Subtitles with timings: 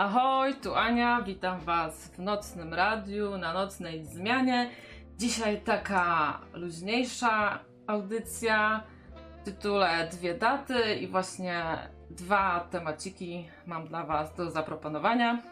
[0.00, 4.70] Ahoj, tu Ania, witam Was w nocnym radiu, na nocnej zmianie.
[5.16, 8.82] Dzisiaj taka luźniejsza audycja
[9.40, 11.62] w tytule Dwie daty i właśnie
[12.10, 15.42] dwa temaciki mam dla Was do zaproponowania.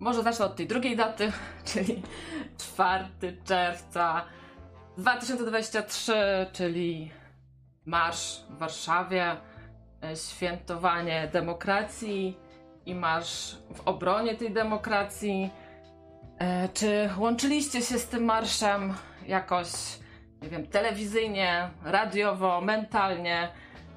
[0.00, 1.32] Może zacznę od tej drugiej daty,
[1.72, 2.02] czyli
[2.58, 3.04] 4
[3.44, 4.24] czerwca
[4.98, 6.14] 2023,
[6.52, 7.10] czyli
[7.86, 9.36] marsz w Warszawie
[10.14, 12.38] świętowanie demokracji
[12.86, 15.50] i marsz w obronie tej demokracji.
[16.38, 18.94] E, czy łączyliście się z tym marszem
[19.26, 19.68] jakoś,
[20.42, 23.48] nie wiem, telewizyjnie, radiowo, mentalnie?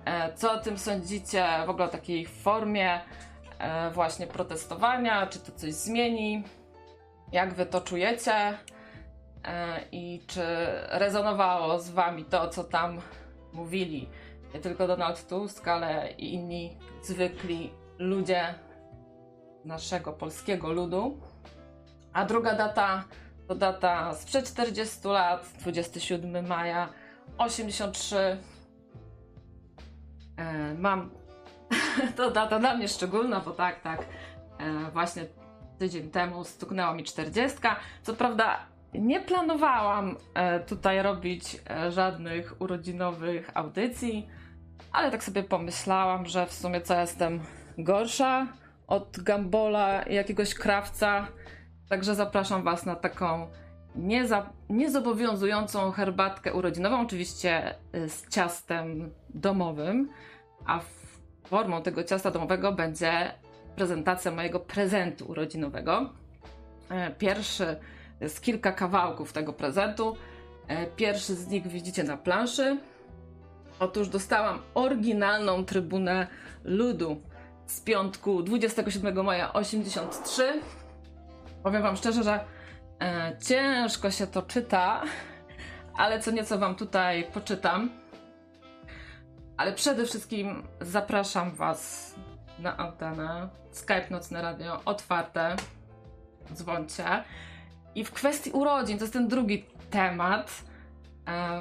[0.05, 2.99] E, co o tym sądzicie w ogóle o takiej formie
[3.93, 5.27] właśnie protestowania?
[5.27, 6.43] Czy to coś zmieni?
[7.31, 8.57] Jak wy to czujecie?
[9.91, 10.41] I czy
[10.89, 13.01] rezonowało z wami to, co tam
[13.53, 14.09] mówili?
[14.53, 18.55] Nie tylko Donald Tusk, ale i inni zwykli ludzie
[19.65, 21.19] naszego polskiego ludu.
[22.13, 23.03] A druga data
[23.47, 26.89] to data sprzed 40 lat, 27 maja
[27.37, 28.37] 83.
[30.37, 31.09] E, mam
[32.17, 34.05] to data dla mnie szczególna, bo tak, tak,
[34.59, 35.25] e, właśnie
[35.79, 37.57] tydzień temu stuknęła mi 40.
[38.03, 38.59] Co prawda
[38.93, 44.27] nie planowałam e, tutaj robić e, żadnych urodzinowych audycji,
[44.91, 47.39] ale tak sobie pomyślałam, że w sumie co jestem
[47.77, 48.47] gorsza
[48.87, 51.27] od Gambola jakiegoś krawca.
[51.89, 53.47] Także zapraszam Was na taką
[53.95, 60.09] nieza, niezobowiązującą herbatkę urodzinową, oczywiście y, z ciastem domowym,
[60.65, 60.79] a
[61.47, 63.31] formą tego ciasta domowego będzie
[63.75, 66.09] prezentacja mojego prezentu urodzinowego.
[66.89, 67.75] E, pierwszy
[68.21, 70.15] z kilka kawałków tego prezentu.
[70.67, 72.77] E, pierwszy z nich widzicie na planszy.
[73.79, 76.27] Otóż dostałam oryginalną trybunę
[76.63, 77.21] ludu
[77.65, 80.61] z piątku 27 maja 83.
[81.63, 82.39] Powiem wam szczerze, że
[83.01, 85.01] e, ciężko się to czyta,
[85.95, 87.89] ale co nieco wam tutaj poczytam.
[89.57, 92.15] Ale przede wszystkim zapraszam was
[92.59, 93.49] na antenę.
[93.71, 95.55] Skype Nocne Radio otwarte.
[96.53, 97.23] Dzwońcie.
[97.95, 100.63] I w kwestii urodzin, to jest ten drugi temat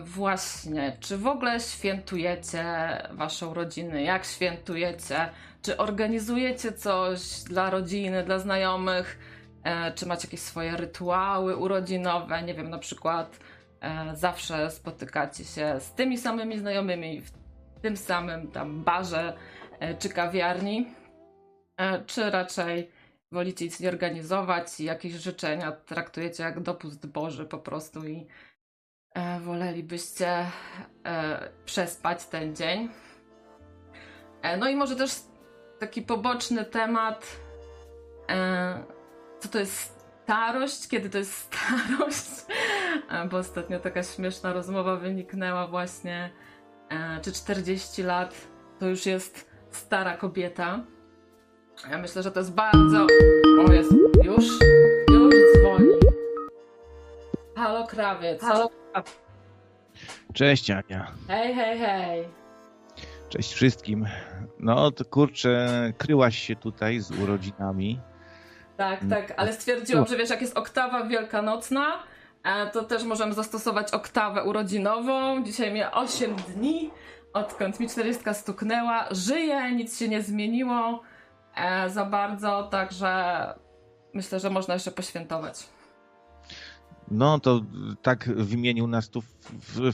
[0.05, 2.65] właśnie, czy w ogóle świętujecie
[3.11, 4.03] wasze urodziny?
[4.03, 5.31] Jak świętujecie?
[5.62, 9.19] Czy organizujecie coś dla rodziny, dla znajomych?
[9.65, 12.43] E, czy macie jakieś swoje rytuały urodzinowe?
[12.43, 13.39] Nie wiem, na przykład
[13.81, 17.31] e, zawsze spotykacie się z tymi samymi znajomymi w
[17.83, 19.37] tym samym tam barze
[19.81, 20.87] e, czy kawiarni?
[21.77, 22.91] E, czy raczej
[23.33, 28.27] wolicie nic nie organizować i jakieś życzenia traktujecie jak dopust Boży po prostu i
[29.15, 30.47] e, wolelibyście
[31.07, 32.89] e, przespać ten dzień.
[34.43, 35.11] E, no i może też
[35.79, 37.41] taki poboczny temat,
[38.31, 38.85] e,
[39.41, 42.31] co to jest starość, kiedy to jest starość,
[43.11, 46.31] e, bo ostatnio taka śmieszna rozmowa wyniknęła właśnie,
[46.91, 48.35] e, czy 40 lat
[48.79, 50.85] to już jest stara kobieta.
[51.91, 53.07] Ja myślę, że to jest bardzo...
[53.69, 53.93] O, jest
[54.25, 54.45] już,
[57.99, 58.41] Halo krawiec.
[58.41, 58.71] Halo
[60.35, 61.13] Cześć Ania.
[61.29, 62.29] Hej, hej, hej.
[63.29, 64.07] Cześć wszystkim.
[64.59, 68.01] No to kurczę, kryłaś się tutaj z urodzinami.
[68.77, 72.03] Tak, tak, ale stwierdziłam, że wiesz, jak jest oktawa wielkanocna,
[72.45, 75.45] e, to też możemy zastosować oktawę urodzinową.
[75.45, 76.91] Dzisiaj mnie 8 dni,
[77.33, 79.09] odkąd mi 40 stuknęła.
[79.11, 81.03] Żyję, nic się nie zmieniło
[81.56, 83.47] e, za bardzo, także
[84.15, 85.78] myślę, że można jeszcze poświętować.
[87.10, 87.60] No to
[88.02, 89.22] tak wymienił nas tu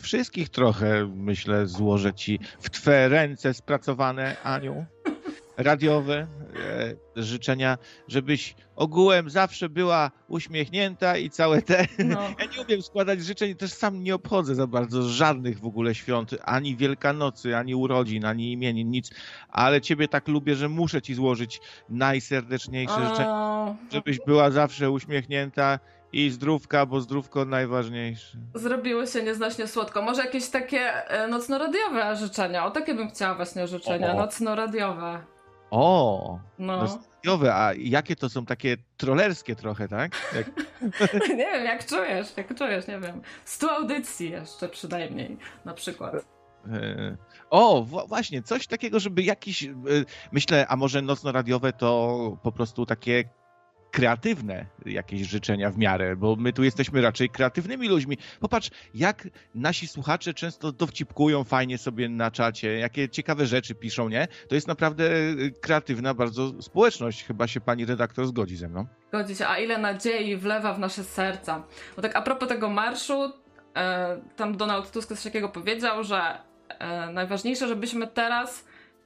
[0.02, 4.86] wszystkich trochę, myślę, złożę ci w twe ręce spracowane, Aniu,
[5.56, 7.78] radiowe e, życzenia,
[8.08, 11.86] żebyś ogółem zawsze była uśmiechnięta i całe te...
[11.98, 12.20] No.
[12.38, 16.30] Ja nie umiem składać życzeń, też sam nie obchodzę za bardzo żadnych w ogóle świąt,
[16.42, 19.10] ani Wielkanocy, ani urodzin, ani imienin, nic,
[19.48, 25.78] ale ciebie tak lubię, że muszę ci złożyć najserdeczniejsze życzenia, żebyś była zawsze uśmiechnięta
[26.14, 28.38] i zdrówka, bo zdrówko najważniejsze.
[28.54, 30.02] Zrobiło się nieznośnie słodko.
[30.02, 32.66] Może jakieś takie e, nocno-radiowe życzenia?
[32.66, 35.20] O takie bym chciała właśnie życzenia, nocno-radiowe.
[35.70, 37.00] O, no.
[37.16, 40.12] radiowe, a jakie to są takie trollerskie trochę, tak?
[40.34, 40.46] Jak...
[41.28, 43.22] nie wiem, jak czujesz, jak czujesz, nie wiem.
[43.44, 46.14] Stu audycji jeszcze przynajmniej, na przykład.
[46.14, 47.16] E,
[47.50, 49.70] o, właśnie, coś takiego, żeby jakiś, e,
[50.32, 53.24] myślę, a może nocno-radiowe to po prostu takie
[53.94, 58.18] kreatywne jakieś życzenia w miarę, bo my tu jesteśmy raczej kreatywnymi ludźmi.
[58.40, 64.28] Popatrz, jak nasi słuchacze często dowcipkują fajnie sobie na czacie, jakie ciekawe rzeczy piszą, nie?
[64.48, 65.10] To jest naprawdę
[65.60, 67.24] kreatywna bardzo społeczność.
[67.24, 68.86] Chyba się pani redaktor zgodzi ze mną.
[69.08, 69.46] Zgodzi się.
[69.48, 71.62] A ile nadziei wlewa w nasze serca.
[71.96, 73.32] Bo tak a propos tego marszu,
[73.76, 76.38] e, tam Donald Tusk coś takiego powiedział, że
[76.68, 78.64] e, najważniejsze, żebyśmy teraz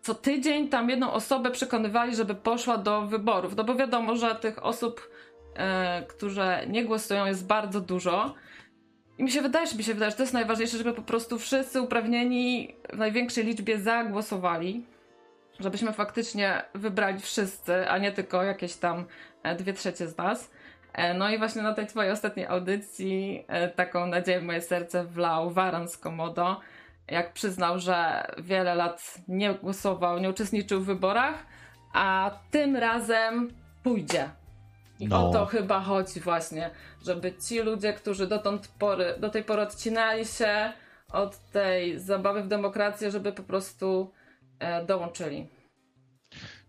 [0.08, 3.56] co tydzień tam jedną osobę przekonywali, żeby poszła do wyborów.
[3.56, 5.10] No bo wiadomo, że tych osób,
[5.54, 8.34] e, które nie głosują, jest bardzo dużo.
[9.18, 11.38] I mi się wydaje, że mi się wydaje, że to jest najważniejsze, żeby po prostu
[11.38, 14.84] wszyscy uprawnieni w największej liczbie zagłosowali.
[15.60, 19.04] Żebyśmy faktycznie wybrali wszyscy, a nie tylko jakieś tam
[19.42, 20.50] e, dwie trzecie z nas.
[20.92, 25.04] E, no i właśnie na tej twojej ostatniej audycji e, taką nadzieję w moje serce
[25.04, 26.60] wlał Waran z Komodo
[27.10, 31.46] jak przyznał, że wiele lat nie głosował, nie uczestniczył w wyborach,
[31.92, 33.50] a tym razem
[33.82, 34.30] pójdzie.
[35.00, 35.28] I no.
[35.28, 36.70] o to chyba chodzi właśnie,
[37.04, 40.72] żeby ci ludzie, którzy dotąd pory, do tej pory odcinali się
[41.12, 44.12] od tej zabawy w demokrację, żeby po prostu
[44.58, 45.46] e, dołączyli.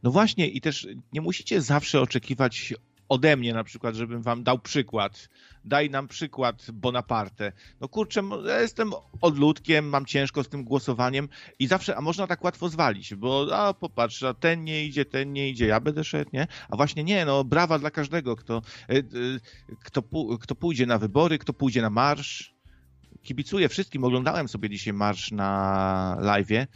[0.03, 2.73] No właśnie i też nie musicie zawsze oczekiwać
[3.09, 5.29] ode mnie na przykład, żebym wam dał przykład.
[5.65, 7.51] Daj nam przykład Bonaparte.
[7.81, 8.91] No kurczę, ja jestem
[9.21, 11.29] odludkiem, mam ciężko z tym głosowaniem
[11.59, 15.33] i zawsze, a można tak łatwo zwalić, bo a popatrz, a ten nie idzie, ten
[15.33, 16.47] nie idzie, ja będę szedł, nie?
[16.69, 19.03] A właśnie nie, no brawa dla każdego, kto, e,
[19.83, 20.03] kto,
[20.39, 22.53] kto pójdzie na wybory, kto pójdzie na marsz.
[23.23, 26.67] Kibicuję wszystkim, oglądałem sobie dzisiaj marsz na live'ie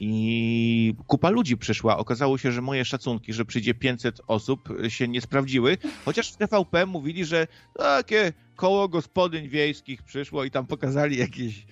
[0.00, 1.98] i kupa ludzi przyszła.
[1.98, 5.78] Okazało się, że moje szacunki, że przyjdzie 500 osób, się nie sprawdziły.
[6.04, 11.66] Chociaż w TVP mówili, że takie koło gospodyń wiejskich przyszło i tam pokazali jakieś,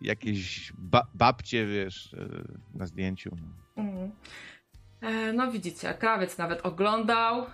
[0.00, 3.36] jakieś ba babcie, wiesz, e, na zdjęciu.
[3.76, 4.10] Mm.
[5.00, 7.46] E, no widzicie, krawiec nawet oglądał,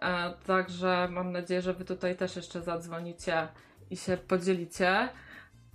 [0.00, 3.48] e, także mam nadzieję, że wy tutaj też jeszcze zadzwonicie
[3.90, 5.08] i się podzielicie.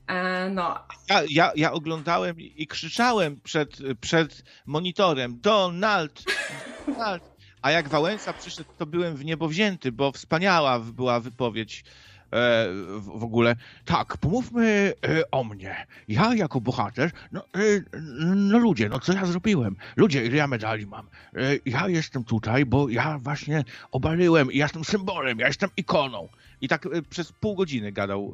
[0.07, 0.79] E, no.
[1.09, 6.23] Ja, ja, ja oglądałem i krzyczałem przed, przed monitorem Donald,
[6.87, 7.33] Donald.
[7.61, 11.83] A jak Wałęsa przyszedł, to byłem w niebo wzięty, bo wspaniała była wypowiedź
[12.31, 12.67] e,
[12.99, 13.55] w ogóle.
[13.85, 15.87] Tak, pomówmy e, o mnie.
[16.07, 17.45] Ja jako bohater, no,
[18.35, 19.75] no ludzie, no co ja zrobiłem?
[19.95, 21.07] Ludzie, ile ja medali mam?
[21.65, 26.29] Ja jestem tutaj, bo ja właśnie obaliłem ja jestem symbolem, ja jestem ikoną.
[26.61, 28.33] I tak przez pół godziny gadał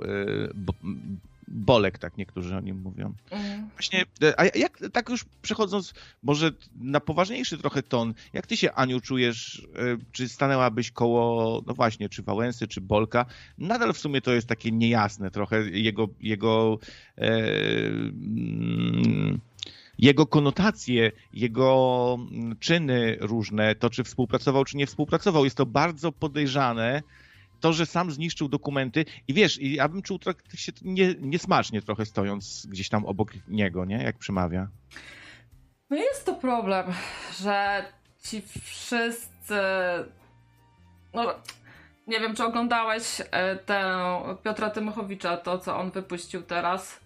[1.51, 3.13] Bolek, tak niektórzy o nim mówią.
[3.31, 3.69] Mhm.
[3.69, 5.93] Właśnie, e, a jak tak już przechodząc
[6.23, 11.73] może na poważniejszy trochę ton, jak ty się, Aniu, czujesz, e, czy stanęłabyś koło, no
[11.73, 13.25] właśnie, czy Wałęsy, czy Bolka?
[13.57, 16.79] Nadal w sumie to jest takie niejasne trochę, jego, jego
[17.17, 17.27] e,
[17.87, 19.39] mm,
[19.99, 22.17] jego konotacje, jego
[22.59, 27.03] czyny różne, to czy współpracował, czy nie współpracował, jest to bardzo podejrzane
[27.59, 31.81] to, że sam zniszczył dokumenty i wiesz, i ja bym czuł trochę się nie, niesmacznie
[31.81, 34.03] trochę stojąc gdzieś tam obok niego, nie?
[34.03, 34.67] Jak przemawia.
[35.89, 36.85] No jest to problem,
[37.39, 37.85] że
[38.23, 39.55] ci wszyscy
[41.13, 41.35] no
[42.07, 43.83] nie wiem, czy oglądałeś e, tę
[44.43, 46.99] Piotra Tymochowicza, to co on wypuścił teraz,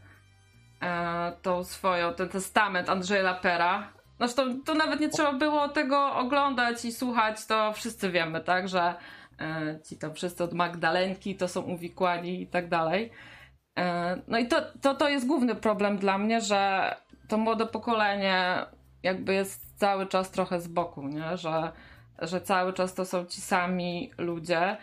[0.81, 3.93] e, tą swoją, ten testament Andrzeja Lapera.
[4.19, 8.95] Zresztą to nawet nie trzeba było tego oglądać i słuchać, to wszyscy wiemy, tak, że
[9.89, 13.11] ci tam wszyscy od Magdalenki to są uwikłani i tak dalej.
[13.79, 16.93] E, no i to, to, to jest główny problem dla mnie, że
[17.27, 18.65] to młode pokolenie
[19.03, 21.37] jakby jest cały czas trochę z boku, nie?
[21.37, 21.71] Że,
[22.21, 24.77] że cały czas to są ci sami ludzie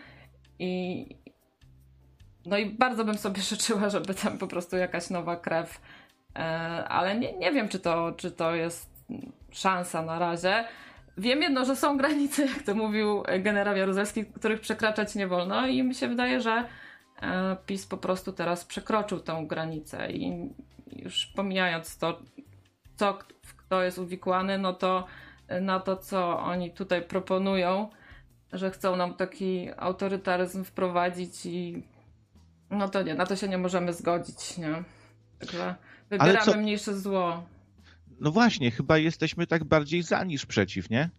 [0.59, 1.07] i
[2.47, 5.81] no i bardzo bym sobie życzyła, żeby tam po prostu jakaś nowa krew,
[6.37, 6.41] e,
[6.89, 8.91] ale nie, nie wiem, czy to, czy to jest
[9.51, 10.65] szansa na razie.
[11.19, 15.83] Wiem jedno, że są granice, jak to mówił generał Jaruzelski, których przekraczać nie wolno i
[15.83, 16.65] mi się wydaje, że
[17.23, 20.51] e, PiS po prostu teraz przekroczył tę granicę i
[20.93, 22.23] już pomijając to,
[22.97, 23.19] co,
[23.57, 25.07] kto jest uwikłany, no to
[25.61, 27.89] na to, co oni tutaj proponują,
[28.53, 31.83] że chcą nam taki autorytaryzm wprowadzić i
[32.71, 34.83] no to nie, na to się nie możemy zgodzić, nie?
[35.39, 35.75] Także
[36.11, 37.43] wybieramy mniejsze zło.
[38.21, 41.11] No właśnie, chyba jesteśmy tak bardziej za niż przeciw, nie?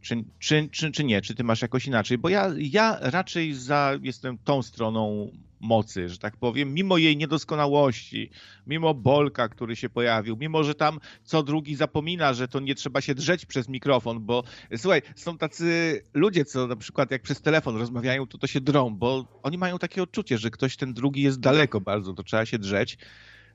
[0.00, 1.22] Czy, czy, czy, czy nie?
[1.22, 2.18] Czy ty masz jakoś inaczej?
[2.18, 5.30] Bo ja, ja raczej za jestem tą stroną
[5.60, 8.30] mocy, że tak powiem, mimo jej niedoskonałości,
[8.66, 13.00] mimo Bolka, który się pojawił, mimo, że tam co drugi zapomina, że to nie trzeba
[13.00, 14.44] się drzeć przez mikrofon, bo
[14.76, 18.90] słuchaj, są tacy ludzie, co na przykład jak przez telefon rozmawiają, to to się drą,
[18.90, 22.58] bo oni mają takie odczucie, że ktoś ten drugi jest daleko bardzo, to trzeba się
[22.58, 22.98] drzeć.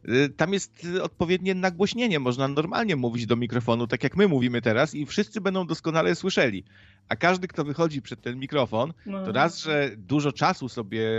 [0.09, 4.95] Y, tam jest odpowiednie nagłośnienie, można normalnie mówić do mikrofonu, tak jak my mówimy teraz
[4.95, 6.63] i wszyscy będą doskonale słyszeli.
[7.09, 9.25] A każdy, kto wychodzi przed ten mikrofon, no.
[9.25, 11.09] to raz, że dużo czasu sobie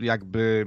[0.00, 0.66] jakby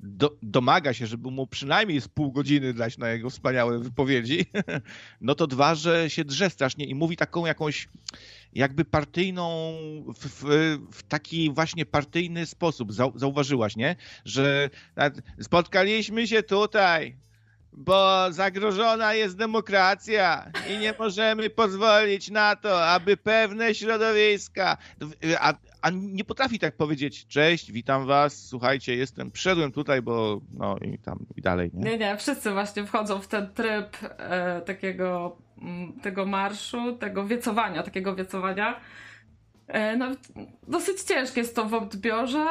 [0.00, 4.46] do, domaga się, żeby mu przynajmniej z pół godziny dać na jego wspaniałe wypowiedzi,
[5.20, 7.88] no to dwa, że się drze strasznie i mówi taką jakąś
[8.52, 9.72] jakby partyjną,
[10.18, 12.92] w, w, w taki właśnie partyjny sposób.
[13.14, 13.96] Zauważyłaś, nie?
[14.24, 14.70] Że
[15.40, 17.16] spotkaliśmy się tutaj,
[17.76, 24.76] bo zagrożona jest demokracja i nie możemy pozwolić na to, aby pewne środowiska,
[25.40, 30.76] a, a nie potrafi tak powiedzieć, cześć, witam was, słuchajcie, jestem, przyszedłem tutaj, bo no
[30.78, 31.70] i tam i dalej.
[31.74, 37.26] Nie, nie, nie wszyscy właśnie wchodzą w ten tryb e, takiego m, tego marszu, tego
[37.26, 38.80] wiecowania, takiego wiecowania.
[39.66, 40.06] E, no,
[40.68, 42.46] dosyć ciężkie jest to w odbiorze,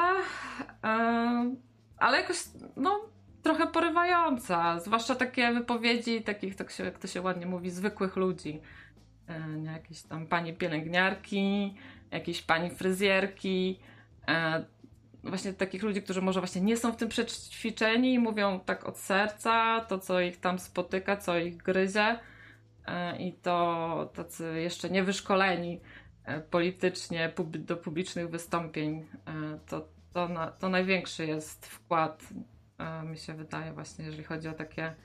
[0.84, 1.56] e,
[1.98, 2.38] ale jakoś,
[2.76, 3.15] no,
[3.46, 4.80] trochę porywająca.
[4.80, 8.62] Zwłaszcza takie wypowiedzi takich, tak się, jak to się ładnie mówi, zwykłych ludzi.
[9.30, 11.76] E, jakieś tam pani pielęgniarki,
[12.12, 13.80] jakieś pani fryzjerki.
[14.28, 14.66] E,
[15.24, 18.98] właśnie takich ludzi, którzy może właśnie nie są w tym przećwiczeni i mówią tak od
[18.98, 22.20] serca, to co ich tam spotyka, co ich gryzie.
[22.88, 25.80] E, I to tacy jeszcze niewyszkoleni
[26.50, 29.06] politycznie do publicznych wystąpień,
[29.68, 32.24] to, to, na, to największy jest wkład
[33.04, 34.96] mi się wydaje właśnie, jeżeli chodzi o takie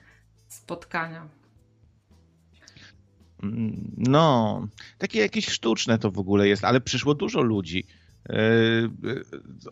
[0.47, 1.27] spotkania.
[3.97, 7.85] No, takie jakieś sztuczne to w ogóle jest, ale przyszło dużo ludzi.
[8.29, 8.89] Yy,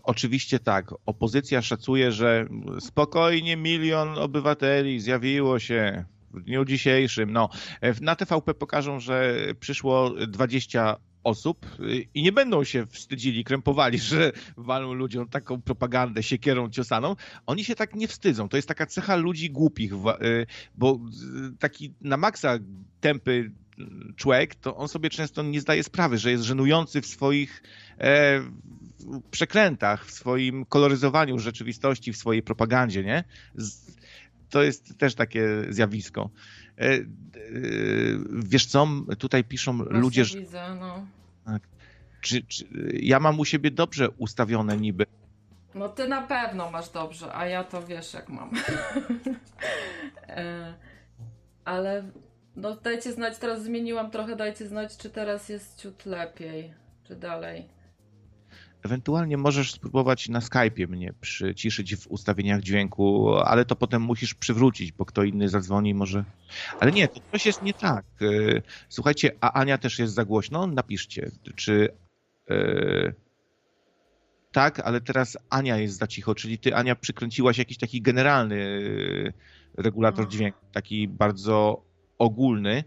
[0.04, 2.48] oczywiście tak, opozycja szacuje, że
[2.80, 7.34] spokojnie milion obywateli zjawiło się w dniu dzisiejszym.
[7.34, 7.50] No,
[8.02, 14.32] na TVP pokażą, że przyszło 20 osób y, i nie będą się wstydzili, krępowali, że
[14.58, 17.16] walą ludziom taką propagandę siekierą ciosaną.
[17.46, 18.50] Oni się tak nie wstydzą.
[18.50, 19.98] To jest taka cecha ludzi głupich, y,
[20.76, 21.00] bo
[21.60, 22.58] taki na maksa
[23.02, 23.52] tępy
[24.16, 27.64] człowiek, to on sobie często nie zdaje sprawy, że jest żenujący w swoich
[28.00, 28.42] e,
[29.32, 33.24] przekrętach, w swoim koloryzowaniu rzeczywistości, w swojej propagandzie, nie?
[34.50, 36.30] To jest też takie zjawisko.
[36.78, 37.02] E, e,
[38.32, 38.88] wiesz co,
[39.20, 40.40] tutaj piszą Właśnie ludzie, że...
[40.40, 41.06] Widzę, no.
[41.46, 41.62] Tak.
[42.22, 45.06] Czy, czy, ja mam u siebie dobrze ustawione niby.
[45.76, 48.52] No ty na pewno masz dobrze, a ja to wiesz jak mam.
[50.30, 50.74] E,
[51.66, 52.04] ale
[52.56, 57.70] no dajcie znać, teraz zmieniłam trochę, dajcie znać, czy teraz jest ciut lepiej, czy dalej.
[58.84, 64.92] Ewentualnie możesz spróbować na Skype'ie mnie przyciszyć w ustawieniach dźwięku, ale to potem musisz przywrócić,
[64.92, 66.24] bo kto inny zadzwoni może.
[66.80, 68.06] Ale nie, to coś jest nie tak.
[68.22, 70.68] E, słuchajcie, a Ania też jest za głośno?
[70.68, 71.90] Napiszcie, czy.
[72.50, 73.14] Yy...
[74.52, 78.60] Tak, ale teraz Ania jest za cicho, czyli ty, Ania, przykręciłaś jakiś taki generalny
[79.78, 81.84] regulator dźwięku, taki bardzo
[82.18, 82.84] ogólny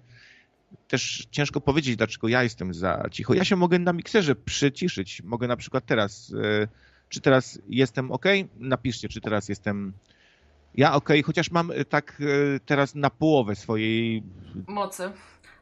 [0.89, 3.35] też ciężko powiedzieć, dlaczego ja jestem za cicho.
[3.35, 5.23] Ja się mogę na mikserze przyciszyć.
[5.23, 6.69] Mogę na przykład teraz, e,
[7.09, 8.27] czy teraz jestem ok?
[8.57, 9.93] Napiszcie, czy teraz jestem
[10.75, 14.23] ja ok, chociaż mam e, tak e, teraz na połowę swojej
[14.67, 15.13] mocy.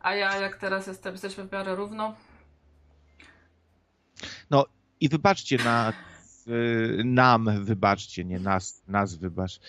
[0.00, 2.14] A ja jak teraz jestem, jesteśmy w miarę równo.
[4.50, 4.66] No
[5.00, 5.92] i wybaczcie na
[7.04, 9.60] nam, wybaczcie, nie nas, nas wybacz.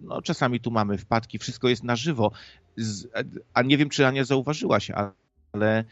[0.00, 2.32] No, czasami tu mamy wpadki, wszystko jest na żywo
[3.54, 4.90] a nie wiem, czy Ania zauważyłaś,
[5.52, 5.84] ale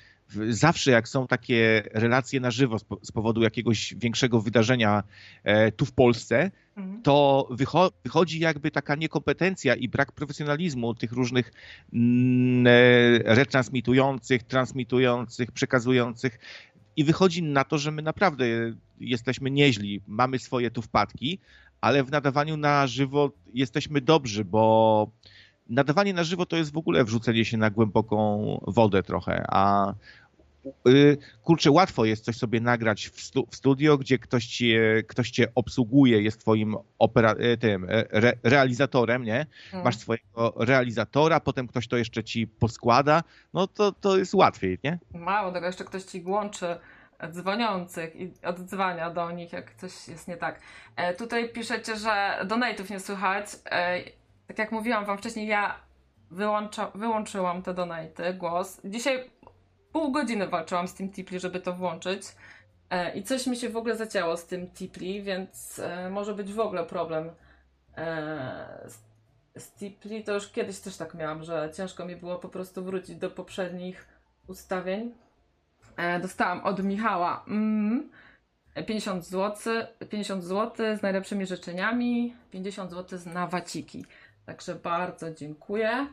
[0.48, 5.02] zawsze jak są takie relacje na żywo z powodu jakiegoś większego wydarzenia
[5.44, 7.02] e, tu w Polsce, mhm.
[7.02, 7.48] to
[8.04, 11.52] wychodzi jakby taka niekompetencja i brak profesjonalizmu tych różnych
[11.92, 12.70] mm, e,
[13.34, 16.38] retransmitujących, transmitujących, przekazujących.
[16.96, 18.44] I wychodzi na to, że my naprawdę
[19.00, 21.38] jesteśmy nieźli, mamy swoje tu wpadki,
[21.80, 25.10] ale w nadawaniu na żywo jesteśmy dobrzy, bo
[25.70, 29.92] nadawanie na żywo to jest w ogóle wrzucenie się na głęboką wodę trochę, a
[30.88, 35.30] y, kurczę, łatwo jest coś sobie nagrać w, stu, w studio, gdzie ktoś cię, ktoś
[35.30, 39.46] cię obsługuje, jest twoim opera, y, tym, y, re, realizatorem, nie?
[39.70, 39.84] Hmm.
[39.84, 43.22] Masz swojego realizatora, potem ktoś to jeszcze ci poskłada,
[43.54, 44.98] no to, to jest łatwiej, nie?
[45.14, 46.66] Mało tego, jeszcze ktoś ci łączy
[47.28, 50.60] dzwoniących i oddzwania do nich, jak coś jest nie tak.
[50.96, 53.46] E, tutaj piszecie, że donate'ów nie słychać.
[53.70, 54.00] E,
[54.50, 55.80] tak jak mówiłam wam wcześniej, ja
[56.30, 58.80] wyłącza, wyłączyłam te donaty, głos.
[58.84, 59.30] Dzisiaj
[59.92, 62.22] pół godziny walczyłam z tym Tipli, żeby to włączyć.
[62.90, 66.52] E, I coś mi się w ogóle zacięło z tym Tipli, więc e, może być
[66.52, 67.30] w ogóle problem
[67.96, 68.98] e, z,
[69.62, 70.24] z Tipli.
[70.24, 74.08] To już kiedyś też tak miałam, że ciężko mi było po prostu wrócić do poprzednich
[74.46, 75.14] ustawień.
[76.22, 77.44] Dostałam od Michała.
[77.48, 78.10] Mm,
[78.86, 79.72] 50 zł,
[80.10, 84.04] 50 zł z najlepszymi życzeniami, 50 zł na waciki.
[84.46, 86.06] Także bardzo dziękuję.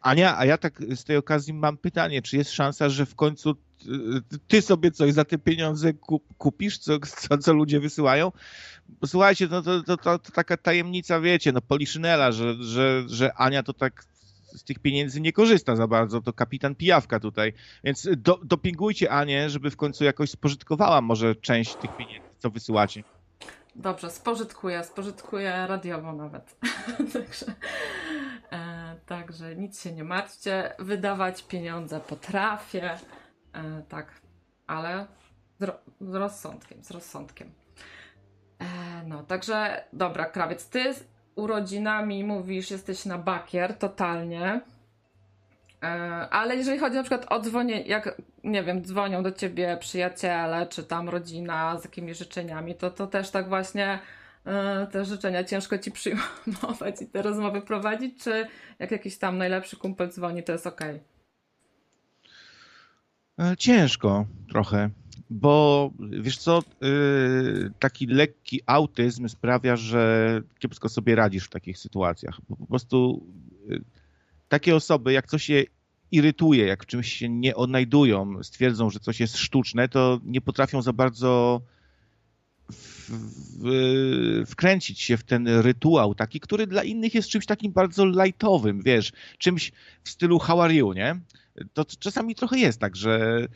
[0.00, 3.56] Ania, a ja tak z tej okazji mam pytanie, czy jest szansa, że w końcu
[4.46, 5.92] ty sobie coś za te pieniądze
[6.38, 8.32] kupisz, co, co, co ludzie wysyłają?
[9.06, 13.62] Słuchajcie, no to, to, to, to, taka tajemnica, wiecie, no Poliszynela, że, że, że Ania
[13.62, 14.04] to tak
[14.46, 17.52] z tych pieniędzy nie korzysta za bardzo, to kapitan pijawka tutaj.
[17.84, 23.02] Więc do, dopingujcie Anię, żeby w końcu jakoś spożytkowała może część tych pieniędzy, co wysyłacie.
[23.78, 26.56] Dobrze, spożytkuję, spożytkuję radiowo nawet.
[27.12, 27.46] także,
[28.52, 30.74] e, także nic się nie martwcie.
[30.78, 32.98] Wydawać pieniądze potrafię.
[33.52, 34.20] E, tak,
[34.66, 35.06] ale
[35.58, 37.52] z, ro, z, rozsądkiem, z rozsądkiem.
[38.58, 38.64] E,
[39.06, 41.04] no, także dobra, krawiec, ty z
[41.34, 44.60] urodzinami mówisz, jesteś na bakier totalnie.
[45.82, 45.88] E,
[46.30, 50.84] ale jeżeli chodzi na przykład o dzwonienie, jak nie wiem, dzwonią do ciebie przyjaciele, czy
[50.84, 53.98] tam rodzina z jakimiś życzeniami, to, to też tak właśnie
[54.44, 58.46] e, te życzenia ciężko ci przyjmować i te rozmowy prowadzić, czy
[58.78, 60.80] jak jakiś tam najlepszy kumpel dzwoni, to jest ok?
[63.40, 64.90] E, ciężko trochę,
[65.30, 66.62] bo wiesz co,
[67.78, 72.40] taki lekki autyzm sprawia, że kiepsko sobie radzisz w takich sytuacjach.
[72.48, 73.26] Po prostu
[74.48, 75.64] takie osoby, jak coś je
[76.12, 80.82] irytuje, jak w czymś się nie odnajdują, stwierdzą, że coś jest sztuczne, to nie potrafią
[80.82, 81.60] za bardzo
[82.72, 83.10] w,
[83.60, 88.82] w, wkręcić się w ten rytuał taki, który dla innych jest czymś takim bardzo lajtowym,
[88.82, 89.72] wiesz, czymś
[90.04, 91.20] w stylu how are you, nie?
[91.74, 93.46] To czasami trochę jest tak, że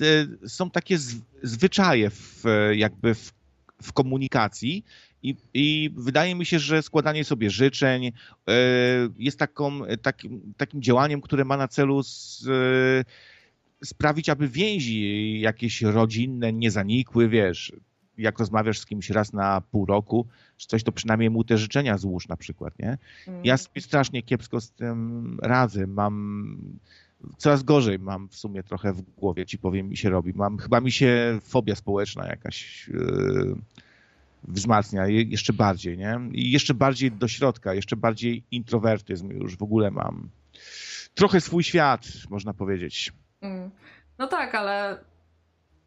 [0.00, 0.98] e, są takie
[1.42, 3.32] zwyczaje w, jakby w,
[3.82, 4.84] w komunikacji,
[5.22, 8.12] i, I, wydaje mi się, że składanie sobie życzeń e,
[9.18, 15.82] jest taką, takim, takim działaniem, które ma na celu z, e, sprawić, aby więzi jakieś
[15.82, 17.72] rodzinne nie zanikły, wiesz,
[18.18, 21.98] jak rozmawiasz z kimś raz na pół roku, czy coś, to przynajmniej mu te życzenia
[21.98, 22.98] złóż na przykład, nie?
[23.28, 23.44] Mm.
[23.44, 26.56] Ja sobie strasznie kiepsko z tym radzę, mam
[27.38, 30.32] coraz gorzej mam w sumie trochę w głowie, ci powiem, mi się robi.
[30.34, 33.56] Mam, chyba mi się fobia społeczna jakaś yy,
[34.42, 36.20] wzmacnia jeszcze bardziej, nie?
[36.32, 40.30] I jeszcze bardziej do środka, jeszcze bardziej introwertyzm już w ogóle mam.
[41.14, 43.12] Trochę swój świat, można powiedzieć.
[43.40, 43.70] Mm.
[44.18, 45.04] No tak, ale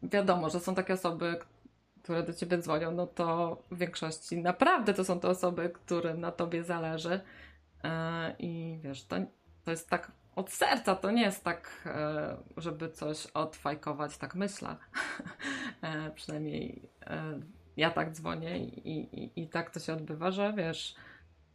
[0.02, 1.36] wiadomo, że są takie osoby,
[2.02, 6.32] które do ciebie dzwonią, no to w większości naprawdę to są te osoby, którym na
[6.32, 7.20] tobie zależy.
[7.84, 9.16] E, I wiesz, to,
[9.64, 14.76] to jest tak od serca, to nie jest tak, e, żeby coś odfajkować, tak myślę.
[15.82, 16.82] E, przynajmniej
[17.76, 20.94] ja tak dzwonię i, i, i tak to się odbywa, że wiesz,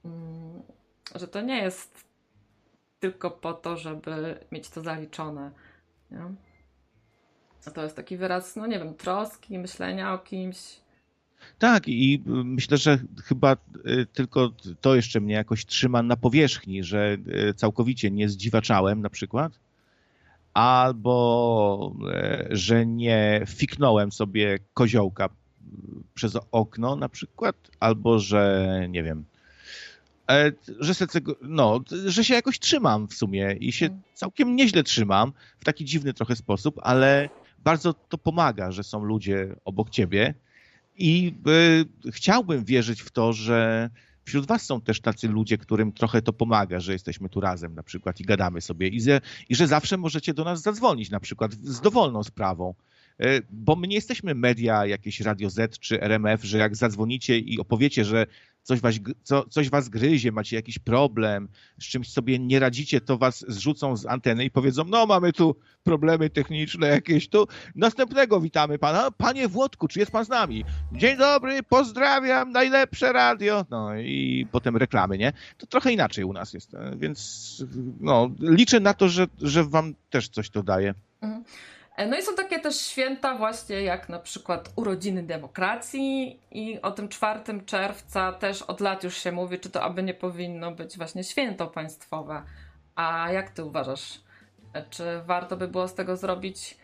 [0.05, 0.62] mm,
[1.15, 2.03] że to nie jest
[2.99, 5.51] tylko po to, żeby mieć to zaliczone.
[6.12, 6.23] Nie?
[7.65, 10.79] A to jest taki wyraz, no nie wiem, troski, myślenia o kimś.
[11.60, 14.49] Tak, i myślę, że chyba y, tylko
[14.82, 17.17] to jeszcze mnie jakoś trzyma na powierzchni, że
[17.49, 19.60] y, całkowicie nie zdziwaczałem na przykład,
[20.53, 21.93] albo
[22.51, 25.29] y, że nie fiknąłem sobie koziołka
[26.13, 29.25] przez okno na przykład, albo że nie wiem,
[30.29, 31.05] e, że, se,
[31.41, 34.01] no, że się jakoś trzymam w sumie i się mm.
[34.13, 37.29] całkiem nieźle trzymam w taki dziwny trochę sposób, ale
[37.63, 40.34] bardzo to pomaga, że są ludzie obok ciebie
[40.97, 41.36] i
[42.05, 43.89] y, chciałbym wierzyć w to, że
[44.25, 47.84] wśród was są też tacy ludzie, którym trochę to pomaga, że jesteśmy tu razem na
[47.84, 51.53] przykład i gadamy sobie i, ze, i że zawsze możecie do nas zadzwonić na przykład
[51.53, 52.73] z dowolną sprawą
[53.49, 58.05] bo my nie jesteśmy media jakieś Radio Z czy RMF, że jak zadzwonicie i opowiecie,
[58.05, 58.25] że
[58.63, 61.47] coś was, co, coś was gryzie, macie jakiś problem,
[61.79, 65.55] z czymś sobie nie radzicie, to was zrzucą z anteny i powiedzą, no mamy tu
[65.84, 67.47] problemy techniczne jakieś tu.
[67.75, 69.12] Następnego witamy pana.
[69.12, 70.65] Panie Włodku, czy jest pan z nami?
[70.91, 73.65] Dzień dobry, pozdrawiam, najlepsze radio.
[73.69, 75.34] No i potem reklamy, nie?
[75.58, 77.65] To trochę inaczej u nas jest, e, więc
[77.99, 80.93] no, liczę na to, że, że wam też coś to daje.
[81.21, 81.43] Mhm.
[81.99, 86.91] E, no i są takie też święta właśnie jak na przykład urodziny demokracji i o
[86.91, 90.97] tym 4 czerwca też od lat już się mówi, czy to aby nie powinno być
[90.97, 92.43] właśnie święto państwowe.
[92.95, 94.21] A jak ty uważasz?
[94.73, 96.77] E, czy warto by było z tego zrobić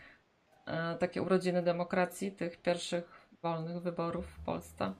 [0.66, 4.92] e, takie urodziny demokracji, tych pierwszych wolnych wyborów w Polsce?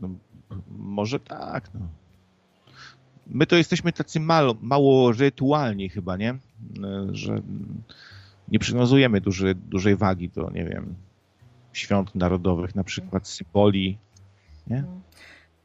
[0.00, 0.08] No,
[0.68, 1.80] może tak, no.
[3.26, 6.38] My to jesteśmy tacy mało, mało rytualni chyba, nie?
[7.12, 7.40] Że
[8.48, 10.94] nie przywiązujemy duży, dużej wagi do, nie wiem,
[11.72, 13.98] świąt narodowych, na przykład symboli,
[14.66, 14.84] nie?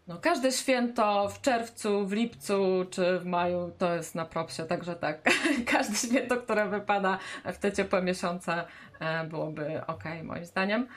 [0.08, 4.96] No, każde święto w czerwcu, w lipcu czy w maju to jest na propsie, także
[4.96, 5.30] tak.
[5.72, 8.64] Każde święto, które wypada w te ciepłe miesiące
[9.00, 10.88] e, byłoby ok, moim zdaniem.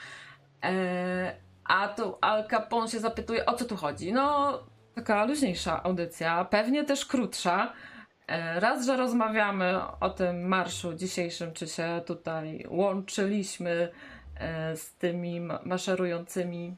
[0.63, 4.13] E, a tu Al Capone się zapytuje, o co tu chodzi?
[4.13, 4.59] No,
[4.95, 7.73] taka luźniejsza audycja, pewnie też krótsza.
[8.27, 13.89] E, raz, że rozmawiamy o tym marszu dzisiejszym, czy się tutaj łączyliśmy
[14.75, 16.77] z tymi maszerującymi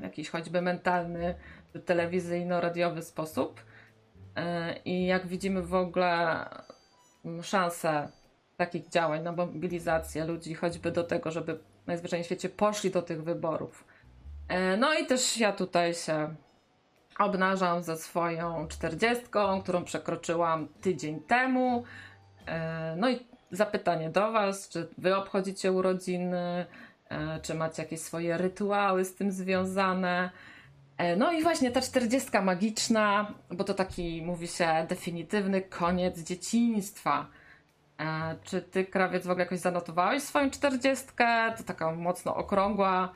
[0.00, 1.34] jakiś choćby mentalny,
[1.84, 3.60] telewizyjno-radiowy sposób.
[4.36, 6.44] E, I jak widzimy w ogóle
[7.42, 8.08] szansę
[8.56, 13.22] takich działań na mobilizację ludzi, choćby do tego, żeby najzwyczajniej w świecie poszli do tych
[13.24, 13.84] wyborów.
[14.48, 16.34] E, no i też ja tutaj się
[17.18, 21.84] obnażam ze swoją czterdziestką, którą przekroczyłam tydzień temu.
[22.46, 26.66] E, no i zapytanie do Was, czy Wy obchodzicie urodziny,
[27.08, 30.30] E, czy macie jakieś swoje rytuały z tym związane.
[30.98, 37.26] E, no i właśnie ta czterdziestka magiczna, bo to taki, mówi się, definitywny koniec dzieciństwa.
[38.44, 41.54] Czy ty, krawiec, w ogóle jakoś zanotowałeś swoją czterdziestkę?
[41.56, 43.12] To taka mocno okrągła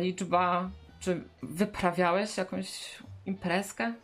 [0.00, 0.70] liczba.
[1.00, 3.94] Czy wyprawiałeś jakąś imprezkę?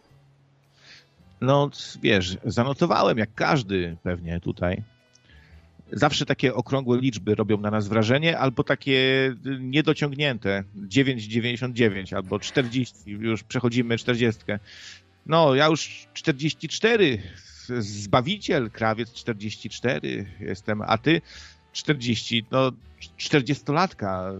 [1.40, 1.70] No,
[2.02, 4.82] wiesz, zanotowałem jak każdy pewnie tutaj
[5.92, 13.42] zawsze takie okrągłe liczby robią na nas wrażenie, albo takie niedociągnięte 9,99 albo 40, już
[13.42, 14.42] przechodzimy 40.
[15.26, 17.22] No, ja już 44,
[17.78, 21.20] Zbawiciel, krawiec 44 jestem, a ty
[21.72, 22.72] 40, no
[23.18, 24.32] 40-latka,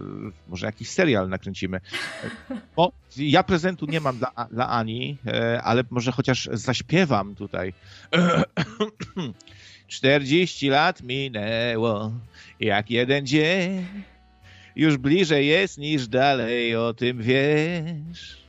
[0.47, 1.81] może jakiś serial nakręcimy.
[2.75, 7.73] Bo ja prezentu nie mam dla, dla Ani, e, ale może chociaż zaśpiewam tutaj.
[9.87, 12.11] 40 lat minęło,
[12.59, 13.85] jak jeden dzień.
[14.75, 18.43] Już bliżej jest niż dalej, o tym wiesz.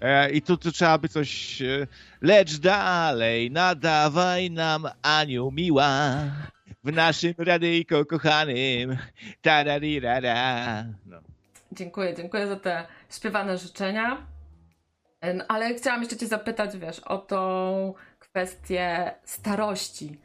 [0.00, 1.62] E, I tu, tu trzeba by coś...
[1.62, 1.86] E,
[2.22, 6.18] lecz dalej, nadawaj nam, Aniu miła,
[6.88, 8.96] w naszym radyjko kochanym.
[9.42, 10.84] Tararirara.
[11.06, 11.20] No.
[11.72, 14.26] Dziękuję, dziękuję za te śpiewane życzenia.
[15.48, 20.18] Ale chciałam jeszcze cię zapytać, wiesz, o tą kwestię starości.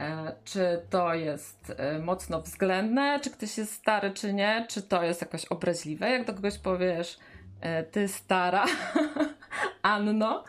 [0.00, 5.02] E, czy to jest e, mocno względne, czy ktoś jest stary, czy nie, czy to
[5.02, 7.18] jest jakoś obraźliwe, jak do kogoś powiesz,
[7.60, 8.64] e, ty stara,
[9.82, 10.44] Anno,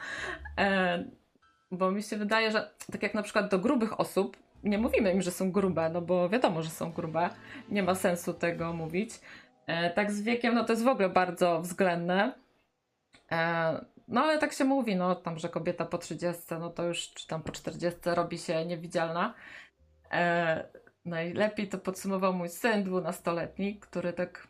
[1.71, 5.21] bo mi się wydaje, że tak jak na przykład do grubych osób, nie mówimy im,
[5.21, 7.29] że są grube, no bo wiadomo, że są grube,
[7.69, 9.19] nie ma sensu tego mówić.
[9.95, 12.33] Tak z wiekiem, no to jest w ogóle bardzo względne.
[14.07, 17.27] No ale tak się mówi, no tam, że kobieta po 30, no to już czy
[17.27, 19.33] tam po 40 robi się niewidzialna.
[20.11, 20.63] E,
[21.05, 24.47] najlepiej to podsumował mój syn dwunastoletni, który tak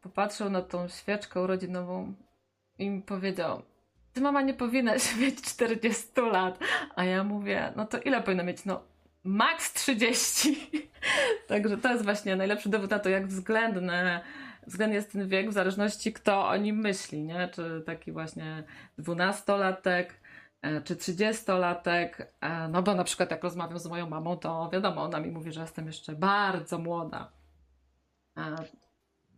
[0.00, 2.14] popatrzył na tą świeczkę urodzinową
[2.78, 3.62] i mi powiedział,
[4.12, 6.58] ty mama nie powinnaś mieć 40 lat.
[6.96, 8.64] A ja mówię, no to ile powinna mieć?
[8.64, 8.82] No
[9.24, 10.70] max 30.
[11.48, 14.20] Także to jest właśnie najlepszy dowód na to, jak względne
[14.66, 17.48] względnie jest ten wiek w zależności kto o nim myśli, nie?
[17.48, 18.64] Czy taki właśnie
[18.98, 20.20] dwunastolatek,
[20.62, 25.02] e, czy trzydziestolatek, e, no bo na przykład jak rozmawiam z moją mamą, to wiadomo,
[25.02, 27.32] ona mi mówi, że jestem jeszcze bardzo młoda.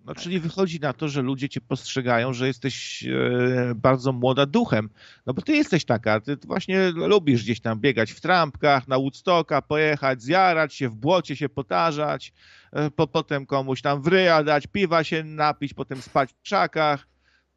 [0.07, 4.89] No, czyli wychodzi na to, że ludzie cię postrzegają, że jesteś e, bardzo młoda duchem.
[5.27, 9.63] No bo ty jesteś taka, ty właśnie lubisz gdzieś tam biegać w trampkach, na Woodstocka
[9.63, 12.33] pojechać, zjarać się, w błocie się potarzać,
[12.73, 17.07] e, po, potem komuś tam wryja dać, piwa się napić, potem spać w krzakach.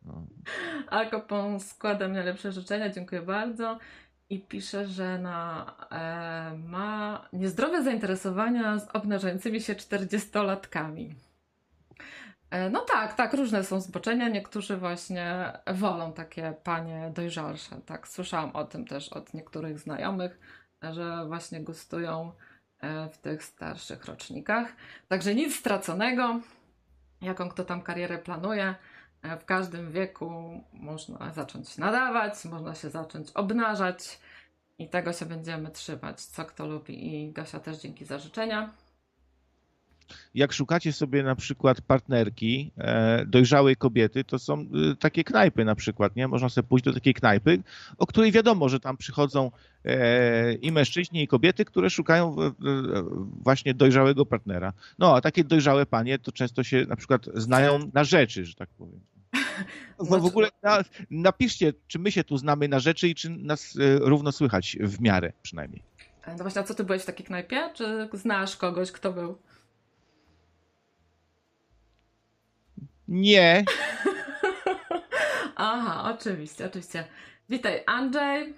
[0.05, 0.27] No.
[0.87, 3.79] Alkopon składa mi najlepsze życzenia, dziękuję bardzo.
[4.29, 11.15] I pisze, że na, e, ma niezdrowe zainteresowania z obnażającymi się czterdziestolatkami.
[12.49, 14.29] E, no tak, tak, różne są zboczenia.
[14.29, 17.81] Niektórzy właśnie wolą takie panie dojrzalsze.
[17.85, 20.39] Tak, słyszałam o tym też od niektórych znajomych,
[20.81, 22.31] że właśnie gustują
[22.79, 24.67] e, w tych starszych rocznikach.
[25.07, 26.39] Także nic straconego.
[27.21, 28.75] Jaką kto tam karierę planuje,
[29.21, 34.19] e, w każdym wieku można zacząć nadawać, można się zacząć obnażać
[34.77, 37.15] i tego się będziemy trzymać, co kto lubi.
[37.15, 38.69] I Gosia też dzięki za życzenia
[40.35, 44.65] jak szukacie sobie na przykład partnerki e, dojrzałej kobiety, to są e,
[44.99, 46.27] takie knajpy na przykład, nie?
[46.27, 47.63] Można sobie pójść do takiej knajpy,
[47.97, 49.51] o której wiadomo, że tam przychodzą
[49.85, 52.35] e, i mężczyźni, i kobiety, które szukają
[53.43, 54.73] właśnie dojrzałego partnera.
[54.99, 58.69] No, a takie dojrzałe panie to często się na przykład znają na rzeczy, że tak
[58.69, 58.99] powiem.
[59.99, 63.77] W, w ogóle na, napiszcie, czy my się tu znamy na rzeczy i czy nas
[63.99, 65.81] równo słychać w miarę przynajmniej.
[66.27, 67.69] No właśnie, a co ty byłeś w takiej knajpie?
[67.73, 69.37] Czy znasz kogoś, kto był?
[73.09, 73.63] Nie.
[75.55, 77.03] Aha, oczywiście, oczywiście.
[77.49, 78.53] Witaj, Andrzej.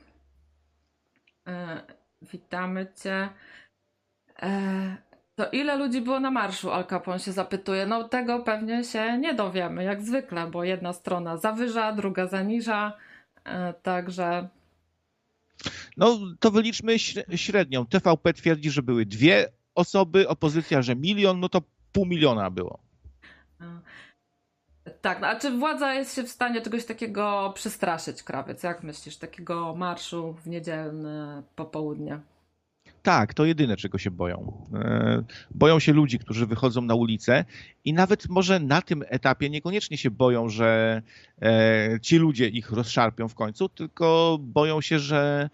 [1.48, 1.82] E,
[2.22, 3.30] witamy cię.
[4.42, 4.98] E,
[5.36, 6.72] to ile ludzi było na marszu?
[6.72, 7.86] Al Capone się zapytuje.
[7.86, 12.98] No tego pewnie się nie dowiemy, jak zwykle, bo jedna strona zawyża, druga zaniża.
[13.44, 14.50] E, także.
[15.98, 17.00] No to wyliczmy
[17.36, 17.86] średnią.
[17.86, 21.62] TVP twierdzi, że były dwie osoby, opozycja, że milion, no to
[21.92, 22.80] pół miliona było.
[25.02, 28.64] Tak, no, a czy władza jest się w stanie czegoś takiego przestraszyć, krawiec?
[28.64, 32.20] Jak myślisz, takiego marszu w niedzielne popołudnie?
[33.04, 34.68] Tak, to jedyne, czego się boją.
[34.74, 37.46] E, boją się ludzi, którzy wychodzą na ulicę
[37.86, 41.02] i nawet może na tym etapie niekoniecznie się boją, że
[41.42, 45.50] e, ci ludzie ich rozszarpią w końcu, tylko boją się, że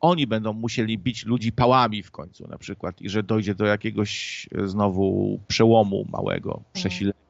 [0.00, 4.48] oni będą musieli bić ludzi pałami w końcu na przykład i że dojdzie do jakiegoś
[4.64, 6.72] znowu przełomu małego, mhm.
[6.72, 7.27] przesilenia.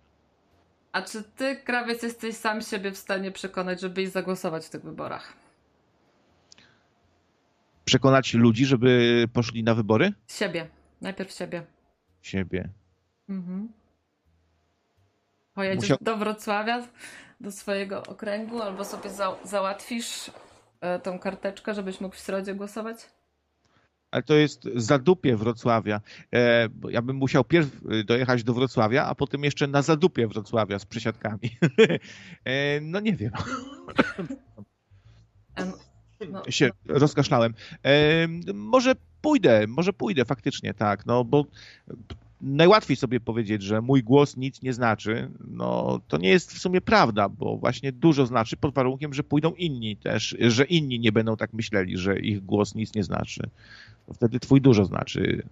[0.92, 4.82] A czy ty, krawiec, jesteś sam siebie w stanie przekonać, żeby iść zagłosować w tych
[4.82, 5.32] wyborach?
[7.84, 10.12] Przekonać ludzi, żeby poszli na wybory?
[10.28, 10.68] Siebie.
[11.00, 11.66] Najpierw siebie.
[12.22, 12.68] Siebie.
[13.28, 13.68] Mhm.
[15.54, 15.98] Pojedziesz Musiał...
[16.00, 16.86] do Wrocławia,
[17.40, 20.30] do swojego okręgu, albo sobie za załatwisz
[20.80, 22.96] e, tą karteczkę, żebyś mógł w środzie głosować?
[24.10, 26.00] Ale to jest zadupie Wrocławia.
[26.34, 30.78] E, ja bym musiał pierw e, dojechać do Wrocławia, a potem jeszcze na zadupie Wrocławia
[30.78, 31.50] z przesiadkami.
[32.44, 33.32] E, no nie wiem.
[36.32, 37.54] No, się rozkaszlałem.
[38.54, 41.44] Może pójdę, może pójdę faktycznie, tak, no bo
[42.40, 46.80] najłatwiej sobie powiedzieć, że mój głos nic nie znaczy, no to nie jest w sumie
[46.80, 51.36] prawda, bo właśnie dużo znaczy pod warunkiem, że pójdą inni też, że inni nie będą
[51.36, 53.50] tak myśleli, że ich głos nic nie znaczy.
[54.14, 55.48] Wtedy twój dużo znaczy.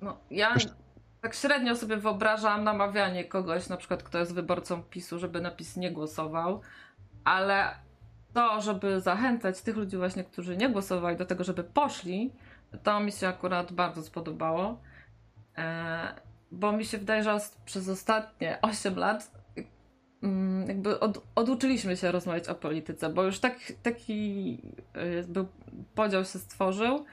[0.00, 0.56] No, ja
[1.22, 5.76] tak średnio sobie wyobrażam namawianie kogoś, na przykład kto jest wyborcą PiSu, żeby na PiS
[5.76, 6.60] nie głosował,
[7.24, 7.74] ale
[8.32, 12.32] to, żeby zachęcać tych ludzi właśnie, którzy nie głosowali do tego, żeby poszli,
[12.82, 14.80] to mi się akurat bardzo spodobało.
[15.58, 16.14] E,
[16.52, 19.30] bo mi się wydaje, że przez ostatnie 8 lat
[20.22, 24.52] mm, jakby od, oduczyliśmy się rozmawiać o polityce, bo już tak, taki
[25.16, 25.44] jakby
[25.94, 27.04] podział się stworzył, e,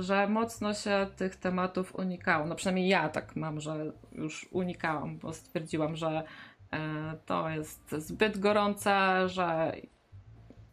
[0.00, 2.46] że mocno się tych tematów unikało.
[2.46, 6.22] No przynajmniej ja tak mam, że już unikałam, bo stwierdziłam, że
[6.72, 9.72] e, to jest zbyt gorące, że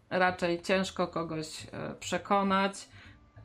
[0.09, 1.67] raczej ciężko kogoś
[1.99, 2.87] przekonać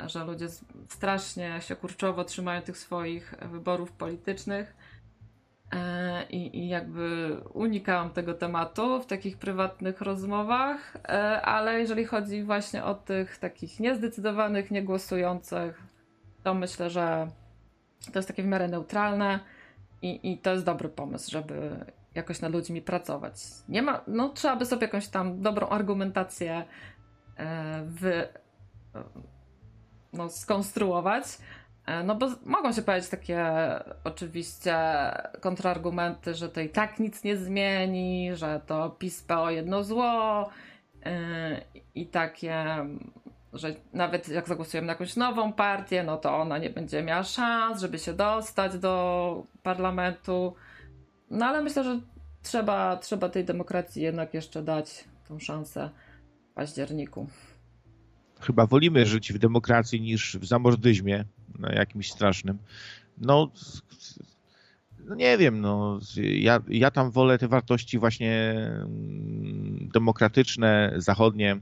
[0.06, 0.48] że ludzie
[0.88, 4.74] strasznie się kurczowo trzymają tych swoich wyborów politycznych.
[5.74, 12.42] E, I, I, jakby unikałam tego tematu w takich prywatnych rozmowach, e, ale jeżeli chodzi
[12.42, 15.82] właśnie o tych takich niezdecydowanych, niegłosujących,
[16.42, 17.28] to myślę, że
[18.12, 19.40] to jest takie w miarę neutralne
[20.02, 23.34] i, i to jest dobry pomysł, żeby jakoś nad ludźmi pracować.
[23.68, 26.64] Nie ma, no trzeba by sobie jakąś tam dobrą argumentację
[27.36, 28.28] e, wy,
[30.12, 31.24] no, skonstruować.
[31.90, 33.46] E, no bo mogą się pojawić takie
[34.04, 34.76] oczywiście
[35.40, 40.48] kontrargumenty, że to i tak nic nie zmieni, że to PiS o jedno zło
[41.04, 41.10] yy,
[41.94, 42.64] i takie,
[43.52, 47.80] że nawet jak zagłosujemy na jakąś nową partię, no to ona nie będzie miała szans,
[47.80, 50.54] żeby się dostać do parlamentu.
[51.30, 52.00] No ale myślę, że
[52.42, 55.90] trzeba, trzeba tej demokracji jednak jeszcze dać tą szansę
[56.50, 57.26] w październiku
[58.40, 61.24] chyba wolimy żyć w demokracji niż w zamordyzmie
[61.68, 62.58] jakimś strasznym.
[63.18, 63.50] No,
[65.04, 71.60] no nie wiem, no, ja, ja tam wolę te wartości właśnie mm, demokratyczne, zachodnie,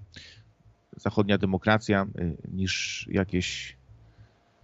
[0.96, 3.78] zachodnia demokracja y, niż jakieś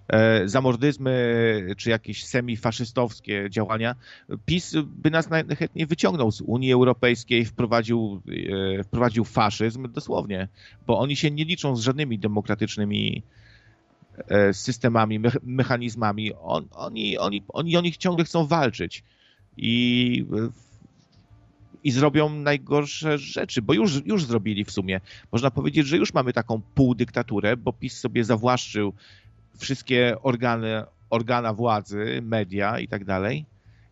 [0.09, 3.94] E, zamordyzmy czy jakieś semifaszystowskie działania,
[4.47, 8.23] PiS by nas najchętniej wyciągnął z Unii Europejskiej, wprowadził,
[8.79, 10.49] e, wprowadził faszyzm dosłownie,
[10.87, 13.23] bo oni się nie liczą z żadnymi demokratycznymi
[14.53, 16.33] systemami, mechanizmami.
[16.35, 19.05] On, oni, oni, oni o nich ciągle chcą walczyć
[19.57, 20.27] i,
[21.85, 25.00] i zrobią najgorsze rzeczy, bo już, już zrobili w sumie.
[25.33, 28.92] Można powiedzieć, że już mamy taką półdyktaturę, bo PiS sobie zawłaszczył
[29.59, 33.46] wszystkie organy, organa władzy, media i tak dalej,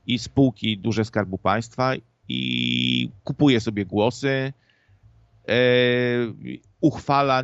[0.06, 1.92] i spółki duże Skarbu Państwa
[2.28, 4.52] i kupuje sobie głosy,
[5.48, 5.54] e,
[6.82, 7.42] uchwala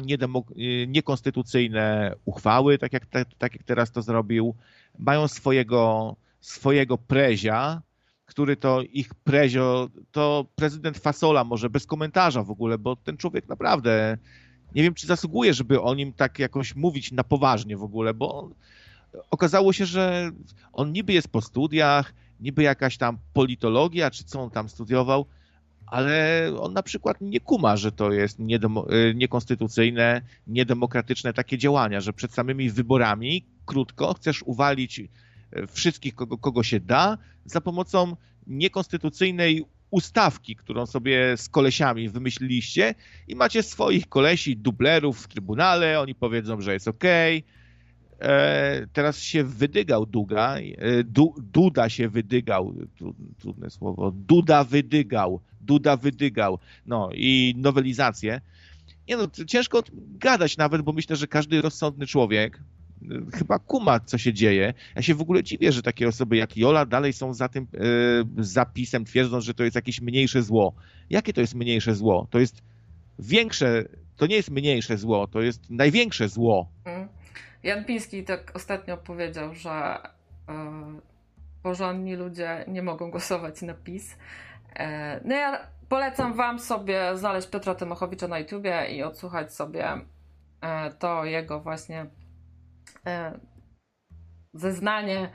[0.86, 4.54] niekonstytucyjne uchwały, tak jak, tak, tak jak teraz to zrobił.
[4.98, 7.82] Mają swojego, swojego prezia,
[8.26, 13.48] który to ich prezio, to prezydent Fasola może bez komentarza w ogóle, bo ten człowiek
[13.48, 14.18] naprawdę
[14.74, 18.50] nie wiem, czy zasługuje, żeby o nim tak jakoś mówić na poważnie w ogóle, bo
[19.30, 20.30] okazało się, że
[20.72, 25.26] on niby jest po studiach, niby jakaś tam politologia, czy co on tam studiował,
[25.90, 32.12] ale on na przykład nie kuma, że to jest y, niekonstytucyjne, niedemokratyczne takie działania, że
[32.12, 35.08] przed samymi wyborami krótko chcesz uwalić y,
[35.66, 42.94] wszystkich, kogo, kogo się da, za pomocą niekonstytucyjnej ustawki, którą sobie z kolesiami wymyśliliście
[43.28, 47.57] i macie swoich kolesi, dublerów w trybunale, oni powiedzą, że jest okej, okay,
[48.92, 52.74] teraz się wydygał Duga, e, du, Duda się wydygał,
[53.38, 58.40] trudne słowo, Duda wydygał, Duda wydygał, no i nowelizację.
[59.08, 62.62] Nie no, ciężko gadać nawet, bo myślę, że każdy rozsądny człowiek
[63.02, 64.74] e, chyba kuma, co się dzieje.
[64.96, 67.66] Ja się w ogóle dziwię, że takie osoby jak Jola dalej są za tym
[68.38, 70.74] zapisem, twierdząc, że to jest jakieś mniejsze zło.
[71.10, 72.26] Jakie to jest mniejsze zło?
[72.30, 72.62] To jest
[73.18, 73.84] większe,
[74.16, 76.72] to nie jest mniejsze zło, to jest największe zło.
[77.62, 79.98] Jan Piński tak ostatnio powiedział, że
[80.48, 80.54] yy,
[81.62, 84.16] porządni ludzie nie mogą głosować na PiS.
[84.76, 89.86] E, no ja polecam wam sobie znaleźć Piotra Tymochowicza na YouTubie i odsłuchać sobie
[90.60, 92.06] e, to jego właśnie
[94.54, 95.30] zeznanie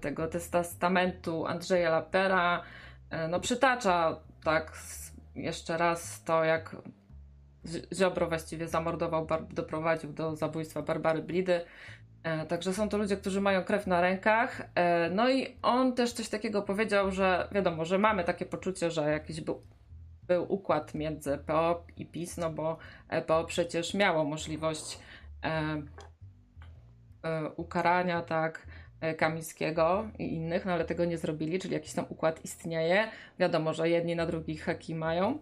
[0.00, 2.62] tego testamentu Andrzeja Lapera.
[3.28, 4.72] No przytacza tak
[5.34, 6.76] jeszcze raz to, jak
[7.94, 11.60] Ziobro właściwie zamordował, doprowadził do zabójstwa Barbary Blidy.
[12.26, 14.62] E, także są to ludzie, którzy mają krew na rękach.
[14.74, 19.10] E, no i on też coś takiego powiedział, że wiadomo, że mamy takie poczucie, że
[19.10, 19.62] jakiś był,
[20.22, 22.78] był układ między PO i PiS, no bo
[23.26, 24.98] PO przecież miało możliwość
[25.44, 25.82] e,
[27.56, 28.66] ukarania, tak,
[29.16, 33.08] Kamińskiego i innych, no ale tego nie zrobili, czyli jakiś tam układ istnieje.
[33.38, 35.38] Wiadomo, że jedni na drugich haki mają.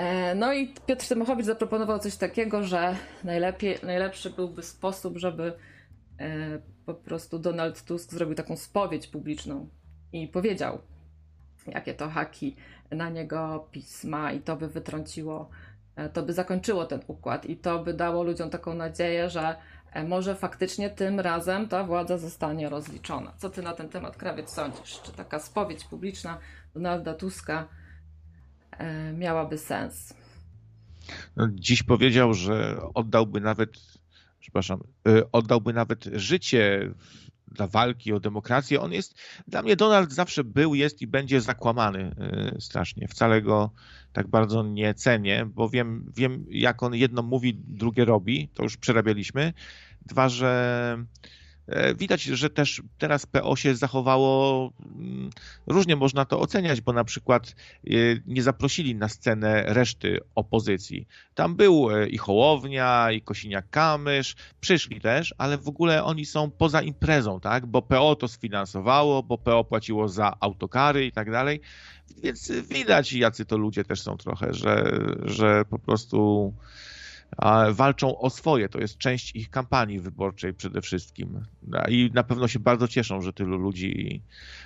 [0.00, 5.52] E, no i Piotr Tymochowicz zaproponował coś takiego, że najlepiej, najlepszy byłby sposób, żeby
[6.18, 9.68] e, po prostu Donald Tusk zrobił taką spowiedź publiczną
[10.12, 10.78] i powiedział,
[11.66, 12.56] jakie to haki
[12.90, 15.50] na niego pisma i to by wytrąciło,
[15.96, 19.56] e, to by zakończyło ten układ i to by dało ludziom taką nadzieję, że
[20.08, 23.32] może faktycznie tym razem ta władza zostanie rozliczona.
[23.38, 25.00] Co ty na ten temat, Krawiec, sądzisz?
[25.02, 26.38] Czy taka spowiedź publiczna
[26.74, 27.68] Donalda Tuska
[29.14, 30.14] miałaby sens.
[31.36, 33.70] No, dziś powiedział, że oddałby nawet,
[34.40, 36.90] przepraszam, e, oddałby nawet życie
[37.48, 38.80] dla walki o demokrację.
[38.80, 39.14] On jest,
[39.48, 43.08] dla mnie Donald zawsze był, jest i będzie zakłamany e, strasznie.
[43.08, 43.70] Wcale go
[44.12, 48.76] tak bardzo nie cenię, bo wiem, wiem jak on jedno mówi, drugie robi, to już
[48.76, 49.52] przerabialiśmy.
[50.06, 51.39] Dwa, że E,
[51.98, 55.30] widać, że też teraz PO się zachowało, mm,
[55.66, 57.54] różnie można to oceniać, bo na przykład
[57.86, 57.90] e,
[58.26, 61.06] nie zaprosili na scenę reszty opozycji.
[61.34, 66.82] Tam był e, i Hołownia, i Kosiniak-Kamysz, przyszli też, ale w ogóle oni są poza
[66.82, 67.66] imprezą, tak?
[67.66, 71.60] Bo PO to sfinansowało, bo PO płaciło za autokary i tak dalej.
[72.22, 76.52] Więc widać, jacy to ludzie też są trochę, że, że po prostu
[77.72, 78.68] walczą o swoje.
[78.68, 81.40] To jest część ich kampanii wyborczej przede wszystkim.
[81.88, 84.22] I na pewno się bardzo cieszą, że tylu ludzi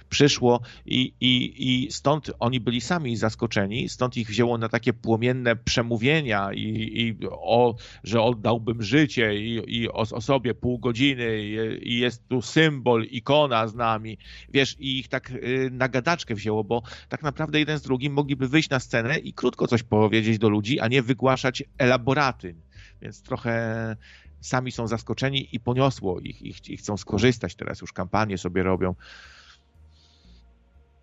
[0.09, 5.57] przyszło i, i, i stąd oni byli sami zaskoczeni, stąd ich wzięło na takie płomienne
[5.57, 7.74] przemówienia i, i o,
[8.05, 13.05] że oddałbym życie i, i o, o sobie pół godziny i, i, jest tu symbol,
[13.05, 14.18] ikona z nami.
[14.53, 18.48] Wiesz, i ich tak y, na gadaczkę wzięło, bo tak naprawdę jeden z drugim mogliby
[18.48, 22.54] wyjść na scenę i krótko coś powiedzieć do ludzi, a nie wygłaszać elaboraty.
[23.03, 23.97] Więc trochę
[24.41, 28.95] sami są zaskoczeni i poniosło ich, ich chcą skorzystać teraz, już kampanię sobie robią.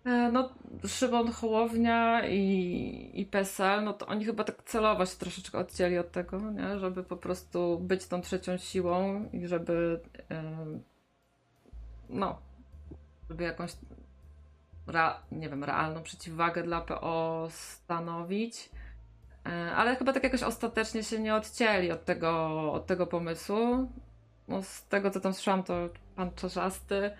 [0.04, 0.54] E, no,
[0.86, 6.12] Szymon Hołownia i, i PSL, no to oni chyba tak celowo się troszeczkę odcięli od
[6.12, 6.78] tego, nie?
[6.78, 10.00] żeby po prostu być tą trzecią siłą i żeby
[12.08, 12.38] no,
[13.28, 13.72] żeby jakąś
[15.32, 18.70] nie wiem, realną przeciwwagę dla PO stanowić.
[19.46, 23.92] E, ale chyba tak jakoś ostatecznie się nie odcięli od tego, od tego pomysłu.
[24.48, 27.10] No, z tego co tam słyszałam, to pan Czarzasty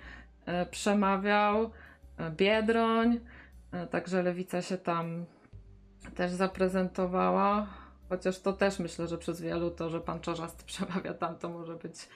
[0.47, 1.71] e, przemawiał,
[2.19, 3.21] e, Biedroń,
[3.91, 5.25] także lewica się tam
[6.15, 7.67] też zaprezentowała.
[8.09, 11.77] Chociaż to też myślę, że przez wielu to, że pan Czarzasty przemawia tam, to może
[11.77, 12.09] być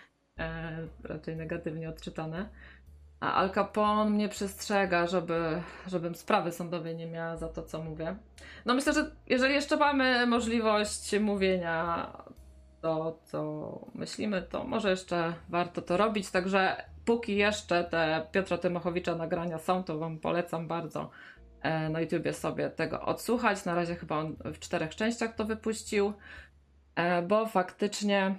[1.05, 2.49] raczej negatywnie odczytane.
[3.21, 8.17] A Al Capone mnie przestrzega, żeby, żebym sprawy sądowej nie miała za to, co mówię.
[8.67, 12.13] No myślę, że jeżeli jeszcze mamy możliwość mówienia
[12.81, 16.31] to, co myślimy, to może jeszcze warto to robić.
[16.31, 21.11] Także póki jeszcze te Piotra Tymochowicza nagrania są, to Wam polecam bardzo
[21.63, 23.65] e, na YouTubie sobie tego odsłuchać.
[23.65, 26.13] Na razie chyba on w czterech częściach to wypuścił,
[26.95, 28.35] e, bo faktycznie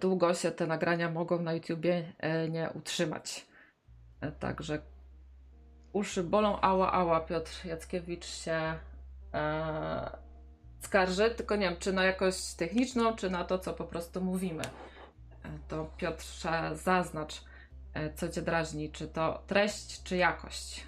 [0.00, 3.47] długo się te nagrania mogą na YouTubie e, nie utrzymać.
[4.40, 4.82] Także
[5.92, 7.20] uszy bolą, ała, ała.
[7.20, 8.74] Piotr Jackiewicz się
[9.34, 10.10] e,
[10.80, 14.62] skarży, tylko nie wiem, czy na jakość techniczną, czy na to, co po prostu mówimy.
[15.44, 17.44] E, to Piotrze, zaznacz,
[17.94, 20.86] e, co cię drażni, czy to treść, czy jakość.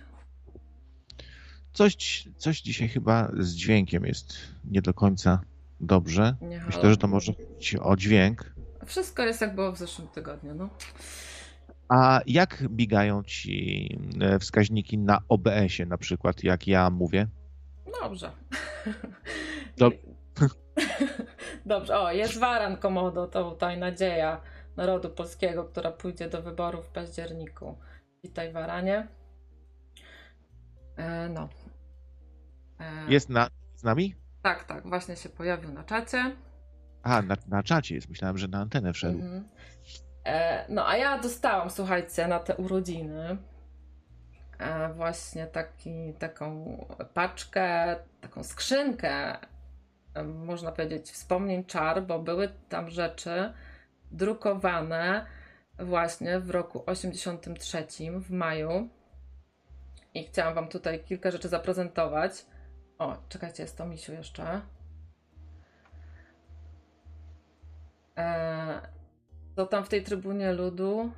[1.73, 5.41] Coś, coś dzisiaj chyba z dźwiękiem jest nie do końca
[5.81, 6.37] dobrze.
[6.67, 8.55] Myślę, że to może być o dźwięk.
[8.87, 10.69] Wszystko jest jak było w zeszłym tygodniu, no.
[11.91, 13.89] A jak bigają ci
[14.21, 17.27] e, wskaźniki na OBS-ie na przykład, jak ja mówię?
[18.03, 18.31] Dobrze.
[19.79, 19.99] Dob-
[21.67, 21.99] Dobrze.
[22.01, 24.41] O, jest Waran Komodo, to tutaj nadzieja
[24.77, 27.79] narodu polskiego, która pójdzie do wyborów w październiku.
[28.25, 29.09] Witaj Waranie.
[30.97, 31.49] E, no.
[32.81, 34.15] E, Jest na, z nami?
[34.43, 36.37] Tak, tak, właśnie się pojawił na czacie.
[37.03, 38.09] A, na, na czacie jest.
[38.09, 39.19] Myślałem, że na antenę wszedł.
[39.19, 39.49] Mhm.
[40.25, 43.37] E, no, a ja dostałam, słuchajcie, na te urodziny
[44.59, 46.77] e, właśnie taki, taką
[47.15, 49.39] paczkę, taką skrzynkę,
[50.15, 53.53] e, można powiedzieć, wspomnień czar, bo były tam rzeczy
[54.11, 55.27] drukowane
[55.79, 57.87] właśnie w roku 83,
[58.21, 58.89] w maju.
[60.15, 62.47] I chciałam Wam tutaj kilka rzeczy zaprezentować.
[62.99, 64.61] O, czekajcie, jest to misiu jeszcze.
[68.17, 69.00] E,
[69.57, 71.13] co tam w tej trybunie ludu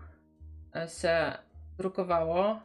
[0.77, 1.33] e, się
[1.79, 2.61] drukowało,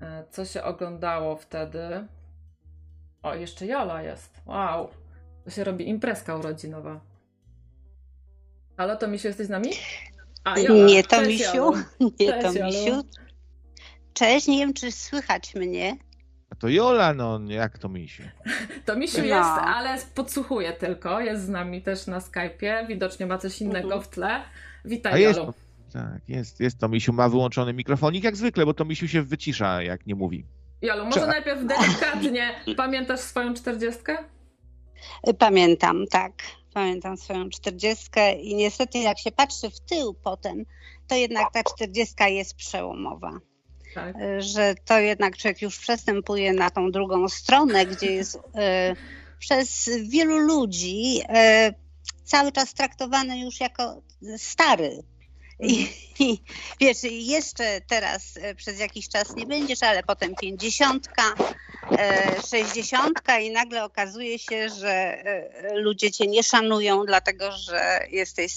[0.00, 2.06] e, co się oglądało wtedy.
[3.22, 4.40] O, jeszcze Jola jest.
[4.46, 4.88] Wow.
[5.44, 7.00] To się robi imprezka urodzinowa.
[8.76, 9.70] Halo, to Misiu, jesteś z nami?
[10.44, 10.86] A, Jola.
[10.86, 11.76] Nie to Cześć, Misiu, Jolu.
[12.20, 12.66] nie Cześć, to Jolu.
[12.66, 13.02] Misiu.
[14.14, 15.96] Cześć, nie wiem czy słychać mnie.
[16.54, 18.22] A to Jola, no jak to misiu?
[18.86, 19.24] To Misiu No.
[19.24, 21.20] jest, ale podsłuchuje tylko.
[21.20, 22.86] Jest z nami też na Skype'ie.
[22.88, 24.02] Widocznie ma coś innego Mhm.
[24.02, 24.34] w tle.
[24.36, 24.42] A
[24.84, 25.52] Witaj, jest, Jolu.
[25.92, 27.12] tak, jest, jest to misiu.
[27.12, 30.44] Ma wyłączony mikrofonik jak zwykle, bo to misiu się wycisza, jak nie mówi.
[30.82, 32.54] Jolu, może Cze- najpierw delikatnie.
[32.76, 34.18] Pamiętasz swoją czterdziestkę?
[35.38, 36.32] Pamiętam, tak.
[36.74, 40.64] Pamiętam swoją czterdziestkę i niestety jak się patrzy w tył potem,
[41.08, 43.30] to jednak ta czterdziestka jest przełomowa.
[43.94, 44.16] Tak.
[44.38, 48.96] Że to jednak człowiek już przestępuje na tą drugą stronę, gdzie jest e,
[49.38, 51.74] przez wielu ludzi e,
[52.24, 54.02] cały czas traktowany już jako
[54.36, 55.02] stary.
[55.60, 55.88] I,
[56.18, 56.38] I
[56.80, 61.22] wiesz, jeszcze teraz e, przez jakiś czas nie będziesz, ale potem pięćdziesiątka,
[61.98, 68.52] e, sześćdziesiątka i nagle okazuje się, że e, ludzie cię nie szanują, dlatego że jesteś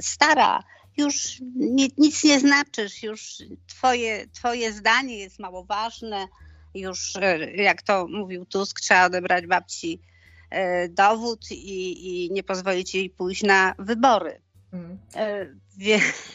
[0.00, 0.64] stara.
[0.96, 3.36] Już ni- nic nie znaczysz, już
[3.66, 6.28] twoje, twoje zdanie jest mało ważne.
[6.74, 10.00] Już, e, jak to mówił Tusk, trzeba odebrać babci
[10.50, 14.40] e, dowód i, i nie pozwolić jej pójść na wybory.
[14.72, 14.98] Mm.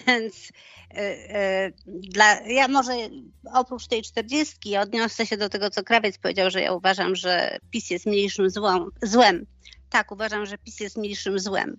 [0.07, 0.51] Więc
[1.85, 2.91] dla, ja może
[3.53, 7.89] oprócz tej czterdziestki odniosę się do tego, co Krawiec powiedział, że ja uważam, że PiS
[7.89, 9.45] jest mniejszym złą, złem.
[9.89, 11.77] Tak, uważam, że PiS jest mniejszym złem,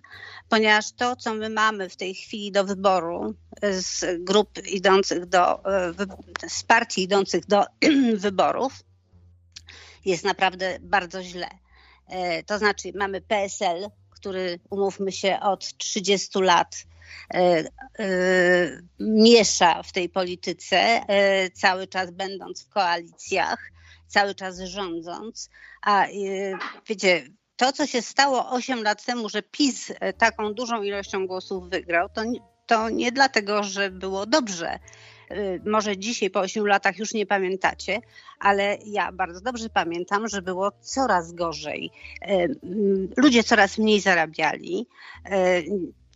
[0.49, 5.63] ponieważ to, co my mamy w tej chwili do wyboru e, z grup idących do,
[5.93, 6.07] wy-
[6.49, 7.65] z partii idących do
[8.15, 8.73] wyborów,
[10.05, 11.49] jest naprawdę bardzo źle.
[12.07, 16.75] E, To znaczy, mamy PSL, który, umówmy się, od 30 lat
[18.99, 21.01] miesza w tej polityce,
[21.53, 23.71] cały czas będąc w koalicjach,
[24.07, 25.49] cały czas rządząc.
[25.81, 26.07] A
[26.87, 27.23] wiecie,
[27.61, 32.09] to, co się stało 8 lat temu, że PiS e, taką dużą ilością głosów wygrał,
[32.09, 34.69] to, nie- to nie dlatego, że było dobrze.
[34.69, 34.79] E,
[35.69, 37.99] Może dzisiaj po 8 latach już nie pamiętacie,
[38.39, 41.91] ale ja bardzo dobrze pamiętam, że było coraz gorzej.
[42.21, 42.47] E,
[43.17, 44.87] Ludzie coraz mniej zarabiali.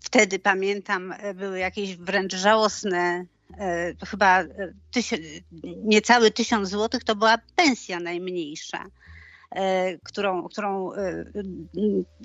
[0.03, 3.25] Wtedy pamiętam, były jakieś wręcz żałosne,
[4.09, 4.47] chyba e,
[4.95, 5.43] tysi-
[5.83, 8.85] niecały tysiąc złotych to była pensja najmniejsza,
[10.03, 11.25] którą, którą e,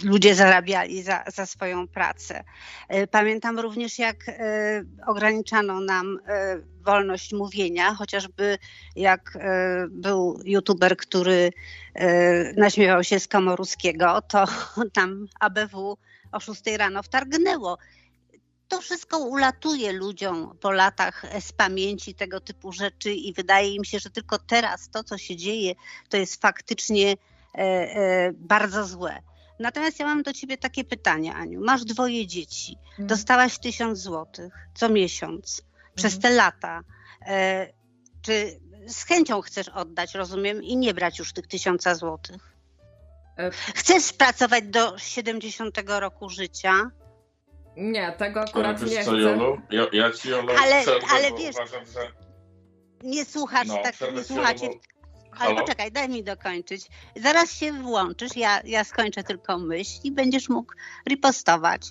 [0.05, 2.45] ludzie zarabiali za, za swoją pracę.
[2.89, 8.59] E, Pamiętam również, jak e, ograniczano nam e, wolność mówienia, chociażby
[8.97, 11.51] jak e, był youtuber, który
[11.95, 14.45] e, naśmiewał się z Komoruskiego, to
[14.93, 15.97] tam ABW
[16.33, 17.79] o 6 rano wtargnęło.
[18.71, 23.99] To wszystko ulatuje ludziom po latach z pamięci tego typu rzeczy i wydaje im się,
[23.99, 25.75] że tylko teraz to, co się dzieje,
[26.09, 29.23] to jest faktycznie e, e, bardzo złe.
[29.59, 31.61] Natomiast ja mam do ciebie takie pytanie, Aniu.
[31.65, 33.07] Masz dwoje dzieci, Mhm.
[33.07, 35.63] dostałaś tysiąc złotych co miesiąc
[35.95, 36.23] przez Mhm.
[36.23, 36.83] te lata.
[37.27, 37.67] E,
[38.23, 42.55] czy z chęcią chcesz oddać, rozumiem, i nie brać już tych tysiąca złotych?
[43.39, 46.91] E, Chcesz pracować do 70 roku życia,
[47.81, 49.21] Nie, tego Ale akurat wiesz nie co, chcę.
[49.21, 49.61] Jolu?
[49.71, 52.13] Ja, ja ci, Jolu, Ale- przerwę, ale wiesz- uważam, że
[53.03, 54.69] nie słuchasz, No, tak nie ci, słuchacie.
[54.69, 56.87] bo- Ale poczekaj, daj mi dokończyć.
[57.17, 60.73] Zaraz się włączysz, ja, ja skończę tylko myśl i będziesz mógł
[61.09, 61.83] ripostować.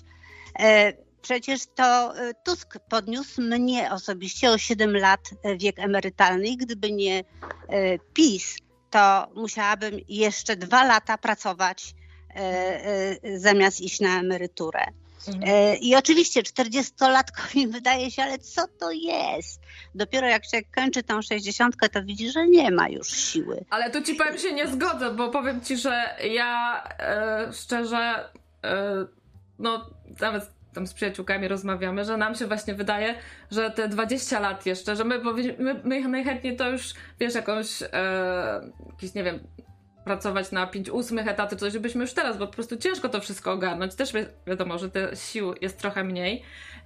[0.58, 5.20] E, przecież to e, Tusk podniósł mnie osobiście o 7 lat
[5.56, 8.56] wiek emerytalny i gdyby nie e, PiS,
[8.90, 11.94] to musiałabym jeszcze dwa lata pracować
[12.34, 14.84] e, e, zamiast iść na emeryturę.
[15.28, 15.44] Mhm.
[15.46, 19.60] E, I oczywiście 40-latkowi wydaje się, ale co to jest?
[19.94, 23.64] Dopiero jak się kończy tą 60, to widzi, że nie ma już siły.
[23.70, 28.30] Ale tu ci powiem się nie zgodzę, bo powiem ci, że ja e, szczerze,
[28.64, 29.06] e,
[29.58, 29.90] no
[30.20, 33.14] nawet tam z przyjaciółkami rozmawiamy, że nam się właśnie wydaje,
[33.50, 35.20] że te 20 lat jeszcze, że my,
[35.58, 37.88] my, my najchętniej to już, wiesz, jakąś, e,
[38.90, 39.40] jakiś, nie wiem,
[40.04, 43.52] pracować na 5 ósmych etaty, coś byśmy już teraz, bo po prostu ciężko to wszystko
[43.52, 43.94] ogarnąć.
[43.94, 46.42] Też wi- wiadomo, że te sił jest trochę mniej.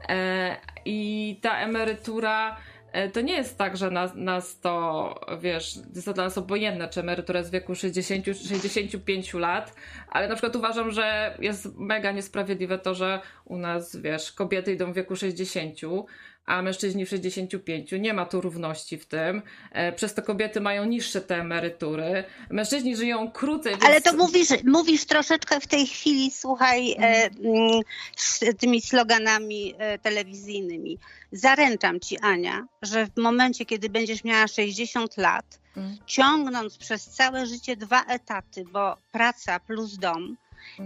[0.08, 2.56] E, I ta emerytura
[2.92, 6.88] e, to nie jest tak, że nas, nas to, wiesz, jest to dla nas obojętne,
[6.88, 9.74] czy emerytura w wieku 60, 65 lat,
[10.08, 14.92] ale na przykład uważam, że jest mega niesprawiedliwe to, że u nas, wiesz, kobiety idą
[14.92, 15.78] w wieku 60,
[16.46, 17.92] a mężczyźni w 65.
[18.00, 19.42] Nie ma tu równości w tym.
[19.72, 22.24] E, Przez to kobiety mają niższe te emerytury.
[22.50, 23.72] Mężczyźni żyją krócej.
[23.72, 23.84] Więc...
[23.84, 27.80] Ale to mówisz, mówisz troszeczkę w tej chwili, słuchaj, e, mm,
[28.16, 30.98] z tymi sloganami e, telewizyjnymi.
[31.32, 37.46] Zaręczam ci, Ania, że w momencie, kiedy będziesz miała 60 lat, Mm, ciągnąc przez całe
[37.46, 40.36] życie dwa etaty, bo praca plus dom.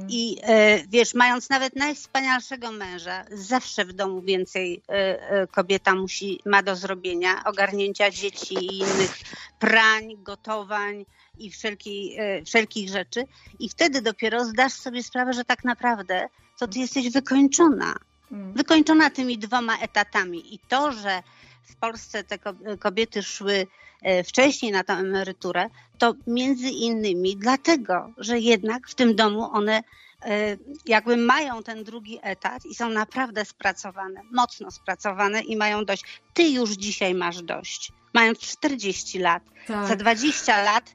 [0.09, 4.93] I e, wiesz, mając nawet najwspanialszego męża, zawsze w domu więcej e,
[5.31, 9.19] e, kobieta musi, ma do zrobienia, ogarnięcia dzieci i innych
[9.59, 11.05] prań, gotowań
[11.39, 13.25] i wszelkiej, wszelkich rzeczy.
[13.59, 17.95] I wtedy dopiero zdasz sobie sprawę, że tak naprawdę to ty jesteś wykończona.
[18.33, 18.53] Mm.
[18.53, 20.55] Wykończona tymi dwoma etatami.
[20.55, 21.23] I to, że
[21.69, 23.67] w Polsce te ko- kobiety szły
[24.03, 25.67] e, wcześniej na tę emeryturę,
[25.99, 29.83] to między innymi dlatego, że jednak w tym domu one
[30.23, 30.57] e,
[30.87, 36.05] jakby mają ten drugi etat i są naprawdę spracowane, mocno spracowane i mają dość.
[36.35, 37.93] Ty już dzisiaj masz dość.
[38.15, 39.89] Mając 40 lat, Tak.
[39.89, 40.95] za 20 lat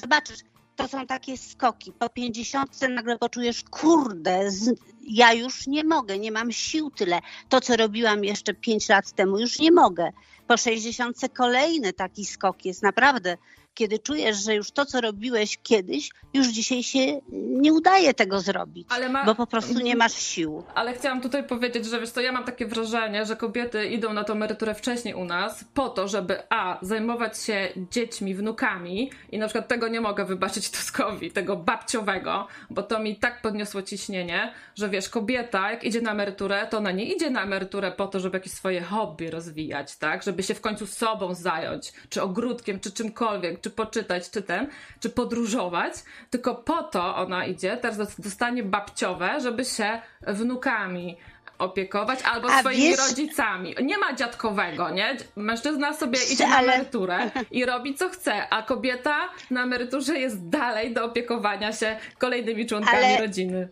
[0.00, 0.38] zobaczysz,
[0.76, 1.92] to są takie skoki.
[1.92, 7.20] Po 50 nagle poczujesz, kurde, z, ja już nie mogę, nie mam sił tyle.
[7.48, 10.10] To, co robiłam jeszcze 5 lat temu, już nie mogę.
[10.46, 13.36] Po 60 kolejny taki skok jest naprawdę,
[13.74, 18.86] kiedy czujesz, że już to, co robiłeś kiedyś, już dzisiaj się nie udaje tego zrobić,
[18.90, 19.24] Ale ma...
[19.24, 20.62] bo po prostu nie masz sił.
[20.74, 24.24] Ale chciałam tutaj powiedzieć, że wiesz to ja mam takie wrażenie, że kobiety idą na
[24.24, 26.78] tą emeryturę wcześniej u nas po to, żeby a.
[26.82, 32.82] zajmować się dziećmi, wnukami i na przykład tego nie mogę wybaczyć Tuskowi, tego babciowego, bo
[32.82, 37.04] to mi tak podniosło ciśnienie, że wiesz, kobieta jak idzie na emeryturę, to ona nie
[37.04, 40.22] idzie na emeryturę po to, żeby jakieś swoje hobby rozwijać, tak?
[40.22, 44.68] Żeby się w końcu sobą zająć, czy ogródkiem, czy czymkolwiek, czy poczytać, czy ten,
[45.00, 45.92] czy podróżować,
[46.30, 51.16] tylko po to ona idzie, teraz dost- dostanie babciowe, żeby się wnukami
[51.58, 53.74] opiekować albo A swoimi wiesz- rodzicami.
[53.82, 55.16] Nie ma dziadkowego, nie?
[55.36, 60.48] Mężczyzna sobie idzie na Ale- emeryturę i robi co chce, a kobieta na emeryturze jest
[60.48, 63.68] dalej do opiekowania się kolejnymi członkami Ale- rodziny.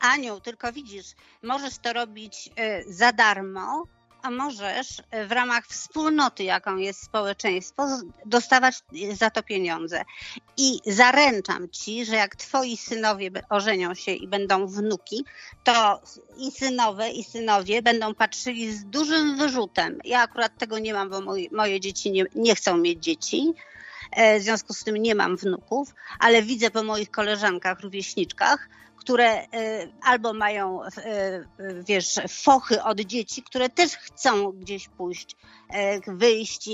[0.00, 1.06] Aniu, tylko widzisz,
[1.42, 3.84] możesz to robić e, za darmo,
[4.22, 7.86] a możesz e, w ramach wspólnoty, jaką jest społeczeństwo,
[8.26, 8.74] dostawać
[9.10, 10.04] e, za to pieniądze.
[10.56, 15.24] I zaręczam ci, że jak twoi synowie ożenią się i będą wnuki,
[15.64, 16.02] to
[16.36, 19.98] i synowe, i synowie będą patrzyli z dużym wyrzutem.
[20.04, 23.52] Ja akurat tego nie mam, bo moje, moje dzieci nie, nie chcą mieć dzieci.
[24.10, 28.68] E, W związku z tym nie mam wnuków, ale widzę po moich koleżankach, rówieśniczkach,
[29.02, 29.48] które e,
[30.02, 31.44] albo mają, e, e,
[31.88, 35.36] wiesz, fochy od dzieci, które też chcą gdzieś pójść,
[35.68, 36.68] e, wyjść.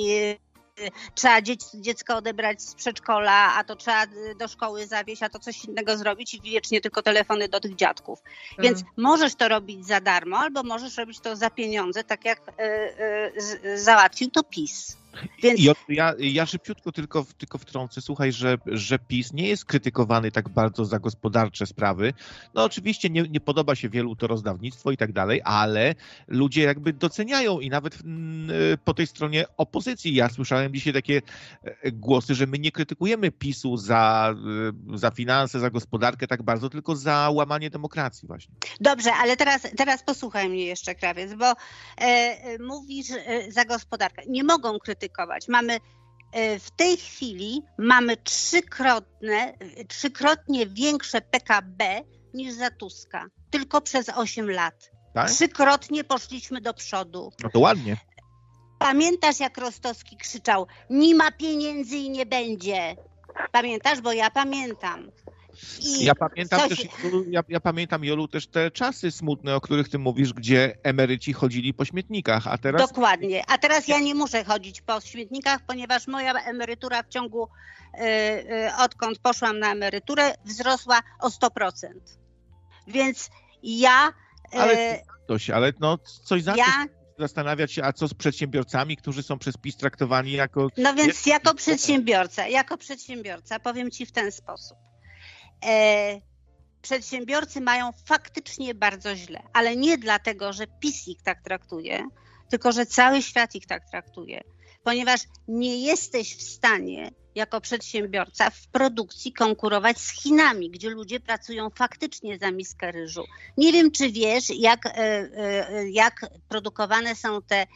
[1.14, 4.07] Trzeba dziec, dziecko odebrać z przedszkola, a to trzeba
[4.39, 8.18] do szkoły zawieźć, a to coś innego zrobić i wiecznie tylko telefony do tych dziadków.
[8.59, 8.93] Więc Mm.
[8.97, 13.81] możesz to robić za darmo, albo możesz robić to za pieniądze, tak jak e, z,
[13.81, 14.97] załatwił to PiS.
[15.43, 20.31] Więc I ja, ja szybciutko tylko, tylko wtrącę, słuchaj, że, że PiS nie jest krytykowany
[20.31, 22.12] tak bardzo za gospodarcze sprawy.
[22.55, 25.95] No oczywiście nie, nie podoba się wielu to rozdawnictwo i tak dalej, ale
[26.29, 28.51] ludzie jakby doceniają i nawet mm,
[28.85, 30.14] po tej stronie opozycji.
[30.14, 31.23] Ja słyszałem dzisiaj takie
[31.62, 34.35] e, głosy, że my nie krytykujemy PiSu za,
[34.95, 38.55] e, za finanse, za gospodarkę tak bardzo, tylko za łamanie demokracji właśnie.
[38.81, 41.55] Dobrze, ale teraz, teraz posłuchaj mnie jeszcze, krawiec, bo e,
[41.99, 44.23] e, mówisz e, za gospodarkę.
[44.29, 45.08] Nie mogą krytykować.
[45.49, 45.79] Mamy
[46.33, 49.55] e, w tej chwili mamy trzykrotne,
[49.89, 52.01] trzykrotnie większe PKB
[52.35, 53.27] niż za Tuska.
[53.51, 54.91] Tylko przez 8 lat.
[55.15, 55.31] Tak?
[55.31, 57.33] Trzykrotnie poszliśmy do przodu.
[57.43, 57.97] No to ładnie.
[58.79, 62.97] Pamiętasz, jak Rostowski krzyczał: Nie ma pieniędzy i nie będzie.
[63.53, 65.11] Pamiętasz, bo ja pamiętam.
[66.01, 66.69] I ja pamiętam coś...
[66.69, 66.89] też,
[67.31, 71.75] ja, ja, pamiętam, Jolu, też te czasy smutne, o których ty mówisz, gdzie emeryci chodzili
[71.75, 72.83] po śmietnikach, a teraz...
[72.89, 77.49] Dokładnie, a teraz ja nie muszę chodzić po śmietnikach, ponieważ moja emerytura w ciągu,
[77.95, 81.73] yy, yy, odkąd poszłam na emeryturę, wzrosła o 100%.
[82.87, 83.31] Więc
[83.63, 84.13] ja...
[84.53, 86.87] Yy, ale, coś, ale no, coś za ja,
[87.19, 90.69] zastanawiać się, a co z przedsiębiorcami, którzy są przez PiS traktowani jako...
[90.77, 94.88] No więc jako przedsiębiorca, jako przedsiębiorca powiem ci w ten sposób
[95.65, 96.21] e,
[96.83, 102.05] przedsiębiorcy mają faktycznie bardzo źle, ale nie dlatego, że PiS ich tak traktuje,
[102.51, 104.41] tylko że cały świat ich tak traktuje,
[104.83, 111.71] ponieważ nie jesteś w stanie jako przedsiębiorca w produkcji konkurować z Chinami, gdzie ludzie pracują
[111.71, 113.25] faktycznie za miskę ryżu.
[113.57, 117.67] Nie wiem, czy wiesz, jak, e, e, jak produkowane są te e,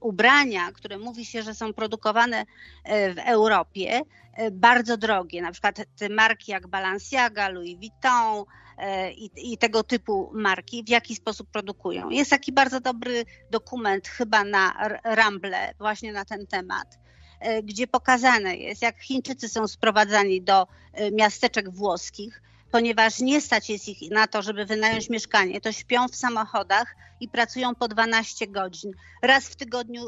[0.00, 2.44] ubrania, które mówi się, że są produkowane
[2.86, 8.44] w Europie, E, bardzo drogie, na przykład te marki jak Balenciaga, Louis Vuitton
[8.78, 12.10] e, i, i, tego typu marki, w jaki sposób produkują.
[12.10, 16.98] Jest taki bardzo dobry dokument chyba na Ramble właśnie na ten temat,
[17.40, 20.66] e, gdzie pokazane jest, jak Chińczycy są sprowadzani do
[21.12, 26.16] miasteczek włoskich, ponieważ nie stać jest ich na to, żeby wynająć mieszkanie, to śpią w
[26.16, 28.92] samochodach i pracują po 12 godzin.
[29.22, 30.02] Raz w tygodniu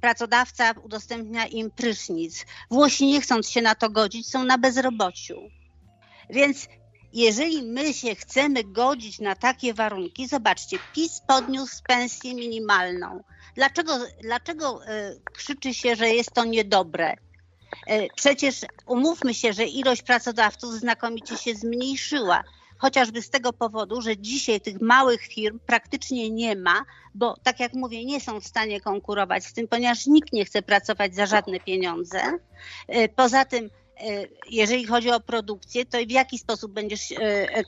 [0.00, 2.46] pracodawca udostępnia im prysznic.
[2.70, 5.40] Włosi nie chcąc się na to godzić, są na bezrobociu.
[6.30, 6.68] Więc
[7.12, 13.22] jeżeli my się chcemy godzić na takie warunki, zobaczcie, PiS podniósł pensję minimalną.
[13.54, 17.16] Dlaczego, dlaczego e, krzyczy się, że jest to niedobre?
[17.86, 22.44] E, przecież umówmy się, że ilość pracodawców znakomicie się zmniejszyła
[22.80, 27.74] chociażby z tego powodu, że dzisiaj tych małych firm praktycznie nie ma, bo tak jak
[27.74, 31.60] mówię, nie są w stanie konkurować z tym, ponieważ nikt nie chce pracować za żadne
[31.60, 32.20] pieniądze.
[32.88, 37.14] E, poza tym, e, jeżeli chodzi o produkcję, to w jaki sposób będziesz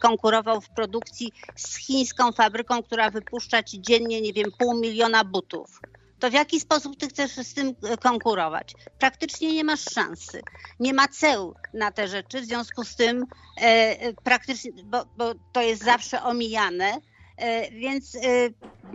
[0.00, 5.80] konkurował w produkcji z chińską fabryką, która wypuszcza ci dziennie, nie wiem, pół miliona butów?
[6.22, 8.74] To w jaki sposób ty chcesz z tym e, konkurować?
[8.98, 10.42] Praktycznie nie masz szansy.
[10.80, 13.24] Nie ma ceł na te rzeczy, w związku z tym
[13.60, 13.64] e,
[14.00, 16.98] e praktycznie, bo, bo to jest zawsze omijane,
[17.36, 18.20] e, więc e,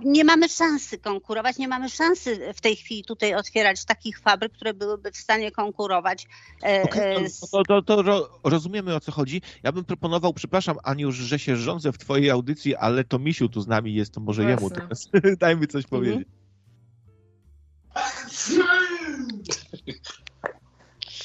[0.03, 4.73] nie mamy szansy konkurować, nie mamy szansy w tej chwili tutaj otwierać takich fabryk, które
[4.73, 6.27] byłyby w stanie konkurować.
[6.63, 7.39] E, okay, z...
[7.39, 9.41] to, to, to, rozumiemy o co chodzi.
[9.63, 13.61] Ja bym proponował, przepraszam Aniu, że się rządzę w twojej audycji, ale to Misiu tu
[13.61, 14.55] z nami jest, to może Właśnie.
[14.55, 15.09] jemu teraz
[15.39, 16.23] dajmy coś mhm.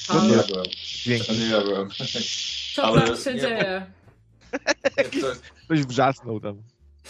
[0.07, 0.65] To nie jadłem.
[1.27, 1.89] To nie jadłem.
[2.75, 3.91] Co Ale tam się nie, dzieje?
[4.95, 6.63] Ktoś, ktoś wrzasnął tam.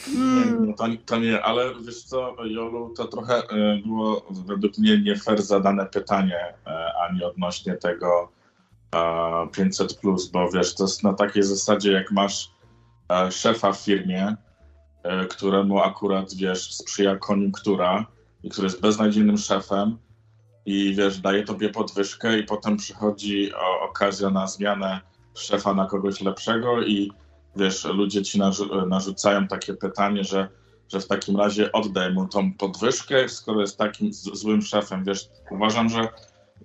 [0.08, 5.02] Nie, no to, to, nie, ale wiesz co, Jolu, to trochę e, było według mnie
[5.02, 8.32] nie fair zadane pytanie, e, ani odnośnie tego
[9.52, 10.00] 500,
[10.34, 12.52] bo wiesz, to jest na takiej zasadzie, jak masz
[13.12, 14.36] e, szefa w firmie,
[15.30, 18.06] któremu akurat wiesz, sprzyja koniunktura,
[18.44, 19.98] i który jest beznadziejnym szefem
[20.66, 25.02] i wiesz, daje tobie podwyżkę i potem przychodzi o, okazja na zmianę
[25.34, 27.12] szefa na kogoś lepszego i
[27.56, 30.50] wiesz, ludzie ci narzu narzucają takie pytanie, że,
[30.92, 35.04] że w takim razie oddaj mu tą podwyżkę, skoro jest takim złym szefem.
[35.04, 36.08] Wiesz, uważam, że,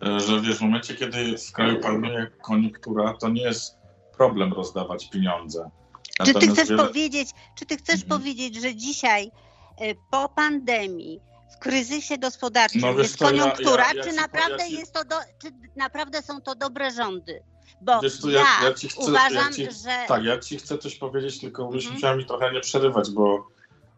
[0.01, 3.79] że wiesz, w momencie, kiedy w kraju panuje koniunktura, to nie jest
[4.17, 5.71] problem rozdawać pieniądze.
[6.19, 6.87] Natomiast czy ty chcesz wiele...
[6.87, 8.21] powiedzieć, czy ty chcesz mhm.
[8.21, 9.31] powiedzieć, że dzisiaj
[9.79, 11.21] e, po pandemii
[11.55, 16.23] w kryzysie gospodarczym no, jest koniunktura, ja, ja, czy, naprawdę jest to do, czy naprawdę
[16.23, 17.43] są to dobre rządy?
[17.81, 20.05] Bo wiesz, ja, ja, chcę, uważam, ci, że...
[20.09, 21.93] Tak, ja ci chcę coś powiedzieć, tylko mm -hmm.
[21.93, 23.49] musiała mi trochę nie przerywać, bo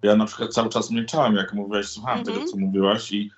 [0.03, 2.27] ja na przykład cały czas milczałem, jak mówiłaś, słuchałem mm -hmm.
[2.27, 2.53] tego, mhm.
[2.53, 3.31] co mówiłaś i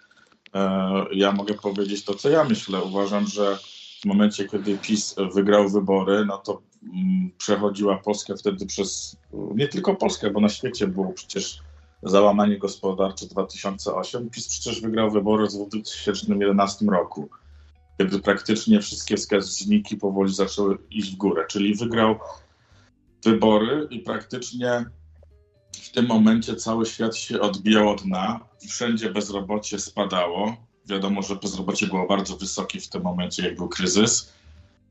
[0.55, 2.83] e, ja mogę powiedzieć to, co ja myślę.
[2.83, 3.59] Uważam, że
[4.03, 9.95] w momencie, kiedy PiS wygrał wybory, no to mm, przechodziła Polska wtedy przez, nie tylko
[9.95, 11.59] Polskę, bo na świecie było przecież
[12.03, 14.30] załamanie gospodarcze 2008.
[14.30, 17.28] PiS przecież wygrał wybory w 2011 roku,
[17.98, 22.18] kiedy praktycznie wszystkie wskaźniki powoli zaczęły iść w górę, czyli wygrał
[23.24, 24.84] wybory i praktycznie
[25.72, 30.57] w tym momencie cały świat się odbijał od dna, wszędzie bezrobocie spadało.
[30.86, 34.32] Wiadomo, że bezrobocie było bardzo wysokie w tym momencie, jak był kryzys.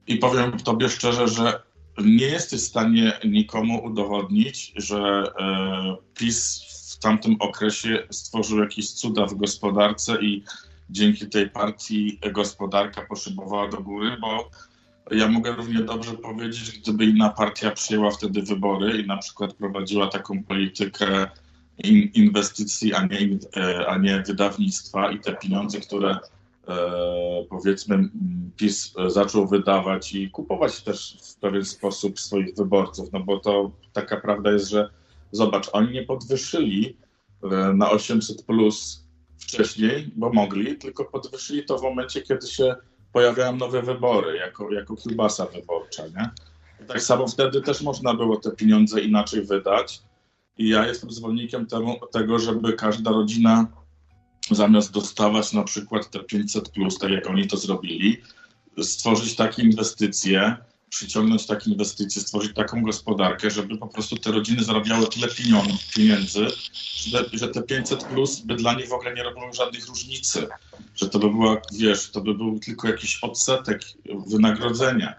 [0.08, 1.62] I powiem Tobie szczerze, że
[1.98, 6.71] nie jesteś w stanie nikomu udowodnić, że e, PiS
[7.02, 10.44] tamtym okresie stworzył jakieś cuda w gospodarce i
[10.90, 14.50] dzięki tej partii gospodarka poszybowała do góry, bo
[15.12, 20.08] ja mogę równie dobrze powiedzieć, gdyby inna partia przyjęła wtedy wybory i na przykład prowadziła
[20.08, 21.28] taką politykę
[22.14, 23.18] inwestycji, a nie,
[23.88, 26.18] a nie wydawnictwa i te pieniądze, które
[27.50, 28.10] powiedzmy
[28.56, 34.18] PiS zaczął wydawać i kupować też w pewien sposób swoich wyborców, no bo to taka
[34.18, 34.90] prawda jest, że
[35.32, 36.98] zobacz, oni nie podwyższyli
[37.74, 39.04] na 800 plus
[39.40, 42.76] wcześniej, bo mogli, tylko podwyższyli to w momencie, kiedy się
[43.14, 46.30] pojawiają nowe wybory, jako, jako kiełbasa wyborcza, nie?
[46.88, 50.02] Tak samo wtedy też można było te pieniądze inaczej wydać
[50.58, 53.68] i ja jestem zwolennikiem temu, tego, żeby każda rodzina
[54.52, 58.22] zamiast dostawać na przykład te 500 plus, tak jak oni to zrobili,
[58.82, 60.58] stworzyć takie inwestycje,
[60.92, 65.28] przyciągnąć takie inwestycje, stworzyć taką gospodarkę, żeby po prostu te rodziny zarabiały tyle
[65.96, 66.48] pieniędzy,
[67.34, 70.48] że, te 500 plus by dla nich w ogóle nie robiło żadnych różnicy.
[70.96, 73.82] Że to by była, wiesz, to by był tylko jakiś odsetek
[74.28, 75.16] wynagrodzenia.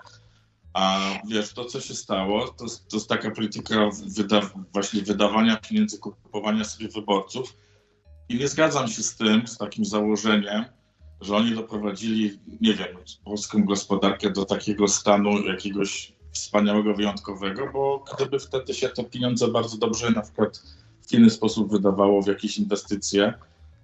[0.75, 5.99] A wiesz, to co się stało, to, to jest taka polityka wyda właśnie wydawania pieniędzy,
[5.99, 7.57] kupowania sobie wyborców.
[8.29, 10.64] I nie zgadzam się z tym, z takim założeniem,
[11.23, 12.89] że oni doprowadzili, nie wiem,
[13.25, 19.77] polską gospodarkę do takiego stanu jakiegoś wspaniałego, wyjątkowego, bo gdyby wtedy się te pieniądze bardzo
[19.77, 20.62] dobrze na przykład
[21.09, 23.35] w inny sposób wydawało w jakieś inwestycje,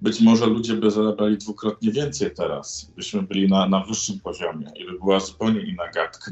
[0.00, 4.84] być może ludzie by zarabiali dwukrotnie więcej teraz, byśmy byli na, na wyższym poziomie i
[4.84, 6.30] by była zupełnie inna gadka.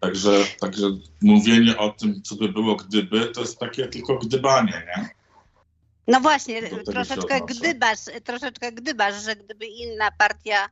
[0.00, 0.86] Także, także
[1.22, 5.08] mówienie o tym, co by było gdyby, to jest takie tylko gdybanie, nie?
[6.08, 10.68] No właśnie, troszeczkę gdybasz, troszeczkę gdybasz, że gdyby inna partia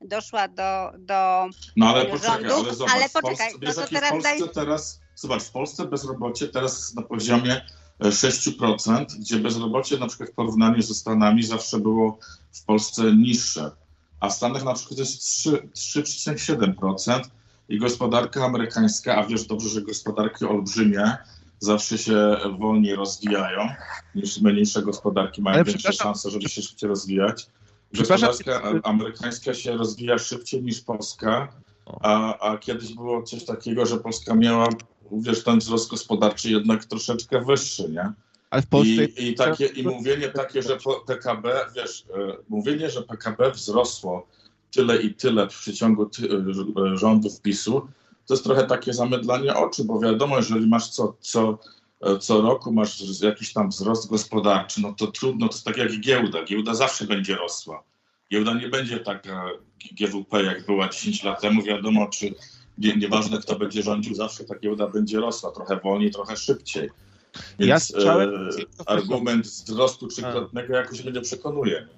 [0.00, 4.10] doszła do, do No ale poczekaj, ale zobacz, ale poczekaj, w Polsce, no teraz, w
[4.10, 4.54] Polsce daj...
[4.54, 7.60] teraz, zobacz, w Polsce bezrobocie teraz jest na poziomie
[8.00, 12.18] 6%, e, gdzie bezrobocie na przykład w porównaniu ze Stanami zawsze było
[12.52, 13.70] w Polsce niższe,
[14.20, 15.22] a w Stanach na przykład jest
[15.76, 17.20] 3,7%
[17.68, 21.16] i gospodarka amerykańska, a wiesz dobrze, że gospodarki olbrzymie,
[21.58, 23.68] zawsze się wolniej rozwijają
[24.14, 27.46] niż mniejsze gospodarki mają większe szanse, żeby się szybciej rozwijać.
[27.94, 31.48] Gospodarka amerykańska się rozwija szybciej niż Polska,
[31.86, 34.68] a, a kiedyś było coś takiego, że Polska miała,
[35.12, 38.12] wiesz, ten wzrost gospodarczy jednak troszeczkę wyższy, nie?
[38.50, 39.04] Ale w Polsce...
[39.04, 44.26] I, i, takie, I mówienie takie, że PKB, wiesz, e, mówienie, że PKB wzrosło
[44.70, 46.10] tyle i tyle w przeciągu
[46.92, 47.88] e, rządów PiSu,
[48.26, 51.58] to jest trochę takie zamydlanie oczu, bo wiadomo, jeżeli masz co, co,
[52.00, 56.00] e, co roku masz jakiś tam wzrost gospodarczy, no to trudno, to jest tak jak
[56.00, 56.44] giełda.
[56.44, 57.82] Giełda zawsze będzie rosła.
[58.32, 59.48] Giełda nie będzie taka
[59.92, 61.62] GWP, jak była 10 lat temu.
[61.62, 62.34] Wiadomo, czy
[62.78, 65.50] nie, nieważne kto będzie rządził, zawsze ta giełda będzie rosła.
[65.50, 66.90] Trochę wolniej, trochę szybciej.
[67.58, 68.28] Więc ja e,
[68.86, 71.88] argument wzrostu trzykrotnego jakoś mnie nie przekonuje.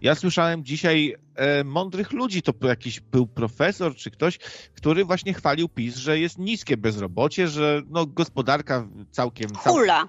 [0.00, 4.38] Ja słyszałem dzisiaj e, mądrych ludzi, to jakiś był profesor czy ktoś,
[4.74, 9.48] który właśnie chwalił PiS, że jest niskie bezrobocie, że no, gospodarka całkiem...
[9.54, 10.08] Hula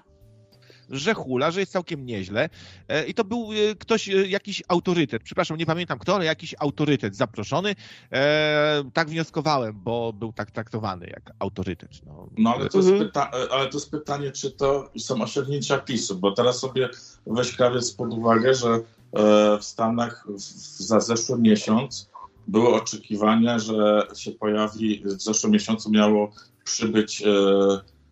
[0.90, 2.48] że hula, że jest całkiem nieźle.
[2.88, 6.54] E, I to był e, ktoś, e, jakiś autorytet, przepraszam, nie pamiętam kto, ale jakiś
[6.58, 7.74] autorytet zaproszony.
[8.92, 11.90] tak wnioskowałem, bo był tak traktowany jak autorytet.
[12.06, 16.18] No, no ale, to jest pyta- ale to jest pytanie, czy to są osiągnięcia PiSu,
[16.18, 16.88] bo teraz sobie
[17.26, 18.80] weź krawiec pod uwagę, że
[19.60, 20.26] w Stanach
[20.78, 22.10] za zeszły miesiąc
[22.48, 26.32] były oczekiwania, że się pojawi, w zeszłym miesiącu miało
[26.64, 27.22] przybyć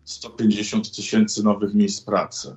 [0.03, 2.55] 150 tysięcy nowych miejsc pracy.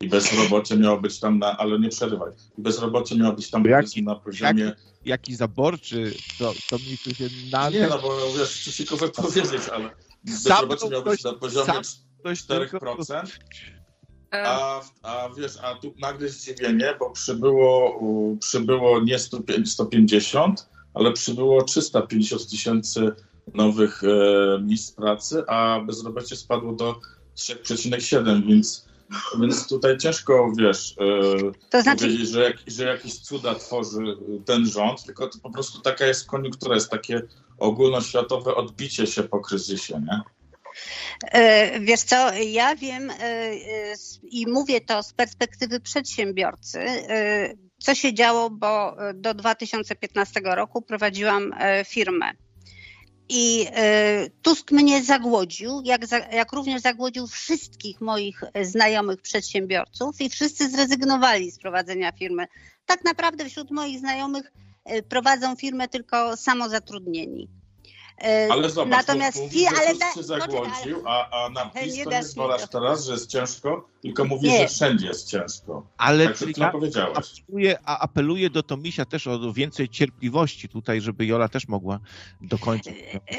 [0.00, 4.14] I bezrobocie miało być tam na, ale nie przerywaj, bezrobocie miało być tam jaki, na
[4.14, 4.64] poziomie...
[4.64, 7.70] Jaki, jaki zaborczy, to, to mi tu się na...
[7.70, 8.84] Nie, no bo wiesz, ci się
[9.16, 9.90] powiedzieć, ale
[10.24, 11.72] bezrobocie miało być na poziomie
[12.24, 13.26] 4%,
[14.32, 18.00] a, a wiesz, a tu nagle zdziwienie, bo przybyło,
[18.40, 19.18] przybyło nie
[19.64, 23.12] 150, ale przybyło 350 tysięcy
[23.54, 27.00] nowych e, miejsc pracy, a bezrobocie spadło do
[27.36, 28.89] 3,7, więc
[29.40, 32.04] więc tutaj ciężko, wiesz, e, to znaczy...
[32.04, 33.98] powiedzieć, że, jak, że jakieś cuda tworzy
[34.46, 37.22] ten rząd, tylko to po prostu taka jest koniunktura, jest takie
[37.58, 40.20] ogólnoświatowe odbicie się po kryzysie, nie?
[41.32, 43.50] E, wiesz co, ja wiem e,
[44.22, 46.78] i mówię to z perspektywy przedsiębiorcy,
[47.78, 51.54] co się działo, bo do 2015 roku prowadziłam
[51.86, 52.32] firmę
[53.32, 56.00] i e, Tusk mnie zagłodził, jak,
[56.32, 62.46] jak również zagłodził wszystkich moich znajomych przedsiębiorców i wszyscy zrezygnowali z prowadzenia firmy.
[62.86, 64.52] Tak naprawdę wśród moich znajomych
[64.84, 67.59] e, prowadzą firmę tylko samozatrudnieni.
[68.24, 72.04] E, ale zobacz, Natomiast mówi, że ale da, się zagłodził, a, a na PiS nie
[72.04, 74.58] to nie zwalasz teraz, że jest ciężko, tylko mówi, nie.
[74.58, 75.86] że wszędzie jest ciężko.
[75.98, 77.42] Ale tak, ja powiedziałeś.
[77.42, 82.00] Apeluję, a apeluję do Tomisia też o więcej cierpliwości tutaj, żeby Jola też mogła
[82.40, 82.94] dokończyć.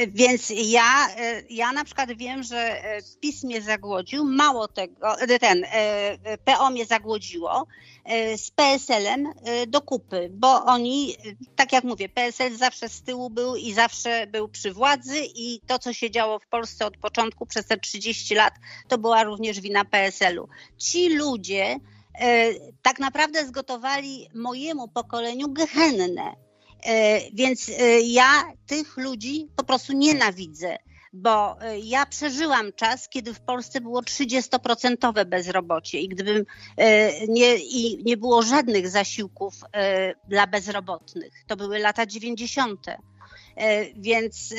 [0.07, 1.07] Więc ja,
[1.49, 2.81] ja na przykład wiem, że
[3.21, 5.65] PiS mnie zagłodził, mało tego, ten
[6.45, 7.67] PO mnie zagłodziło
[8.37, 9.33] z PSL-em
[9.67, 11.15] do kupy, bo oni,
[11.55, 15.79] tak jak mówię, PSL zawsze z tyłu był i zawsze był przy władzy i to,
[15.79, 18.53] co się działo w Polsce od początku przez te 30 lat,
[18.87, 20.47] to była również wina PSL-u.
[20.77, 21.79] Ci ludzie
[22.19, 26.35] e, tak naprawdę zgotowali mojemu pokoleniu gehennę.
[26.83, 30.77] E, więc e, ja tych ludzi po prostu nienawidzę
[31.13, 36.45] bo ja przeżyłam czas, kiedy w Polsce było 30% bezrobocie i gdybym
[37.27, 39.53] nie, i nie było żadnych zasiłków
[40.27, 42.85] dla bezrobotnych, to były lata 90.
[43.95, 44.53] Więc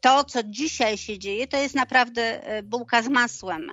[0.00, 3.70] to, co dzisiaj się dzieje, to jest naprawdę bułka z masłem.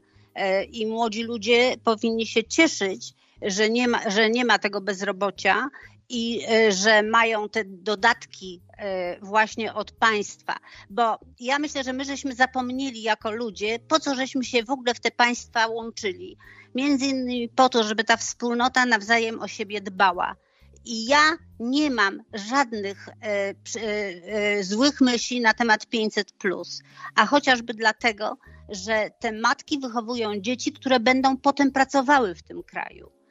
[0.72, 5.70] I młodzi ludzie powinni się cieszyć, że nie ma, że nie ma tego bezrobocia
[6.10, 8.62] i że mają te dodatki
[9.22, 10.58] właśnie od państwa.
[10.89, 14.93] Bo ja myślę, że my żeśmy zapomnieli jako ludzie, po co żeśmy się w ogóle
[14.93, 16.38] w te państwa łączyli.
[16.76, 20.36] Między innymi po to, żeby ta wspólnota nawzajem o siebie dbała.
[20.86, 26.34] I ja nie mam żadnych e, e, złych myśli na temat 500,
[27.16, 28.38] a chociażby dlatego,
[28.70, 33.23] że te matki wychowują dzieci, które będą potem pracowały w tym kraju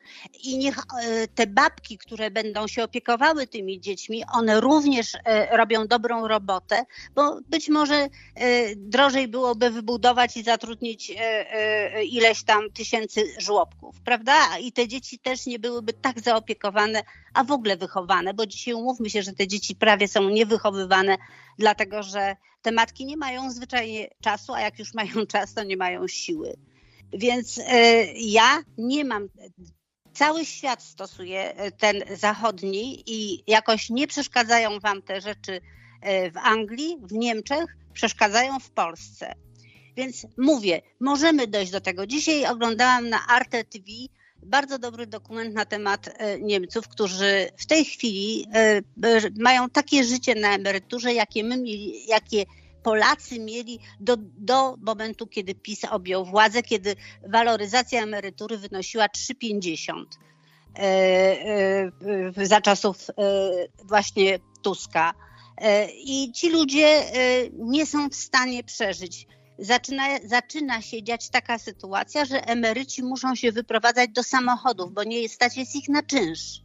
[0.43, 5.87] i niech e, te babki, które będą się opiekowały tymi dziećmi, one również e, robią
[5.87, 6.85] dobrą robotę,
[7.15, 8.09] bo być może e,
[8.77, 11.13] drożej byłoby wybudować i zatrudnić
[12.05, 14.59] ileś tam tysięcy żłobków, prawda?
[14.59, 17.03] I te dzieci też nie byłyby tak zaopiekowane,
[17.35, 21.17] a w ogóle wychowane, bo dzisiaj umówmy się, że te dzieci prawie są niewychowywane,
[21.59, 25.77] dlatego że te matki nie mają zwyczajnie czasu, a jak już mają czas, to nie
[25.77, 26.57] mają siły.
[27.13, 27.61] Więc
[28.15, 29.29] ja nie mam
[30.15, 35.61] cały świat stosuje e, ten zachodni i jakoś nie przeszkadzają wam te rzeczy
[36.01, 39.35] e, w Anglii, w Niemczech, przeszkadzają w Polsce.
[39.97, 42.07] Więc mówię, możemy dojść do tego.
[42.07, 43.85] Dzisiaj oglądałam na Arte TV
[44.43, 48.47] bardzo dobry dokument na temat e, Niemców, którzy w tej chwili
[49.39, 51.57] mają takie życie na emeryturze, jakie my
[52.07, 52.45] jakie
[52.83, 56.97] Polacy mieli do, do momentu, kiedy PiS objął władzę, kiedy
[57.29, 60.05] waloryzacja emerytury wynosiła 3,50
[60.77, 60.83] e,
[62.39, 63.15] e, za czasów e,
[63.85, 65.15] właśnie Tuska.
[66.05, 67.03] I ci ludzie
[67.59, 69.27] nie są w stanie przeżyć.
[69.59, 75.29] Zaczyna, zaczyna się dziać taka sytuacja, że emeryci muszą się wyprowadzać do samochodów, bo nie
[75.29, 76.62] stać jest ich na czynsz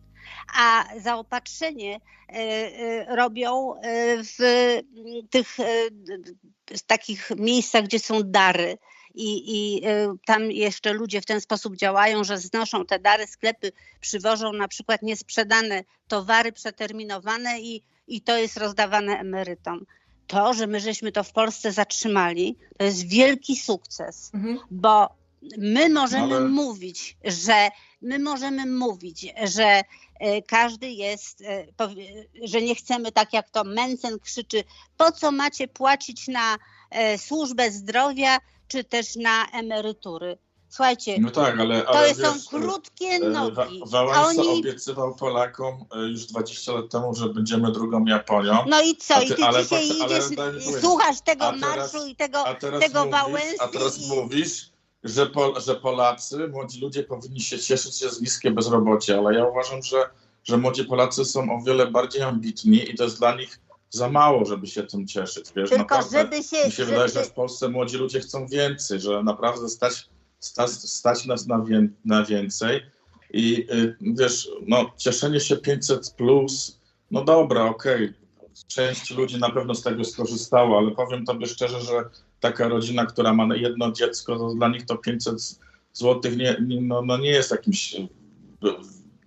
[0.55, 3.79] a zaopatrzenie e, e, robią e,
[4.23, 4.37] w
[5.29, 5.57] tych
[6.87, 8.77] takich miejscach, gdzie są dary.
[9.19, 9.81] I, I,
[10.25, 15.01] tam jeszcze ludzie w ten sposób działają, że znoszą te dary, sklepy przywożą na przykład
[15.01, 19.85] niesprzedane towary przeterminowane i, i to jest rozdawane emerytom.
[20.27, 24.59] To, że my żeśmy to w Polsce zatrzymali, to jest wielki sukces, mhm.
[24.71, 25.09] bo
[25.57, 26.47] my możemy Ale...
[26.49, 27.69] mówić, że
[28.01, 29.81] my możemy mówić, że
[30.19, 31.67] e, każdy jest, e,
[32.43, 34.63] że nie chcemy tak jak to Mencen krzyczy,
[34.97, 36.57] po co macie płacić na
[36.91, 38.37] e, służbę zdrowia
[38.67, 40.37] czy też na emerytury.
[40.69, 43.81] Słuchajcie, no tak, ale, to ale są wiesz, krótkie nogi.
[43.85, 44.59] Wałęsa oni...
[44.59, 48.65] obiecywał Polakom już 20 lat temu, że będziemy drugą Japonią.
[48.69, 49.21] No i co?
[49.21, 50.23] I ty ale, dzisiaj idziesz,
[50.81, 53.55] słuchasz tego marszu i tego, tego mówisz, Wałęsy.
[53.59, 54.07] A teraz i...
[54.07, 54.69] mówisz,
[55.09, 59.45] że, po, że Polacy, młodzi ludzie powinni się cieszyć, że jest niskie bezrobocie, ale ja
[59.45, 60.09] uważam, że,
[60.43, 64.45] że młodzi Polacy są o wiele bardziej ambitni i to jest dla nich za mało,
[64.45, 65.45] żeby się tym cieszyć.
[65.55, 66.65] Wiesz, Tylko naprawdę, żeby się...
[66.65, 66.91] Mi się żeby...
[66.91, 71.61] wydaje, że w Polsce młodzi ludzie chcą więcej, że naprawdę stać, stać, stać nas na,
[71.61, 72.81] wie, na więcej.
[73.33, 76.79] I y, wiesz, no cieszenie się 500 plus,
[77.11, 78.53] no dobra, okej, okay.
[78.67, 82.09] część ludzi na pewno z tego skorzystało, ale powiem tobie szczerze, że
[82.39, 85.59] taka rodzina, która ma jedno dziecko, to dla nich to 500
[85.93, 87.95] zł nie, no, no nie jest jakimś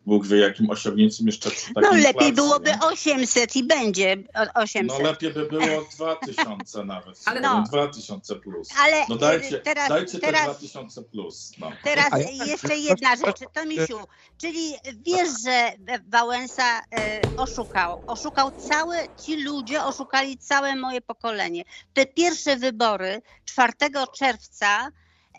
[0.07, 2.81] Bóg wie jakim osiągnięciem jeszcze przy No lepiej inflacji, byłoby nie?
[2.81, 4.17] 800 i będzie
[4.55, 4.99] 800.
[4.99, 7.21] No lepiej by było 2000 nawet.
[7.25, 7.65] Ale no.
[7.69, 8.69] 2000 plus.
[8.79, 11.53] Ale no dajcie, teraz, dajcie teraz, te 2000 plus.
[11.59, 11.73] No.
[11.85, 12.11] Teraz
[12.47, 13.99] jeszcze jedna rzecz, Tomisiu,
[14.39, 14.75] czyli
[15.07, 15.73] wiesz, że
[16.09, 18.03] Wałęsa e, oszukał.
[18.07, 21.65] Oszukał całe, ci ludzie oszukali całe moje pokolenie.
[21.95, 23.73] Te pierwsze wybory 4
[24.19, 24.89] czerwca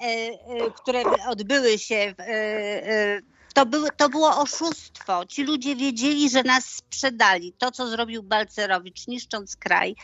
[0.01, 5.25] e, e, które odbyły się w, to, były, to było oszustwo.
[5.25, 7.53] Ci ludzie wiedzieli, że nas sprzedali.
[7.57, 9.95] To, co zrobił Balcerowicz, niszcząc kraj.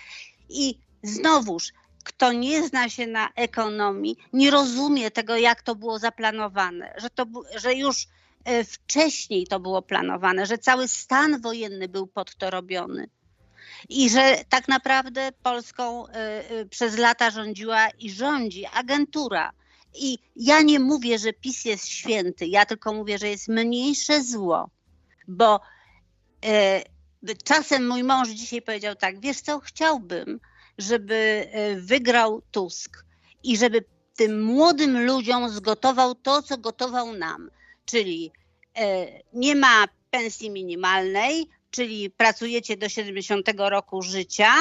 [0.50, 1.74] I znowuż,
[2.04, 7.26] kto nie zna się na ekonomii, nie rozumie tego, jak to było zaplanowane, że, to,
[7.56, 8.08] że już
[8.46, 13.10] e, wcześniej to było planowane, że cały stan wojenny był pod to robiony.
[13.90, 19.52] I że tak naprawdę Polską e, e, przez lata rządziła i rządzi agentura.
[19.98, 24.70] I ja nie mówię, że PiS jest święty, ja tylko mówię, że jest mniejsze zło,
[25.28, 25.60] bo
[27.44, 30.40] czasem mój mąż dzisiaj powiedział tak, wiesz co, chciałbym,
[30.78, 33.06] żeby e, wygrał Tusk
[33.44, 33.86] i żeby
[34.16, 37.50] tym młodym ludziom zgotował to, co gotował nam,
[37.86, 38.32] czyli
[38.76, 44.52] e, nie ma pensji minimalnej, czyli pracujecie do 70 roku życia,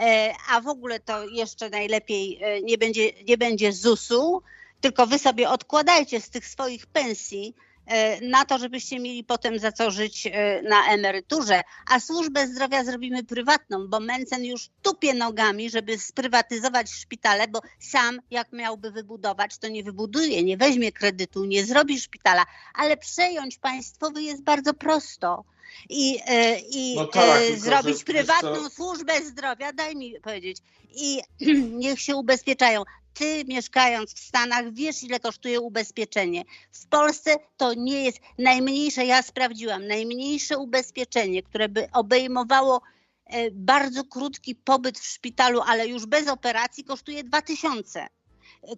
[0.00, 4.42] e, a w ogóle to jeszcze najlepiej nie będzie, nie będzie ZUS-u,
[4.80, 7.54] tylko wy sobie odkładajcie z tych swoich pensji
[7.88, 11.60] E, na to, żebyście mieli potem za co żyć e, na emeryturze,
[11.90, 18.20] a służbę zdrowia zrobimy prywatną, bo Mencen już tupie nogami, żeby sprywatyzować szpitale, bo sam
[18.30, 24.22] jak miałby wybudować, to nie wybuduje, nie weźmie kredytu, nie zrobi szpitala, ale przejąć państwowy
[24.22, 25.44] jest bardzo prosto.
[25.88, 30.58] I, e, i no tak, zrobić prywatną służbę zdrowia, daj mi powiedzieć,
[30.94, 31.20] i
[31.82, 32.82] niech się ubezpieczają
[33.18, 36.44] ty mieszkając w Stanach wiesz, ile kosztuje ubezpieczenie.
[36.72, 42.82] W Polsce to nie jest najmniejsze, ja sprawdziłam, najmniejsze ubezpieczenie, które by obejmowało
[43.26, 48.06] e, bardzo krótki pobyt w szpitalu, ale już bez operacji, kosztuje 2000.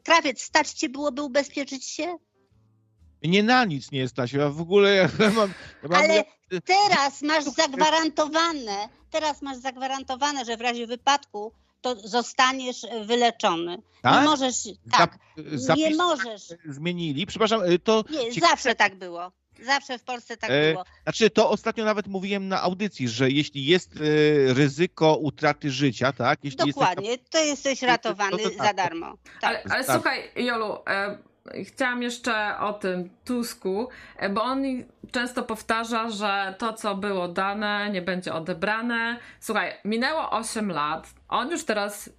[0.05, 2.17] Krawiec, stać cię byłoby ubezpieczyć się?
[3.23, 4.33] Nie na nic nie stać.
[4.33, 6.03] Ja w ogóle ja mam, ja mam...
[6.03, 6.25] Ale
[6.65, 13.83] teraz masz zagwarantowane, teraz masz zagwarantowane, że w razie wypadku to zostaniesz wyleczony.
[14.03, 14.23] Tak?
[14.23, 14.57] Nie możesz,
[14.93, 15.19] tak,
[15.53, 16.43] Zap, nie możesz.
[16.65, 18.05] Zmienili, przepraszam, y, to...
[18.11, 18.51] Nie, ciekawe...
[18.51, 19.33] zawsze tak było.
[19.63, 20.85] Zawsze w Polsce tak e, było.
[21.03, 26.39] Znaczy, to ostatnio nawet mówiłem na audycji, że jeśli jest e, ryzyko utraty życia, tak?
[26.43, 27.39] Jeśli Dokładnie, jest taka...
[27.39, 29.15] to jesteś ratowany to, to, to, tak, za darmo.
[29.41, 29.51] Tak.
[29.51, 29.97] Ale, ale tak.
[29.97, 31.19] słuchaj, Jolu, e,
[31.65, 34.63] chciałam jeszcze o tym Tusku, e, bo on
[35.11, 39.17] często powtarza, że to, co było dane, nie będzie odebrane.
[39.41, 42.11] Słuchaj, minęło 8 lat, on już teraz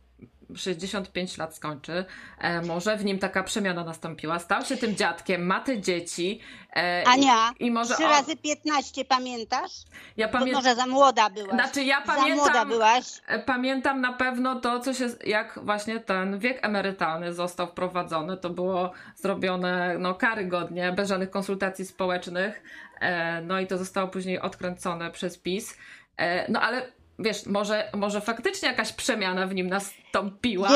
[0.56, 2.06] 65 lat skończy,
[2.39, 4.39] e, może w nim taka przemiana nastąpiła.
[4.39, 6.39] Stał się tym dziadkiem, ma te dzieci.
[6.76, 8.10] E, Ania, i może 3 on...
[8.12, 9.72] razy 15 pamiętasz?
[10.18, 10.64] Ja pamiętam.
[10.64, 11.52] Może za młoda byłaś.
[11.52, 12.30] Znaczy ja pamiętam.
[12.30, 13.06] Za młoda byłaś.
[13.28, 18.38] E, pamiętam na pewno to, co się, jak właśnie ten wiek emerytalny został wprowadzony.
[18.38, 22.64] To było zrobione no, karygodnie, bez żadnych konsultacji społecznych.
[23.02, 25.78] E, no i to zostało później odkręcone przez PiS.
[26.18, 26.91] E, no ale
[27.22, 30.69] wiesz, może, może faktycznie jakaś przemiana w nim nastąpiła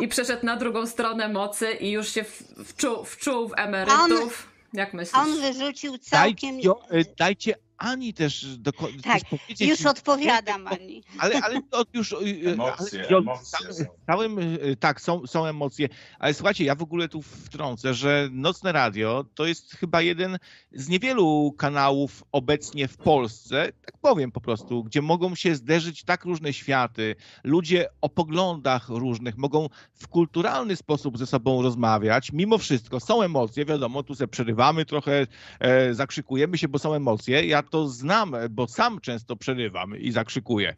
[0.00, 2.24] i przeszedł na drugą stronę mocy i już się
[2.64, 3.98] wczuł, wczuł w emerytów.
[4.12, 5.14] On, Jak myślisz?
[5.14, 6.54] On wyrzucił całkiem...
[6.54, 9.68] Dajcie, dajcie Ani też dokładnie tak, powiedzieć.
[9.68, 11.02] Już odpowiadam Ani.
[11.18, 12.12] Ale, ale to już.
[12.12, 13.84] Y, y, emocje, ale, emocje są.
[14.06, 15.88] Całym, y, tak, są, są emocje.
[16.18, 20.38] Ale słuchajcie, ja w ogóle tu wtrącę, że Nocne Radio to jest chyba jeden
[20.72, 26.24] z niewielu kanałów obecnie w Polsce, tak powiem po prostu, gdzie mogą się zderzyć tak
[26.24, 27.16] różne światy.
[27.44, 32.32] Ludzie o poglądach różnych mogą w kulturalny sposób ze sobą rozmawiać.
[32.32, 35.26] Mimo wszystko są emocje, wiadomo, tu sobie przerywamy trochę,
[35.60, 37.46] e, zakrzykujemy się, bo są emocje.
[37.46, 40.76] Ja to znam, bo sam często przerywam i zakrzykuję.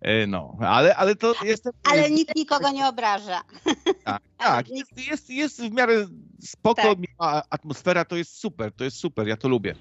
[0.00, 1.72] E, no, ale, ale to jestem...
[1.84, 3.42] Ale nikt nikogo nie obraża.
[4.04, 4.68] Tak, tak.
[4.78, 6.06] Jest, jest, jest w miarę
[6.40, 6.82] spoko,
[7.18, 7.44] tak.
[7.50, 9.74] atmosfera to jest super, to jest super, ja to lubię.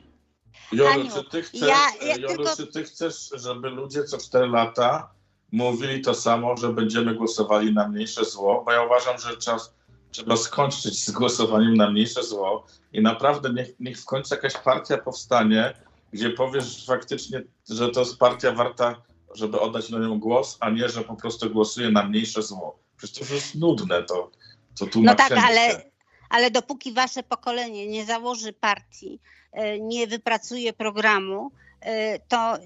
[0.72, 2.55] Jolu, czy ty chcesz, ja, ja Jolu, tylko...
[2.55, 5.09] czy ty chcesz, żeby ludzie co 4 lata
[5.51, 8.63] mówili to samo, że będziemy głosowali na mniejsze zło?
[8.66, 9.76] Bo ja uważam, że czas,
[10.11, 14.97] trzeba skończyć z głosowaniem na mniejsze zło i naprawdę niech, niech w końcu jakaś partia
[14.97, 15.74] powstanie,
[16.16, 19.01] gdzie powiesz faktycznie, że to jest partia warta,
[19.34, 22.80] żeby oddać na nią głos, a nie, że po prostu głosuje na mniejsze zło.
[22.97, 24.32] Przecież to już jest nudne, to,
[24.80, 25.91] to tu No tak, ale,
[26.30, 29.20] ale dopóki wasze pokolenie nie założy partii,
[29.51, 31.51] e, nie wypracuje programu,
[31.82, 32.57] e, to,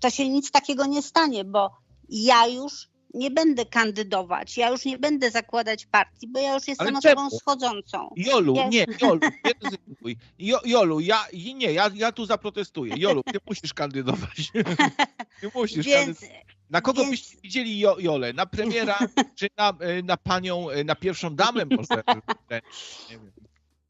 [0.00, 1.70] to się nic takiego nie stanie, bo
[2.08, 6.86] ja już nie będę kandydować, ja już nie będę zakładać partii, bo ja już jestem
[6.86, 7.40] Ale osobą czemu?
[7.40, 8.10] schodzącą.
[8.16, 8.68] Jolu, ja...
[8.68, 9.20] nie, Jolu,
[10.04, 12.94] nie jo, Jolu, ja, nie, ja, ja tu zaprotestuję.
[12.98, 14.52] Jolu, ty musisz kandydować.
[15.40, 16.20] Ty musisz Więc...
[16.20, 16.56] kandydować.
[16.70, 17.10] Na kogo Więc...
[17.10, 18.32] byście widzieli jo, Jolę?
[18.32, 18.98] Na premiera,
[19.38, 22.02] czy na, e, na panią, e, na pierwszą damę może?
[23.10, 23.45] Nie wiem.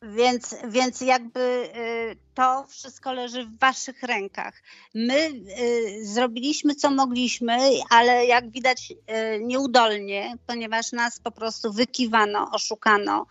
[0.07, 4.62] Więc, więc jakby y, to wszystko leży w waszych rękach.
[4.94, 5.30] My
[5.61, 7.59] y, zrobiliśmy co mogliśmy,
[7.90, 8.94] ale jak widać y,
[9.40, 13.26] nieudolnie, ponieważ nas po prostu wykiwano, oszukano.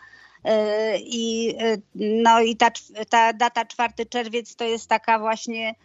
[0.99, 1.55] I,
[1.95, 2.71] no i ta,
[3.09, 5.75] ta data 4 czerwiec to jest taka właśnie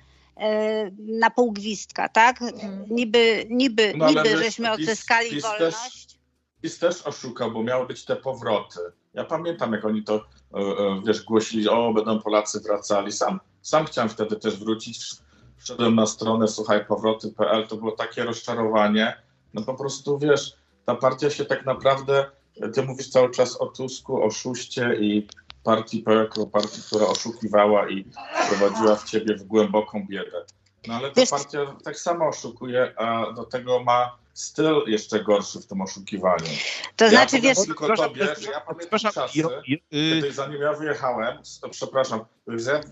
[0.98, 2.42] na pół gwizdka, tak?
[2.42, 2.84] Mhm.
[2.90, 6.18] Niby, niby, no, niby żeśmy odzyskali wolność.
[6.62, 8.80] PiS też oszukał, bo miały być te powroty.
[9.14, 13.12] Ja pamiętam, jak oni to, e, e, wiesz, głosili, o, będą Polacy wracali.
[13.12, 15.06] Sam, sam chciałem wtedy też wrócić.
[15.56, 19.22] Wszedłem na stronę, słuchaj, powroty.pl, to było takie rozczarowanie.
[19.54, 22.30] No po prostu, wiesz, ta partia się tak naprawdę,
[22.74, 25.28] ty mówisz cały czas o Tusku, o Szuście i
[25.64, 28.04] partii jako partii, która oszukiwała i
[28.48, 30.44] prowadziła w ciebie w głęboką biedę.
[30.86, 35.66] No ale ta partia tak samo oszukuje, a do tego ma styl jeszcze gorszy w
[35.66, 36.46] tym oszukiwaniu.
[36.96, 37.58] To ja znaczy, wiesz...
[37.58, 39.42] tylko tobie, że ja pamiętam czasy,
[39.90, 41.38] kiedy zanim ja wyjechałem,
[41.70, 42.20] przepraszam,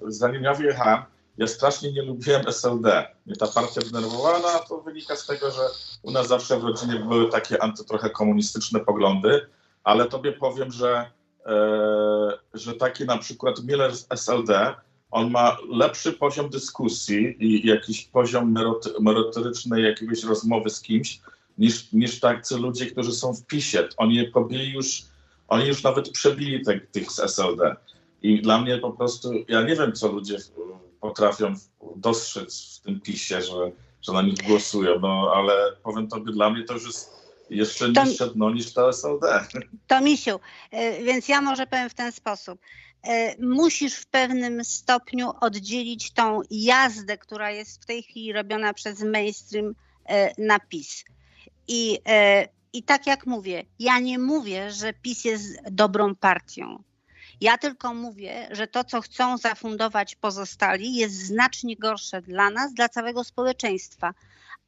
[0.06, 1.02] zanim ja wyjechałem,
[1.38, 3.06] ja strasznie nie lubiłem SLD.
[3.26, 5.60] Mnie ta partia denerwowała, a to wynika z tego, że
[6.02, 9.46] u nas zawsze w rodzinie były takie antytrochę komunistyczne poglądy,
[9.84, 11.10] ale tobie powiem, że,
[11.46, 14.74] e, że taki na przykład Miller z SLD,
[15.10, 18.54] on ma lepszy poziom dyskusji i jakiś poziom
[19.00, 21.20] merytorycznej jakiegoś rozmowy z kimś,
[21.58, 23.88] niż, niż tacy ludzie, którzy są w PiSie.
[23.96, 25.02] Oni pobili już,
[25.48, 27.76] oni już nawet przebili te, tych z SLD.
[28.22, 30.36] I dla mnie po prostu, ja nie wiem, co ludzie
[31.00, 31.54] potrafią
[31.96, 33.70] dostrzec w tym PiSie, że,
[34.02, 35.52] że na nich głosują, no ale
[35.82, 37.18] powiem tobie, dla mnie to już jest
[37.50, 39.44] jeszcze niższe dno niż ta SLD.
[39.86, 40.40] To misiu,
[40.70, 42.60] e, więc ja może powiem w ten sposób.
[43.02, 49.02] E, musisz w pewnym stopniu oddzielić tą jazdę, która jest w tej chwili robiona przez
[49.02, 49.74] mainstream
[50.08, 51.04] e, na PiS.
[51.68, 51.98] I,
[52.72, 56.82] I tak jak mówię, ja nie mówię, że PiS jest dobrą partią.
[57.40, 62.88] Ja tylko mówię, że to, co chcą zafundować pozostali, jest znacznie gorsze dla nas, dla
[62.88, 64.14] całego społeczeństwa.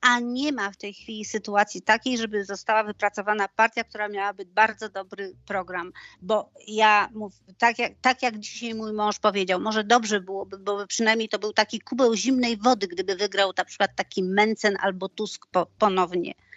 [0.00, 4.88] A nie ma w tej chwili sytuacji takiej, żeby została wypracowana partia, która miałaby bardzo
[4.88, 5.92] dobry program.
[6.22, 10.86] Bo ja, mów, tak, jak, tak jak dzisiaj mój mąż powiedział, może dobrze byłoby, bo
[10.86, 15.46] przynajmniej to był taki kubeł zimnej wody, gdyby wygrał na przykład taki Mencen albo Tusk
[15.46, 16.49] po, ponownie E,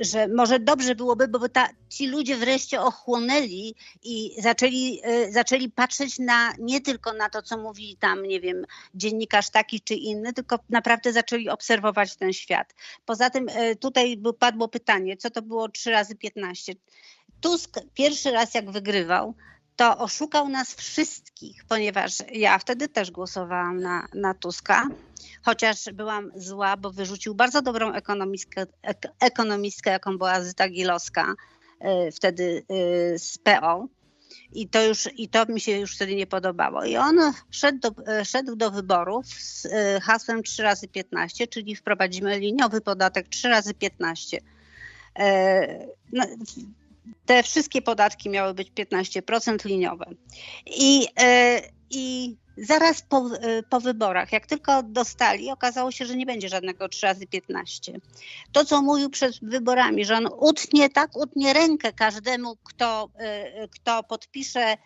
[0.00, 6.18] że może dobrze byłoby, bo ta, ci ludzie wreszcie ochłonęli i zaczęli, e, zaczęli patrzeć
[6.18, 8.64] na nie tylko na to, co mówi tam, nie wiem,
[8.94, 12.74] dziennikarz taki czy inny, tylko naprawdę zaczęli obserwować ten świat.
[13.04, 16.74] Poza tym e, tutaj padło pytanie, co to było 3 razy 15.
[17.40, 19.34] Tusk pierwszy raz jak wygrywał,
[19.76, 24.88] to oszukał nas wszystkich, ponieważ ja wtedy też głosowałam na, na Tuska,
[25.42, 28.66] chociaż byłam zła, bo wyrzucił bardzo dobrą ekonomistkę,
[29.20, 31.34] ekonomistkę jaką była Zyta Gilowska,
[32.08, 32.64] y, wtedy
[33.14, 33.88] y, z PO.
[34.52, 36.84] I to, już, I to mi się już wtedy nie podobało.
[36.84, 37.18] I on
[37.50, 39.70] szedł do, szedł do wyborów z y,
[40.00, 44.40] hasłem 3 razy 15, czyli wprowadzimy liniowy podatek 3 razy 15.
[46.12, 46.24] No,
[47.26, 50.06] te wszystkie podatki miały być 15% liniowe.
[50.66, 56.26] I, e, i zaraz po, e, po, wyborach, jak tylko dostali, okazało się, że nie
[56.26, 58.00] będzie żadnego 3 razy 15.
[58.52, 64.02] To, co mówił przed wyborami, że on utnie, tak, utnie rękę każdemu, kto, e, kto
[64.02, 64.76] podpisze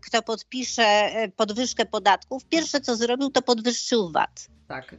[0.00, 4.48] kto podpisze podwyżkę podatków, pierwsze co zrobił, to podwyższył VAT.
[4.68, 4.94] Tak.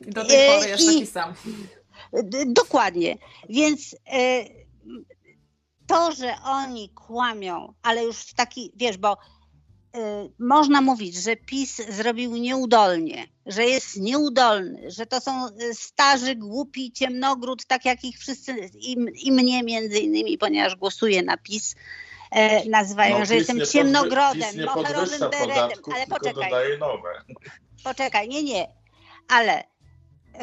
[0.00, 1.34] Do tej pory jest taki sam.
[2.46, 3.18] Dokładnie.
[3.48, 3.96] Więc
[5.88, 9.98] to, że oni kłamią, ale już w taki, wiesz, bo y,
[10.38, 16.92] można mówić, że PiS zrobił nieudolnie, że jest nieudolny, że to są y, starzy, głupi
[16.92, 21.74] ciemnogród, tak jak ich wszyscy, i, i mnie między innymi, ponieważ głosuję na PiS,
[22.30, 26.52] e, nazywają, no, że jestem ciemnogrodem, moherowym beretem, ale poczekaj.
[27.84, 28.68] Poczekaj, nie, nie,
[29.28, 29.64] ale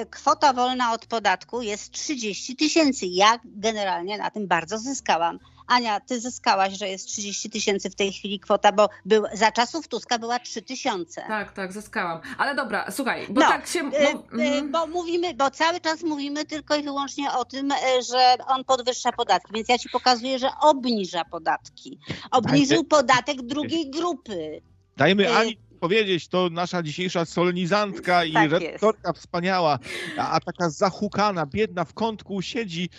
[0.10, 3.06] kwota wolna od podatku jest 30 tysięcy.
[3.06, 5.40] Ja generalnie na tym bardzo zyskałam.
[5.68, 9.88] Ania, ty zyskałaś, że jest 30 tysięcy w tej chwili kwota, bo był, za czasów
[9.88, 11.24] Tuska była 3 tysiące.
[11.28, 12.20] Tak, tak, zyskałam.
[12.38, 13.80] Ale dobra, słuchaj, bo no, tak się...
[13.80, 17.74] Y, y, bo mówimy, bo cały czas mówimy tylko i wyłącznie o tym,
[18.10, 22.00] że on podwyższa podatki, więc ja ci pokazuję, że obniża podatki.
[22.32, 24.62] Obniżył podatek drugiej grupy.
[24.98, 29.80] Dajmy Ani powiedzieć, to nasza dzisiejsza solenizantka i tak redaktorka wspaniała,
[30.18, 32.90] a, a, taka zahukana, biedna w kątku siedzi.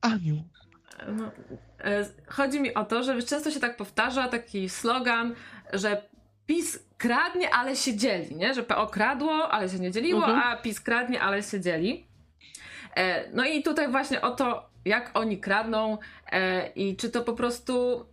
[0.00, 0.44] Aniu.
[1.08, 1.30] No,
[1.80, 5.34] e, chodzi mi o to, że często się tak powtarza taki slogan,
[5.72, 6.02] że
[6.46, 8.54] PiS kradnie, ale się dzieli, nie?
[8.54, 10.42] Że PO kradło, ale się nie dzieliło, mhm.
[10.44, 12.06] a PiS kradnie, ale się dzieli.
[12.96, 15.98] E, no i tutaj właśnie o to, jak oni kradną
[16.32, 18.06] e, i czy to po prostu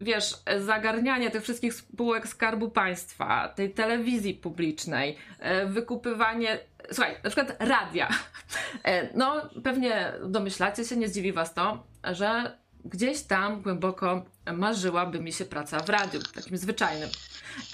[0.00, 6.58] wiesz, zagarnianie tych wszystkich spółek Skarbu Państwa, tej telewizji publicznej, e, wykupywanie,
[6.92, 8.08] słuchaj, na przykład radia.
[8.84, 15.32] E, no, pewnie domyślacie się, nie zdziwi Was to, że gdzieś tam głęboko marzyłaby mi
[15.32, 17.08] się praca w radiu, takim zwyczajnym.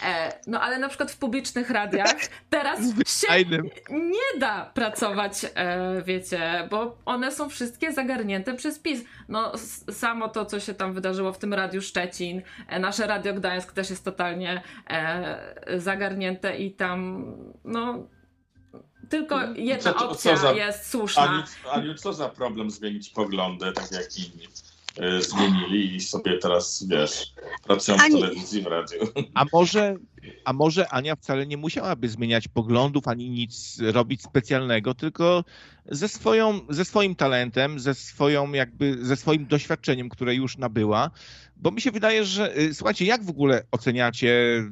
[0.02, 2.14] E, no ale na przykład w publicznych radiach
[2.50, 3.44] teraz się
[3.90, 9.04] nie da pracować, e, wiecie, bo one są wszystkie zagarnięte przez PiS.
[9.28, 9.52] No
[9.90, 13.90] samo to, co się tam wydarzyło w tym Radiu Szczecin, e, nasze Radio Gdańsk też
[13.90, 14.62] jest totalnie
[15.76, 17.24] zagarnięte i tam,
[17.64, 18.08] no
[19.08, 21.22] tylko jedna co, opcja za, jest słuszna.
[21.22, 21.42] Aniu,
[21.72, 24.48] Aniu, co za problem zmienić poglądy, tak jak inni
[25.20, 27.32] zmienili i sobie teraz, wiesz,
[27.66, 28.98] pracują w telewizji, w radiu.
[29.34, 29.96] A może,
[30.44, 35.44] a może Ania wcale nie musiałaby zmieniać poglądów ani nic robić specjalnego, tylko
[35.86, 41.10] ze, swoją, ze swoim talentem, ze swoją jakby, ze swoim doświadczeniem, które już nabyła,
[41.56, 44.62] bo mi się wydaje, że y, słuchajcie, jak w ogóle oceniacie,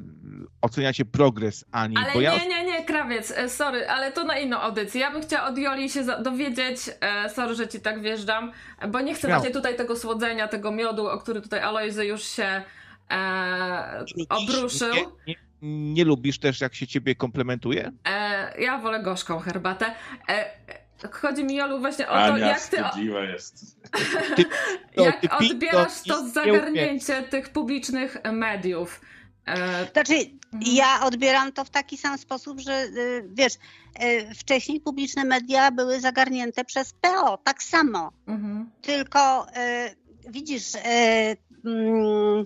[0.61, 1.97] oceniacie progres Ani?
[1.97, 2.39] Ale bo nie, ja...
[2.39, 5.01] nie, nie, krawiec, e, sorry, ale to na inną audycję.
[5.01, 8.53] Ja bym chciała od Joli się dowiedzieć, e, sorry, że ci tak wjeżdżam,
[8.89, 12.63] bo nie chcę właśnie tutaj tego słodzenia, tego miodu, o który tutaj Alojzy już się
[13.11, 14.95] e, obruszył.
[14.95, 15.35] Nie, nie,
[15.93, 17.93] nie, lubisz też, jak się ciebie komplementuje?
[18.09, 19.95] E, ja wolę gorzką herbatę.
[20.29, 20.51] E,
[21.13, 23.03] Chodzi mi, Jolu, właśnie o Ania to, jak ty.
[23.33, 23.81] jest.
[24.97, 29.01] jak odbierasz to zagarnięcie tych publicznych mediów?
[29.47, 30.15] E, znaczy,
[30.53, 30.75] mhm.
[30.77, 33.55] ja odbieram to w taki sam sposób, że y, wiesz,
[34.03, 38.13] y, wcześniej publiczne media były zagarnięte przez PO, tak samo.
[38.27, 38.71] Mhm.
[38.83, 40.73] Tylko y, widzisz,
[41.65, 42.45] mm,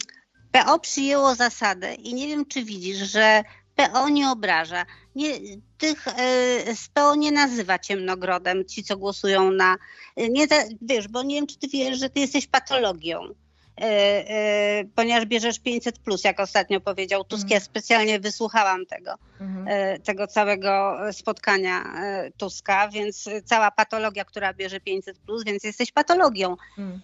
[0.53, 3.45] PO przyjęło zasadę i nie wiem, czy widzisz, że
[3.77, 4.87] PO nie obraża.
[5.15, 5.31] Nie,
[5.79, 6.15] tych e,
[6.77, 9.77] z PO nie nazywa ciemnogrodem, ci co głosują na.
[10.17, 10.47] Nie,
[10.83, 13.21] wiesz, bo nie wiem, czy ty wiesz, że ty jesteś patologią.
[13.81, 17.43] E, e, ponieważ bierzesz 500 plus, jak ostatnio powiedział Tusk.
[17.43, 17.61] Mhm.
[17.61, 20.03] Ja specjalnie wysłuchałam tego, mhm.
[20.03, 21.85] tego całego spotkania
[22.37, 26.57] Tuska, więc cała patologia, która bierze 500 plus, więc jesteś patologią.
[26.79, 27.01] Mhm.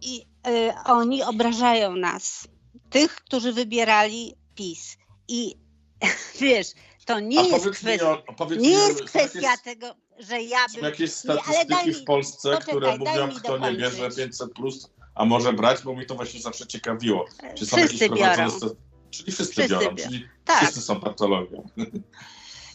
[0.00, 0.26] I
[0.84, 2.48] oni obrażają nas,
[2.90, 4.96] tych, którzy wybierali PiS.
[5.28, 5.54] I
[6.40, 6.66] wiesz,
[7.04, 8.22] to nie jest kwestia,
[8.58, 10.80] nie jest kwestia jakieś, tego, że ja bym...
[10.80, 15.24] Są jakieś statystyki mi, w Polsce, poczekaj, które mówią, kto nie bierze 500+, plus, a
[15.24, 17.24] może brać, bo mi to właśnie zawsze ciekawiło.
[17.54, 18.50] Czy są wszyscy biorą.
[19.10, 20.62] Czyli wszyscy, wszyscy biorą, biorą, czyli tak.
[20.62, 21.68] wszyscy są patologią.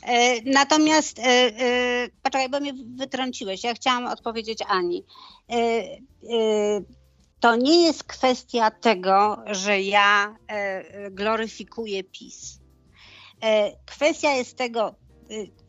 [0.08, 3.64] E, natomiast, e, e, poczekaj, bo mnie wytrąciłeś.
[3.64, 5.06] Ja chciałam odpowiedzieć Ani.
[7.40, 10.36] To nie jest kwestia tego, że ja
[11.12, 12.60] gloryfikuję PiS.
[13.86, 14.96] Kwestia jest tego,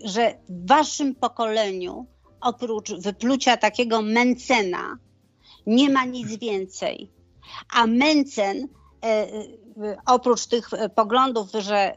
[0.05, 2.07] że w waszym pokoleniu
[2.41, 4.99] oprócz wyplucia takiego Mencena
[5.69, 7.11] nie ma nic więcej.
[7.73, 8.69] A Mencen
[9.05, 11.97] e, y, oprócz tych poglądów, że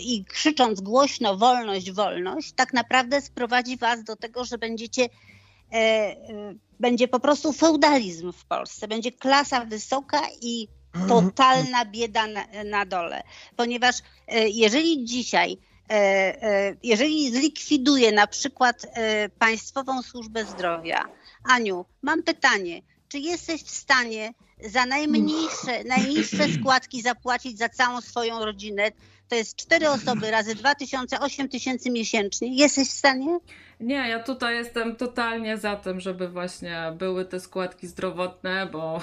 [0.00, 5.08] i krzycząc głośno wolność, wolność, tak naprawdę sprowadzi was do tego, że będziecie
[5.72, 6.16] e,
[6.80, 10.68] będzie po prostu feudalizm w Polsce, będzie klasa wysoka i
[11.08, 13.22] totalna bieda na, na dole.
[13.56, 13.96] Ponieważ
[14.28, 15.58] e, jeżeli dzisiaj
[15.90, 15.94] e,
[16.42, 18.86] e, jeżeli zlikwiduje na przykład
[19.38, 21.04] Państwową Służbę Zdrowia,
[21.44, 24.32] Aniu, mam pytanie, czy jesteś w stanie
[24.70, 28.90] za najmniejsze, najniższe składki zapłacić za całą swoją rodzinę?
[29.28, 32.56] To jest cztery osoby razy 2000, 8 tysięcy miesięcznie.
[32.56, 33.38] Jesteś w stanie?
[33.80, 39.00] Nie, ja tutaj jestem totalnie za tym, żeby właśnie były te składki zdrowotne, bo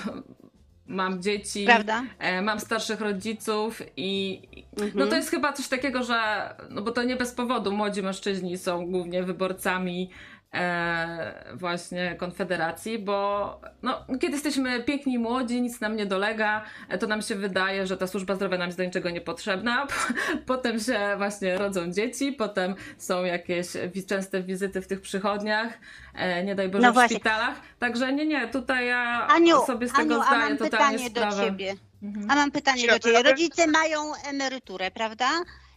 [0.87, 2.03] mam dzieci, Prawda?
[2.19, 4.91] E, mam starszych rodziców i mhm.
[4.95, 8.57] no to jest chyba coś takiego, że no bo to nie bez powodu młodzi mężczyźni
[8.57, 10.09] są głównie wyborcami
[10.53, 16.97] e, właśnie Konfederacji, bo no, kiedy jesteśmy piękni i młodzi, nic nam nie dolega, e,
[16.97, 19.87] to nam się wydaje, że ta służba zdrowia nam jest do niczego niepotrzebna.
[20.45, 23.67] Potem się właśnie rodzą dzieci, potem są jakieś
[24.07, 25.73] częste wizyty w tych przychodniach,
[26.13, 27.15] e, nie daj Boże no w właśnie.
[27.15, 27.55] szpitalach.
[27.79, 31.09] Także nie, nie, tutaj ja Aniu, sobie z tego Aniu, zdaję a mam totalnie pytanie
[31.09, 31.35] sprawę.
[31.35, 31.75] do ciebie.
[32.03, 32.31] Mhm.
[32.31, 33.23] A mam pytanie do ciebie.
[33.23, 35.29] Rodzice mają emeryturę, prawda?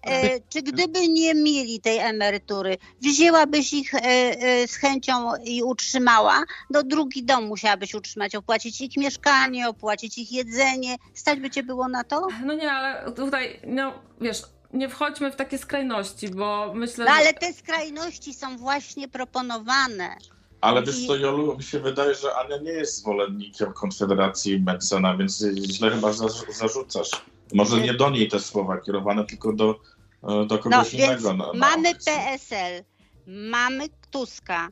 [0.06, 6.44] E, czy gdyby nie mieli tej emerytury, wzięłabyś ich e, e, z chęcią i utrzymała?
[6.70, 10.96] Do drugi dom musiałabyś utrzymać, opłacić ich mieszkanie, opłacić ich jedzenie.
[11.14, 12.28] Stać by cię było na to?
[12.44, 17.34] No nie, ale tutaj, no wiesz, nie wchodźmy w takie skrajności, bo myślę, no, ale
[17.34, 20.16] te skrajności są właśnie proponowane.
[20.60, 25.44] Ale wiesz co, Jolu, mi się wydaje, że Ania nie jest zwolennikiem Konfederacji Mencena, więc
[25.54, 26.12] źle chyba
[26.52, 27.10] zarzucasz.
[27.54, 29.80] Może nie do niej te słowa kierowane, tylko do,
[30.22, 31.34] e, do kogoś no, innego.
[31.54, 32.84] Mamy PSL,
[33.26, 34.68] mamy Tuska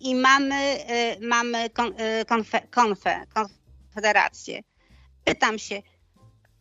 [0.00, 0.76] i mamy,
[1.20, 4.62] y, mamy kon, y, konfe, konfe, Konfederację.
[5.24, 5.82] Pytam się,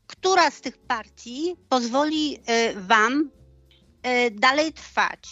[0.08, 3.32] która z tych partii pozwoli y, wam
[4.32, 5.30] dalej trwać?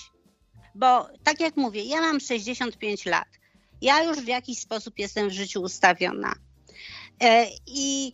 [0.75, 3.27] Bo tak jak mówię, ja mam 65 lat.
[3.81, 6.33] Ja już w jakiś sposób jestem w życiu ustawiona.
[7.67, 8.13] I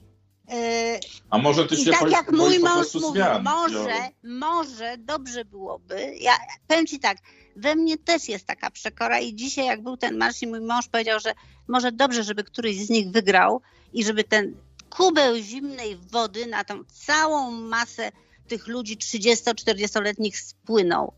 [1.30, 5.46] A może ty I się tak jak mój mąż prostu mówi, zmian, może, może dobrze
[5.46, 6.16] byłoby.
[6.20, 6.32] Ja
[6.68, 7.18] powiem ci tak,
[7.56, 10.88] we mnie też jest taka przekora i dzisiaj jak był ten marsz i mój mąż
[10.88, 11.34] powiedział, że
[11.68, 13.62] może dobrze, żeby któryś z nich wygrał
[13.94, 14.56] i żeby ten
[14.90, 18.12] kubeł zimnej wody na tą całą masę
[18.48, 21.14] tych ludzi 30-40-letnich spłynął.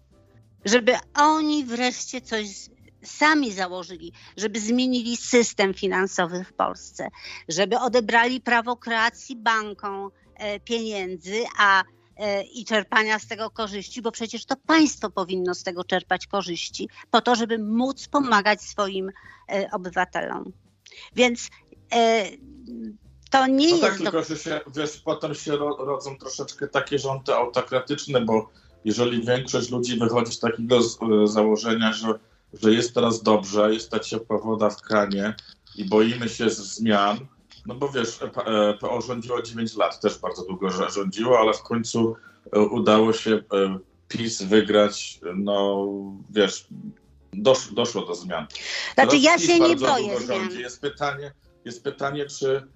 [0.66, 2.48] Żeby oni wreszcie coś
[3.08, 7.08] sami założyli, żeby zmienili system finansowy w Polsce,
[7.50, 11.84] żeby odebrali prawo kreacji bankom e, pieniędzy, a
[12.18, 16.90] e, i czerpania z tego korzyści, bo przecież to państwo powinno z tego czerpać korzyści,
[17.12, 19.12] po to, żeby móc pomagać swoim
[19.50, 20.52] e, obywatelom.
[21.16, 21.50] Więc
[23.32, 26.68] to nie No jest tak, do tylko że się, wiesz, potem się ro, rodzą troszeczkę
[26.68, 28.50] takie rządy autokratyczne, bo
[28.86, 30.80] jeżeli większość ludzi wychodzi z takiego
[31.28, 32.20] założenia, że,
[32.62, 35.36] że jest teraz dobrze, jest ta ciepła woda w kranie
[35.76, 37.18] i boimy się zmian,
[37.66, 42.16] no bo wiesz, e, PO rządziło 9 lat, też bardzo długo rządziło, ale w końcu
[42.52, 45.88] e, udało się e, PiS wygrać, no
[46.30, 46.68] wiesz,
[47.34, 48.48] dosz, doszło do zmian.
[48.94, 50.52] Znaczy Teraz ja PiS się nie boję zmian.
[50.52, 51.32] Jest pytanie,
[51.66, 52.68] jest pytanie czy,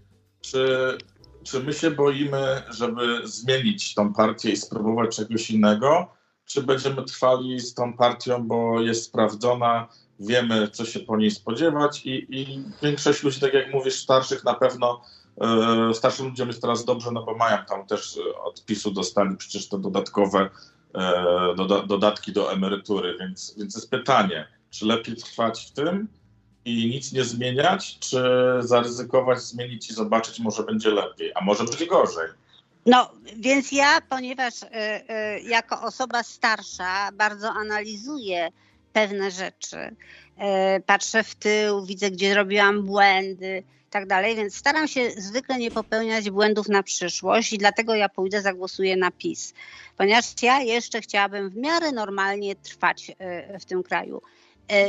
[0.41, 0.97] czy,
[1.43, 6.13] czy my się boimy, żeby zmienić tą partię i spróbować czegoś innego,
[6.53, 9.87] czy będziemy trwali z tą partią, bo jest sprawdzona,
[10.19, 14.53] wiemy, co się po niej spodziewać i, i większość ludzi, tak jak mówisz, starszych na
[14.53, 15.01] pewno,
[15.41, 19.37] e, starszym ludziom jest teraz dobrze, no bo mają tam też e, od PiSu dostali
[19.37, 20.49] przecież te dodatkowe
[20.95, 21.23] e,
[21.57, 26.07] doda, dodatki do emerytury, więc, więc jest pytanie, czy lepiej trwać w tym,
[26.65, 28.23] i nic nie zmieniać, czy
[28.59, 32.29] zaryzykować, zmienić i zobaczyć, może będzie lepiej, a może będzie gorzej.
[32.85, 38.49] No, więc ja, ponieważ y, y, jako osoba starsza bardzo analizuję
[38.93, 44.87] pewne rzeczy, y, patrzę w tył, widzę, gdzie robiłam błędy i tak dalej, więc staram
[44.87, 49.53] się zwykle nie popełniać błędów na przyszłość i dlatego ja pójdę, zagłosuję na PiS,
[49.97, 53.11] ponieważ ja jeszcze chciałabym w miarę normalnie trwać
[53.59, 54.21] w tym kraju.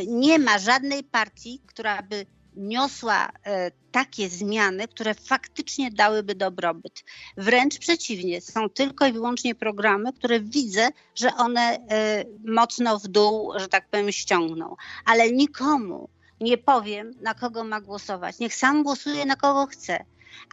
[0.07, 7.05] Nie ma żadnej partii, która by niosła e, takie zmiany, które faktycznie dałyby dobrobyt.
[7.37, 13.53] Wręcz przeciwnie, są tylko i wyłącznie programy, które widzę, że one e, mocno w dół,
[13.57, 14.77] że tak powiem, ściągną.
[15.05, 16.09] Ale nikomu
[16.41, 18.39] nie powiem, na kogo ma głosować.
[18.39, 20.05] Niech sam głosuje na kogo chce.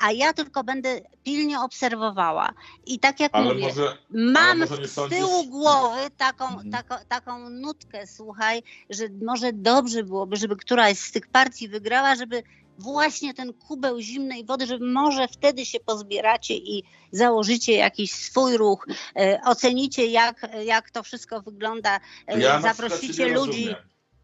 [0.01, 2.53] A ja tylko będę pilnie obserwowała.
[2.85, 6.71] I tak jak Ale mówię, może, Mam może z sądzisz- tyłu głowy taką, Mhm.
[6.71, 12.43] taką, taką nutkę, słuchaj, że może dobrze byłoby, żeby któraś z tych partii wygrała, żeby
[12.77, 18.87] właśnie ten kubeł zimnej wody, że może wtedy się pozbieracie i założycie jakiś swój ruch,
[19.15, 23.65] e, ocenicie jak, jak to wszystko wygląda, e, ja zaprosicie ludzi.
[23.65, 23.75] Rozumiem.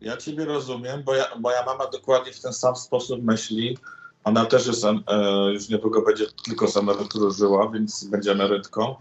[0.02, 3.78] Ja ciebie rozumiem, bo ja, moja mama dokładnie w ten sam sposób myśli.
[4.26, 4.94] Ona też jest, e,
[5.54, 8.96] już niedługo będzie tylko z emerytury żyła, więc będzie emerytką.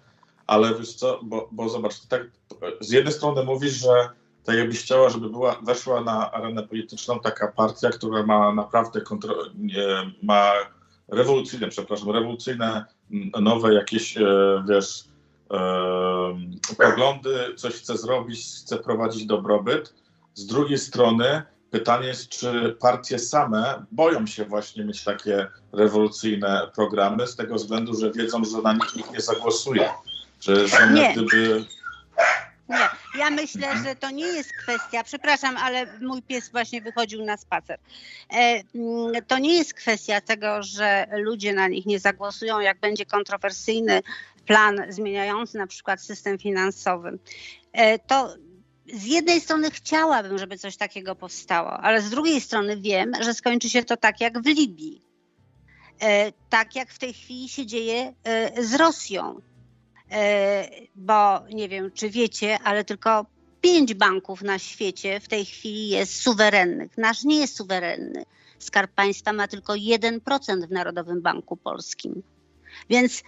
[0.47, 2.23] Ale wiesz co, bo, bo zobacz, tak
[2.81, 4.09] z jednej strony mówisz, że
[4.45, 9.35] tak jakbyś chciała, żeby była, weszła na arenę polityczną taka partia, która ma naprawdę kontro,
[10.23, 10.53] ma
[11.09, 12.85] rewolucyjne, przepraszam, rewolucyjne,
[13.41, 15.05] nowe jakieś, e, wiesz,
[15.51, 19.95] e, poglądy, coś chce zrobić, chce prowadzić dobrobyt.
[20.35, 21.43] Z drugiej strony
[21.75, 27.95] pytanie jest, czy partie same boją się właśnie mieć takie rewolucyjne programy z tego względu,
[27.95, 29.91] że wiedzą, że na nich nikt nie zagłosuje.
[30.41, 31.03] Że są Nie.
[31.03, 31.65] jak gdyby...
[32.69, 32.89] Nie,
[33.19, 37.79] ja myślę, że to nie jest kwestia, przepraszam, ale mój pies właśnie wychodził na spacer.
[38.31, 43.07] E, mm, to nie jest kwestia tego, że ludzie na nich nie zagłosują, jak będzie
[43.07, 44.03] kontrowersyjny
[44.47, 47.19] plan zmieniający na przykład system finansowy.
[47.73, 48.35] E, to
[48.93, 53.71] z jednej strony chciałabym, żeby coś takiego powstało, ale z drugiej strony wiem, że skończy
[53.71, 55.03] się to tak jak w Libii.
[56.03, 59.41] E, tak jak w tej chwili się dzieje e, z Rosją.
[60.11, 63.27] E, bo nie wiem, czy wiecie, ale tylko
[63.61, 66.99] pięć banków na świecie w tej chwili jest suwerennych.
[66.99, 68.25] Nasz nie jest suwerenny.
[68.59, 72.23] Skarb Państwa ma tylko 1% w Narodowym Banku Polskim.
[72.91, 73.23] Więc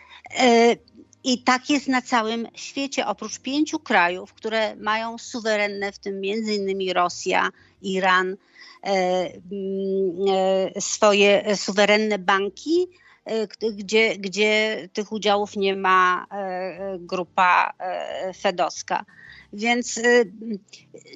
[1.26, 6.54] i tak jest na całym świecie, oprócz pięciu krajów, które mają suwerenne, w tym między
[6.54, 7.50] innymi Rosja,
[7.82, 8.36] Iran,
[8.82, 9.32] e, mm,
[10.76, 12.86] e, swoje suwerenne banki,
[13.24, 16.26] e, gdzie, gdzie tych udziałów nie ma
[16.98, 17.72] grupa
[18.40, 19.04] fedowska.
[19.52, 20.00] Więc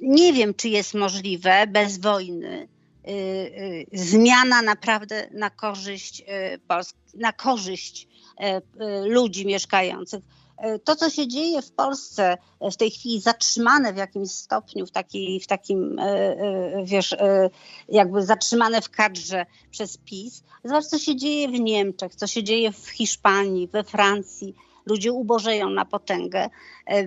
[0.03, 2.69] nie wiem, czy jest możliwe bez wojny
[3.93, 8.09] zmiana naprawdę na korzyść, e, Pols- na korzyść
[9.05, 10.21] ludzi mieszkających
[10.85, 12.39] to, co się dzieje w Polsce
[12.73, 16.01] w tej chwili, zatrzymane w jakimś stopniu, w, takiej, w takim,
[16.85, 17.17] wiesz,
[17.89, 20.43] jakby zatrzymane w kadrze przez PiS.
[20.65, 24.55] Zobacz, co się dzieje w Niemczech, co się dzieje w Hiszpanii, we Francji
[24.87, 26.41] ludzie ubożeją na potęgę.
[26.41, 26.51] E,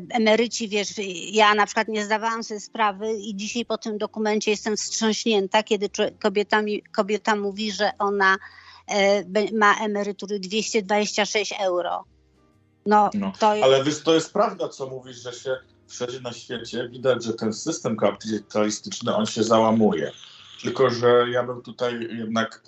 [0.10, 0.94] emeryci, wiesz,
[1.32, 5.90] ja na przykład nie zdawałam sobie sprawy i dzisiaj po tym dokumencie jestem wstrząśnięta, kiedy
[6.20, 8.38] kobieta, mi, kobieta mówi, że ona e,
[9.54, 12.04] ma emerytury 226 euro.
[12.86, 13.28] No, no.
[13.28, 13.44] Jest...
[13.44, 15.58] Ale wiesz, to jest prawda, co mówisz, że się
[15.88, 20.12] wszędzie na świecie widać, że ten system kapitalistyczny, on się załamuje.
[20.62, 22.64] Tylko, że ja bym tutaj jednak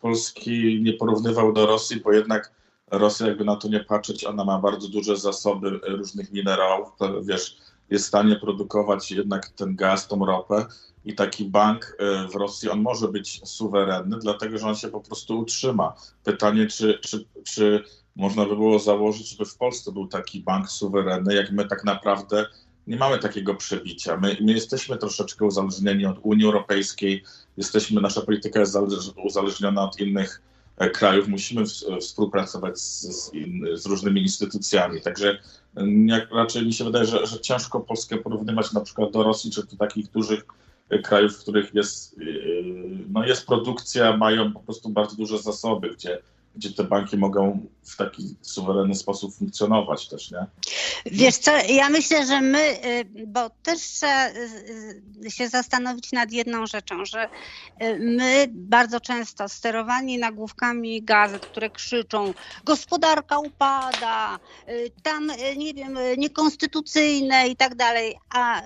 [0.00, 2.52] Polski nie porównywał do Rosji, bo jednak
[2.90, 6.88] Rosja, jakby na to nie patrzeć, ona ma bardzo duże zasoby różnych minerałów,
[7.22, 7.56] wiesz,
[7.90, 10.66] jest w stanie produkować jednak ten gaz, tą ropę
[11.04, 15.00] i taki bank e, w Rosji, on może być suwerenny, dlatego że on się po
[15.00, 15.94] prostu utrzyma.
[16.24, 17.84] Pytanie, czy, czy, czy
[18.16, 22.46] można by było założyć, żeby w Polsce był taki bank suwerenny, jak my tak naprawdę
[22.86, 24.16] nie mamy takiego przebicia.
[24.16, 27.24] My, my jesteśmy troszeczkę uzależnieni od Unii Europejskiej,
[27.56, 28.76] jesteśmy, nasza polityka jest
[29.24, 30.42] uzależniona od innych
[30.80, 31.64] E, krajów musimy
[32.00, 33.32] współpracować z, z,
[33.82, 35.00] z różnymi instytucjami.
[35.00, 35.38] Także
[36.06, 39.66] jak, raczej mi się wydaje, że, że ciężko Polskę porównywać na przykład do Rosji czy
[39.66, 40.44] do takich dużych
[40.88, 42.24] e, krajów, w których jest, e,
[43.08, 46.18] no jest produkcja, mają po prostu bardzo duże zasoby, gdzie
[46.56, 50.46] gdzie te banki mogą w taki suwerenny sposób funkcjonować też, nie?
[51.06, 54.32] Wiesz co, ja myślę, że my, y, bo też trzeba y,
[55.26, 57.28] y, się zastanowić nad jedną rzeczą, że
[57.98, 64.38] my bardzo często sterowani nagłówkami gazet, które krzyczą gospodarka upada,
[65.02, 68.62] tam, nie wiem, niekonstytucyjne i tak dalej, a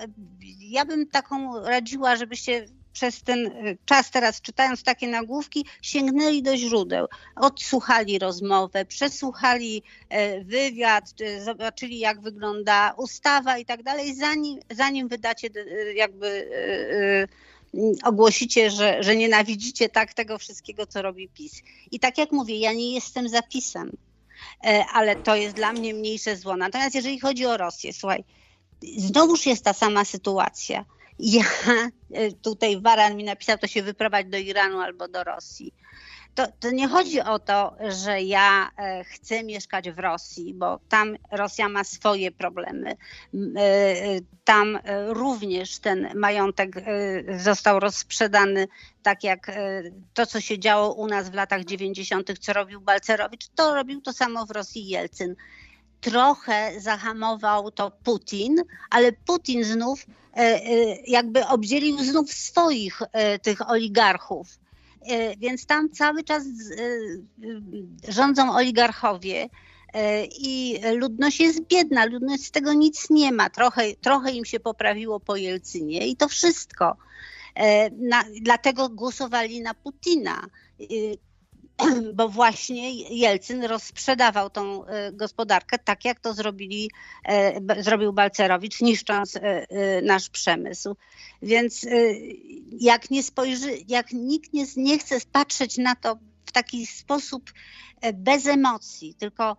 [0.59, 2.65] ja bym taką radziła, żebyście
[2.95, 7.07] przez ten y, czas teraz czytając takie nagłówki, sięgnęli do źródeł.
[7.35, 15.07] Odsłuchali rozmowę, przesłuchali e, wywiad, e, zobaczyli jak wygląda ustawa i tak dalej, zanim, zanim
[15.07, 16.49] wydacie e, jakby
[18.03, 21.61] ogłosicie, że, że nienawidzicie tak tego wszystkiego, co robi PiS.
[21.91, 23.91] I tak jak mówię, ja nie jestem zapisem,
[24.93, 26.57] ale to jest dla mnie mniejsze zło.
[26.57, 28.23] Natomiast jeżeli chodzi o Rosję, słuchaj,
[28.97, 30.85] znowuż jest ta sama sytuacja
[31.19, 31.43] ja
[32.11, 35.73] e, tutaj Waran mi napisał, to się wyprowadź do Iranu albo do Rosji.
[36.35, 41.15] To, to, nie chodzi o to, że ja e, chcę mieszkać w Rosji, bo tam
[41.31, 42.89] Rosja ma swoje problemy.
[42.89, 42.97] E,
[44.43, 46.75] tam również ten majątek
[47.37, 48.67] został rozsprzedany,
[49.03, 49.51] tak jak
[50.13, 54.13] to, co się działo u nas w latach 90., co robił Balcerowicz, to robił to
[54.13, 55.35] samo w Rosji Jelcyn
[56.05, 60.61] trochę zahamował to Putin, ale Putin znów e, e,
[61.07, 64.47] jakby obdzielił znów swoich e, tych oligarchów.
[65.37, 66.43] Więc tam cały czas
[68.07, 69.49] rządzą oligarchowie
[70.39, 73.49] i ludność jest biedna, ludność z tego nic nie ma.
[73.49, 76.97] Trochę, trochę im się poprawiło po Jelcynie i to wszystko.
[77.99, 80.41] Na, dlatego głosowali na Putina
[82.13, 86.91] bo właśnie Jelcyn rozsprzedawał tą e, gospodarkę tak, jak to zrobili,
[87.25, 89.41] e, zrobił Balcerowicz, niszcząc e,
[90.01, 90.95] nasz przemysł.
[91.41, 91.85] Więc
[92.79, 97.53] jak nie spojrzy, jak nikt nie, nie chce patrzeć na to w taki sposób
[98.13, 99.57] bez emocji, tylko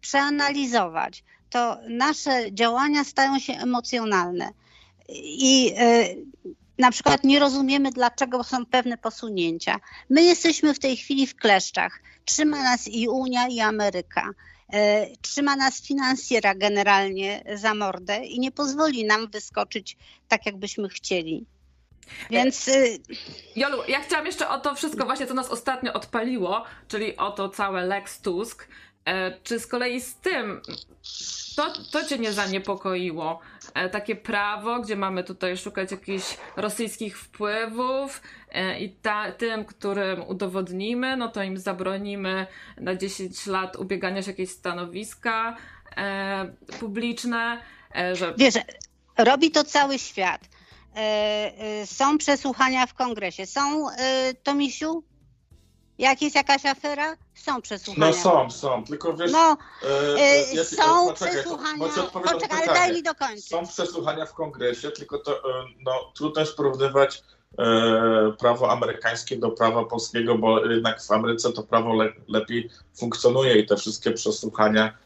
[0.00, 4.52] przeanalizować, to nasze działania stają się emocjonalne.
[5.08, 5.74] I
[6.78, 9.80] na przykład nie rozumiemy, dlaczego są pewne posunięcia.
[10.10, 12.00] My jesteśmy w tej chwili w kleszczach.
[12.24, 14.30] Trzyma nas i Unia, i Ameryka.
[14.72, 19.96] E, trzyma nas finansjera generalnie za mordę i nie pozwoli nam wyskoczyć
[20.28, 21.46] tak, jakbyśmy chcieli.
[22.30, 22.68] Więc.
[22.68, 22.98] Y,
[23.56, 27.48] Jolu, ja chciałam jeszcze o to wszystko, właśnie co nas ostatnio odpaliło, czyli o to
[27.48, 28.68] całe Lex Tusk.
[29.04, 30.60] E, czy z kolei z tym
[31.56, 33.40] to, to cię nie zaniepokoiło?
[33.74, 38.22] E, takie prawo, gdzie mamy tutaj szukać jakichś rosyjskich wpływów
[38.52, 44.30] e, i ta, tym, którym udowodnimy, no to im zabronimy na 10 lat ubiegania się
[44.30, 45.56] jakieś stanowiska
[46.80, 47.62] publiczne.
[48.12, 48.34] Że...
[48.38, 48.54] Wiesz,
[49.18, 50.40] robi to cały świat.
[51.84, 53.46] Są przesłuchania w kongresie.
[53.46, 53.86] Są,
[54.42, 55.02] Tomisiu,
[55.98, 58.06] jak jest jakaś afera, są przesłuchania.
[58.06, 59.32] No są, są, tylko wiesz...
[59.32, 59.56] No,
[60.18, 63.48] e, ja, są poczekaj, przesłuchania, poczekaj, ale daj mi dokończyć.
[63.48, 67.22] Są przesłuchania w kongresie, tylko to e, no, trudno jest porównywać
[67.58, 73.58] e, prawo amerykańskie do prawa polskiego, bo jednak w Ameryce to prawo le, lepiej funkcjonuje
[73.58, 74.98] i te wszystkie przesłuchania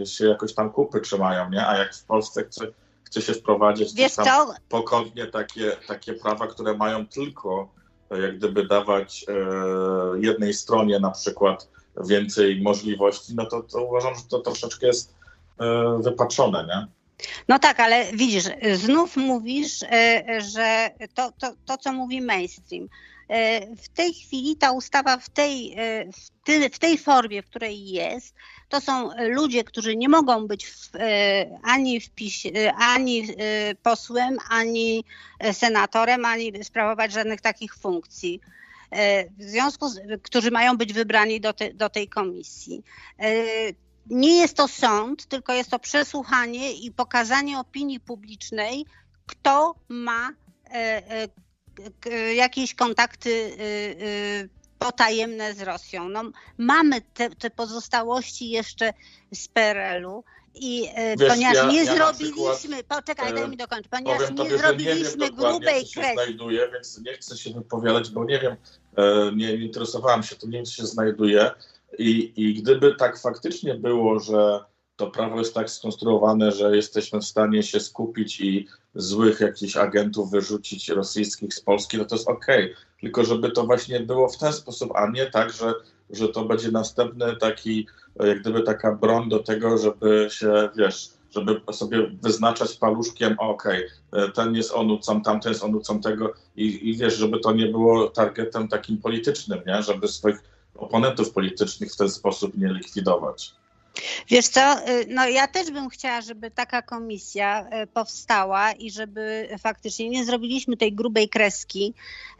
[0.00, 1.66] e, się jakoś tam kupy trzymają, nie?
[1.66, 2.66] A jak w Polsce chce,
[3.04, 7.79] chce się wprowadzić Wiesz to pokornie takie, takie prawa, które mają tylko
[8.10, 9.34] jak gdyby dawać e,
[10.20, 11.68] jednej stronie na przykład
[12.08, 15.14] więcej możliwości, no to, to uważam, że to troszeczkę jest
[15.98, 16.86] wypaczone, nie?
[17.48, 19.80] No tak, ale widzisz, znów mówisz,
[20.54, 22.88] że to, to, to co mówi mainstream.
[23.82, 25.76] W tej chwili ta ustawa w tej,
[26.72, 28.34] w tej formie, w której jest,
[28.68, 30.90] to są ludzie, którzy nie mogą być w,
[31.62, 32.42] ani, wpis,
[32.78, 33.28] ani
[33.82, 35.04] posłem, ani
[35.52, 38.40] senatorem, ani sprawować żadnych takich funkcji.
[39.38, 42.82] W związku z, którzy mają być wybrani do, te, do tej komisji
[44.10, 48.86] nie jest to sąd, tylko jest to przesłuchanie i pokazanie opinii publicznej,
[49.26, 50.30] kto ma
[50.70, 51.28] e, e,
[52.34, 56.08] jakieś kontakty e, potajemne z Rosją.
[56.08, 56.22] No,
[56.58, 58.92] mamy te, te pozostałości jeszcze
[59.34, 60.24] z PRL-u.
[60.54, 60.88] I
[61.18, 65.24] Wiesz, ponieważ ja, nie ja zrobiliśmy, przykład, poczekaj, daj mi dokończyć, ponieważ nie tobie, zrobiliśmy
[65.24, 66.14] nie grubej kreski.
[66.14, 68.56] znajduje, więc nie chcę się wypowiadać, bo nie wiem,
[69.36, 71.50] nie interesowałam się, to nie wiem, co się znajduje.
[71.98, 74.64] I, I gdyby tak faktycznie było, że
[75.00, 80.30] to prawo jest tak skonstruowane, że jesteśmy w stanie się skupić i złych jakichś agentów
[80.30, 82.64] wyrzucić rosyjskich z Polski, no to jest okej.
[82.64, 82.76] Okay.
[83.00, 85.74] Tylko żeby to właśnie było w ten sposób, a nie tak, że,
[86.10, 87.86] że to będzie następny taki,
[88.20, 94.32] jak gdyby taka broń do tego, żeby się, wiesz, żeby sobie wyznaczać paluszkiem, okej, okay,
[94.32, 98.68] ten jest onucą, tamten jest onucą tego i, i wiesz, żeby to nie było targetem
[98.68, 99.82] takim politycznym, nie?
[99.82, 100.38] Żeby swoich
[100.74, 103.59] oponentów politycznych w ten sposób nie likwidować.
[104.28, 109.48] Wiesz co, y, no ja też bym chciała, żeby taka komisja y, powstała i żeby
[109.58, 111.94] faktycznie nie zrobiliśmy tej grubej kreski.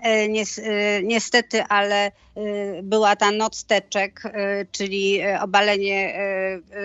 [0.06, 2.12] Y, niestety, ale
[2.82, 4.22] była ta noc teczek,
[4.72, 6.18] czyli obalenie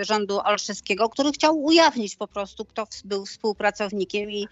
[0.00, 4.48] rządu Olszewskiego, który chciał ujawnić po prostu, kto był współpracownikiem i,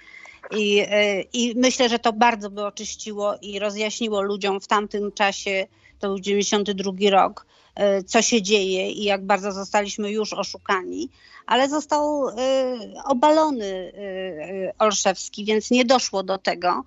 [0.50, 0.86] i,
[1.32, 5.66] i myślę, że to bardzo by oczyściło i rozjaśniło ludziom w tamtym czasie
[6.04, 7.46] to był 92 rok,
[8.06, 11.08] co się dzieje i jak bardzo zostaliśmy już oszukani,
[11.46, 12.34] ale został e,
[13.04, 16.84] obalony e, Olszewski, więc nie doszło do tego.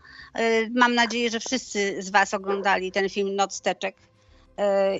[0.75, 3.95] Mam nadzieję, że wszyscy z Was oglądali ten film Noc Teczek.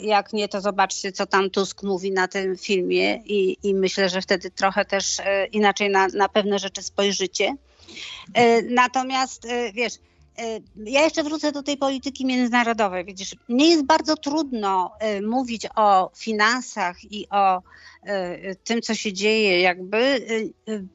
[0.01, 4.21] Jak nie, to zobaczcie, co tam Tusk mówi na tym filmie i, i myślę, że
[4.21, 5.17] wtedy trochę też
[5.51, 7.55] inaczej na, na pewne rzeczy spojrzycie.
[8.69, 9.99] Natomiast wiesz, E,
[10.85, 13.05] ja jeszcze wrócę do tej polityki międzynarodowej.
[13.05, 17.61] Widzisz, mnie jest bardzo trudno e, mówić o finansach i o
[18.03, 20.27] e, tym, co się dzieje, jakby,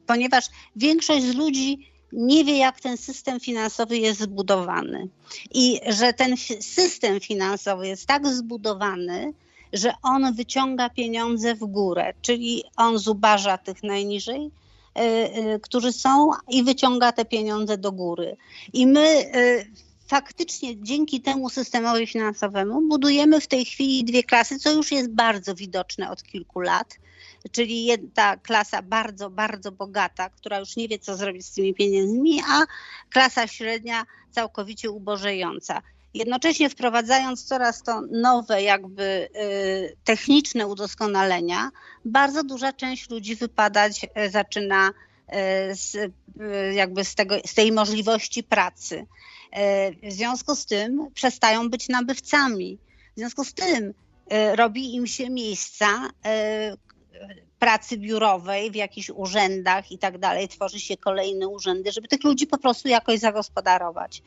[0.07, 0.45] ponieważ
[0.75, 5.07] większość z ludzi nie wie, jak ten system finansowy jest zbudowany.
[5.53, 9.33] I że ten system finansowy jest tak zbudowany,
[9.73, 14.62] że on wyciąga pieniądze w górę, czyli on zubaża tych najniżej, Y, y,
[15.61, 18.37] którzy są i wyciąga te pieniądze do góry.
[18.73, 19.65] I my y,
[20.07, 25.55] faktycznie dzięki temu systemowi finansowemu budujemy w tej chwili dwie klasy, co już jest bardzo
[25.55, 26.99] widoczne od kilku lat.
[27.51, 32.41] Czyli ta klasa bardzo, bardzo bogata, która już nie wie, co zrobić z tymi pieniędzmi,
[32.49, 32.65] a
[33.09, 35.81] klasa średnia całkowicie ubożejąca
[36.13, 41.69] jednocześnie wprowadzając coraz to nowe, jakby y, techniczne udoskonalenia,
[42.05, 46.11] bardzo duża część ludzi wypadać y, zaczyna y, z,
[46.73, 49.05] jakby z, tego, z tej możliwości pracy.
[50.03, 52.77] W związku z tym przestają być nabywcami.
[53.15, 53.93] W związku z tym
[54.55, 56.09] robi im się miejsca
[57.59, 60.47] pracy biurowej w jakichś urzędach i tak dalej.
[60.47, 64.21] Tworzy się kolejne urzędy, żeby tych ludzi po prostu jakoś zagospodarować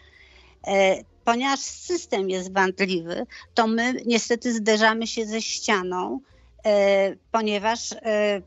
[1.25, 6.21] ponieważ system jest wątpliwy, to my niestety zderzamy się ze ścianą,
[6.65, 8.43] e, ponieważ e,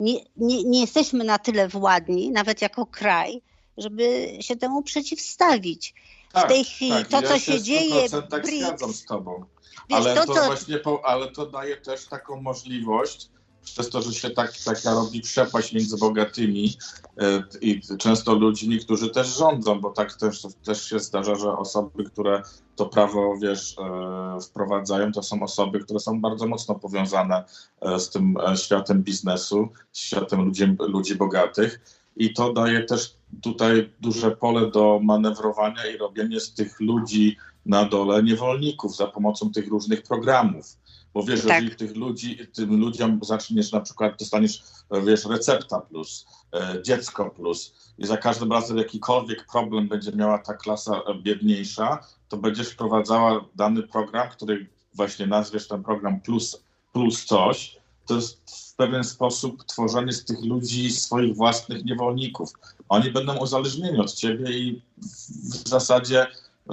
[0.00, 3.42] nie, nie, nie jesteśmy na tyle władni, nawet jako kraj,
[3.76, 5.94] żeby się temu przeciwstawić.
[6.32, 8.10] Tak, w tej chwili tak, to, ja co się, się dzieje.
[8.30, 9.44] Tak BRICS, zgadzam z tobą.
[9.90, 13.28] Wiesz, ale, to, to, właśnie ale to daje też taką możliwość,
[13.64, 16.76] przez to, że się tak, taka robi przepaść między bogatymi
[17.18, 22.04] e, i często ludźmi, którzy też rządzą, bo tak też, też się zdarza, że osoby,
[22.04, 22.42] które
[22.76, 27.44] to prawo, wiesz, e, wprowadzają, to są osoby, które są bardzo mocno powiązane
[27.80, 31.80] e, z tym światem biznesu, światem ludzi, ludzi bogatych
[32.16, 37.36] i to daje też tutaj duże pole do manewrowania i robienie z tych ludzi
[37.66, 40.76] na dole niewolników za pomocą tych różnych programów.
[41.14, 41.48] Bo wiesz, tak.
[41.48, 44.62] jeżeli tych ludzi, tym ludziom zaczniesz na przykład, dostaniesz,
[45.06, 50.54] wiesz, recepta plus, e, dziecko plus i za każdym razem jakikolwiek problem będzie miała ta
[50.54, 51.98] klasa biedniejsza,
[52.28, 56.62] to będziesz wprowadzała dany program, który właśnie nazwiesz ten program plus,
[56.92, 62.52] plus coś, to jest w pewien sposób tworzenie z tych ludzi swoich własnych niewolników.
[62.88, 66.26] Oni będą uzależnieni od ciebie i w zasadzie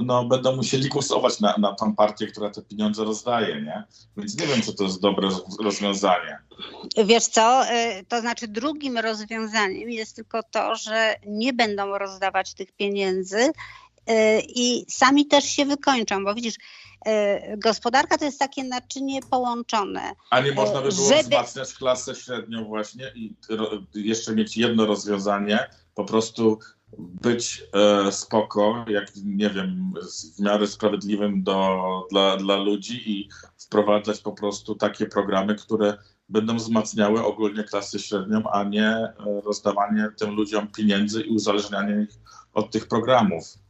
[0.03, 3.84] no, będą musieli głosować na, na tą partię, która te pieniądze rozdaje, nie?
[4.17, 5.30] Więc nie wiem, czy to jest dobre
[5.63, 6.38] rozwiązanie.
[7.05, 12.72] Wiesz co, y, to znaczy drugim rozwiązaniem jest tylko to, że nie będą rozdawać tych
[12.72, 13.51] pieniędzy y,
[14.47, 20.11] i sami też się wykończą, bo widzisz, y, gospodarka to jest takie naczynie połączone.
[20.30, 21.23] A nie można by było żeby...
[21.23, 23.35] wzmacniać klasę średnią właśnie i
[23.95, 26.59] jeszcze mieć jedno rozwiązanie, po prostu
[26.98, 29.94] być e, spoko, jak nie wiem,
[30.38, 31.82] w miarę sprawiedliwym do,
[32.12, 35.98] dla, dla ludzi i wprowadzać po prostu takie programy, które
[36.30, 39.14] będą wzmacniały ogólnie klasę średnią, a nie e,
[39.45, 42.20] rozdawanie tym ludziom pieniędzy i uzależnianie ich
[42.53, 43.64] od tych programów.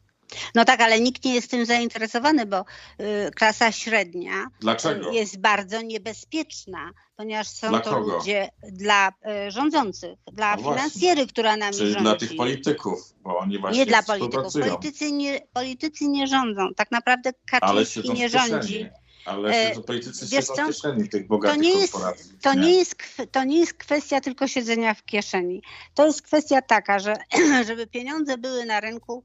[0.55, 2.65] No tak, ale nikt nie jest tym zainteresowany, bo
[2.99, 5.11] y, klasa średnia Dlaczego?
[5.11, 8.17] jest bardzo niebezpieczna, ponieważ są dla to kogo?
[8.17, 9.09] ludzie dla
[9.47, 12.03] y, rządzących, dla no finansjery, która nami Czyli rządzi.
[12.03, 14.53] dla tych polityków, bo oni właśnie Nie dla polityków.
[14.53, 16.73] Politycy nie, politycy nie rządzą.
[16.75, 18.89] Tak naprawdę Kaczyński nie rządzi.
[19.25, 21.93] Ale e, politycy siedzą w kieszeni tych bogatych to nie jest.
[22.41, 22.95] To nie, jest,
[23.31, 25.61] to nie jest kwestia tylko siedzenia w kieszeni.
[25.93, 27.13] To jest kwestia taka, że
[27.67, 29.23] żeby pieniądze były na rynku,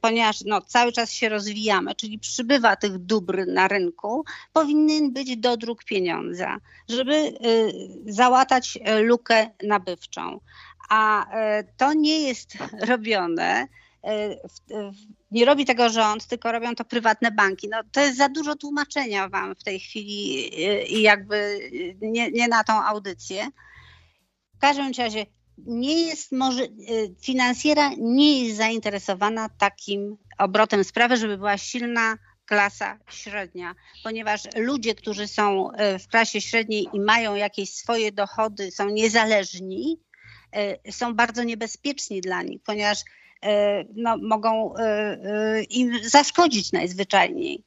[0.00, 5.84] ponieważ no, cały czas się rozwijamy, czyli przybywa tych dóbr na rynku, powinien być dodruk
[5.84, 6.56] pieniądza,
[6.88, 7.32] żeby e,
[8.06, 10.40] załatać lukę nabywczą.
[10.90, 11.26] A
[11.76, 12.52] to nie jest
[12.90, 13.68] robione.
[15.30, 17.68] Nie robi tego rząd, tylko robią to prywatne banki.
[17.68, 20.54] No, to jest za dużo tłumaczenia wam w tej chwili
[20.98, 21.70] i jakby
[22.02, 23.48] nie, nie na tą audycję.
[24.54, 25.26] W każdym razie
[25.66, 32.16] nie jest może, y, finansjera nie jest zainteresowana takim obrotem sprawy, żeby była silna
[32.46, 33.74] klasa średnia,
[34.04, 40.00] ponieważ ludzie, którzy są y, w klasie średniej i mają jakieś swoje dochody, są niezależni,
[40.86, 42.98] y, są bardzo niebezpieczni dla nich, ponieważ
[43.96, 44.74] no, mogą
[45.70, 47.64] im zaszkodzić najzwyczajniej.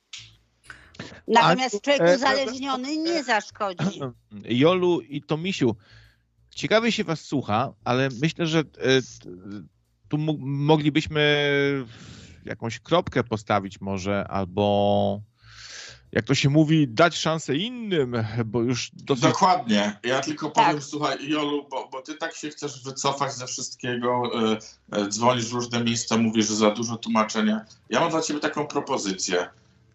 [1.27, 3.99] Natomiast człowiek e, uzależniony nie zaszkodzi.
[4.61, 5.75] Jolu i Tomisiu,
[6.53, 8.63] ciekawie się was słucha, ale myślę, że e,
[10.09, 11.85] tu moglibyśmy
[12.45, 15.21] jakąś kropkę postawić może, albo
[16.11, 18.15] jak to się mówi, dać szansę innym,
[18.45, 19.23] bo już dosyć...
[19.23, 19.99] Dokładnie.
[20.03, 20.65] Ja tylko tak.
[20.65, 24.31] powiem, słuchaj, Jolu, bo, bo ty tak się chcesz wycofać ze wszystkiego,
[24.91, 27.65] e, dzwonisz w różne miejsca, mówisz, że za dużo tłumaczenia.
[27.89, 29.49] Ja mam dla ciebie taką propozycję.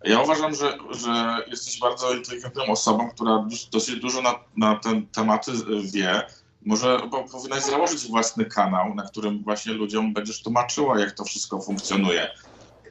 [0.05, 5.53] Ja uważam, że, że jesteś bardzo inteligentną osobą, która dosyć dużo na, na ten tematy
[5.93, 6.23] wie
[6.69, 6.99] może
[7.33, 12.31] powinnaś założyć własny kanał, na którym właśnie ludziom będziesz tłumaczyła, jak to wszystko funkcjonuje.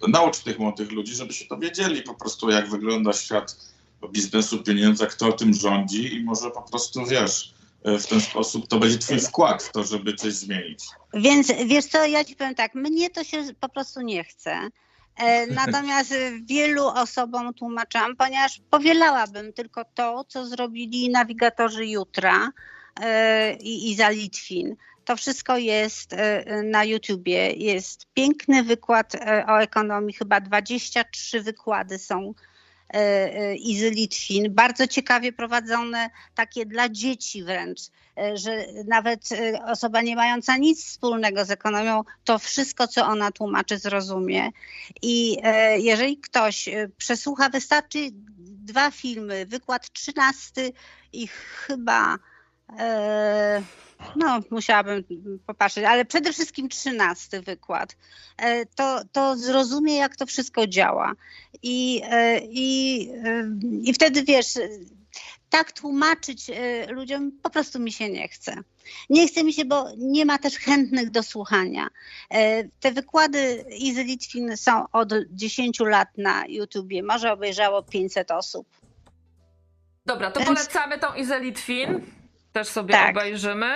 [0.07, 3.55] Naucz tych młodych ludzi, żeby się dowiedzieli po prostu, jak wygląda świat
[4.11, 7.53] biznesu, pieniądza, kto o tym rządzi i może po prostu, wiesz,
[7.85, 10.79] w ten sposób to będzie twój wkład w to, żeby coś zmienić.
[11.13, 14.69] Więc wiesz co, ja ci powiem tak, mnie to się po prostu nie chce.
[15.17, 16.13] E, natomiast
[16.43, 22.51] wielu osobom tłumaczam, ponieważ powielałabym tylko to, co zrobili nawigatorzy jutra,
[23.01, 24.75] E, i Iza Litwin.
[25.05, 27.51] To wszystko jest e, na YouTubie.
[27.51, 32.33] Jest piękny wykład e, o ekonomii, chyba 23 wykłady są
[33.59, 34.53] Izy Litwin.
[34.53, 37.79] Bardzo ciekawie prowadzone, takie dla dzieci wręcz,
[38.33, 39.29] że nawet
[39.65, 44.49] osoba nie mająca nic wspólnego z ekonomią, to wszystko, co ona tłumaczy, zrozumie.
[45.01, 45.37] I
[45.77, 47.99] jeżeli ktoś przesłucha, wystarczy
[48.39, 50.71] dwa filmy, wykład 13
[51.13, 52.17] i chyba
[54.15, 55.03] no, musiałabym
[55.45, 57.95] popatrzeć, ale przede wszystkim trzynasty wykład.
[58.37, 61.13] E, to, to zrozumie, jak to wszystko działa.
[61.63, 63.09] I, e, i,
[63.83, 64.47] I wtedy wiesz,
[65.49, 66.51] tak tłumaczyć
[66.89, 68.55] ludziom po prostu mi się nie chce.
[69.09, 71.87] Nie chce mi się, bo nie ma też chętnych do słuchania.
[72.79, 77.03] Te wykłady Izy Litwin są od 10 lat na YouTubie.
[77.03, 78.67] Może obejrzało 500 osób.
[80.05, 82.01] Dobra, to polecamy tą Izę Litwin
[82.57, 83.17] też sobie tak.
[83.17, 83.75] obejrzymy.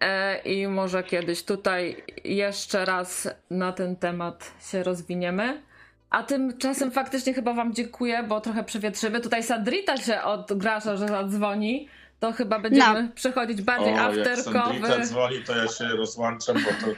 [0.00, 5.62] E, I może kiedyś tutaj jeszcze raz na ten temat się rozwiniemy.
[6.10, 9.20] A tymczasem faktycznie chyba Wam dziękuję, bo trochę przewietrzymy.
[9.20, 11.88] Tutaj Sandrita się odgrasza, że zadzwoni.
[12.20, 13.08] To chyba będziemy no.
[13.14, 14.74] przechodzić bardziej o, afterkowy.
[14.74, 16.92] Jak Sandrita dzwoni, to ja się rozłączam, bo to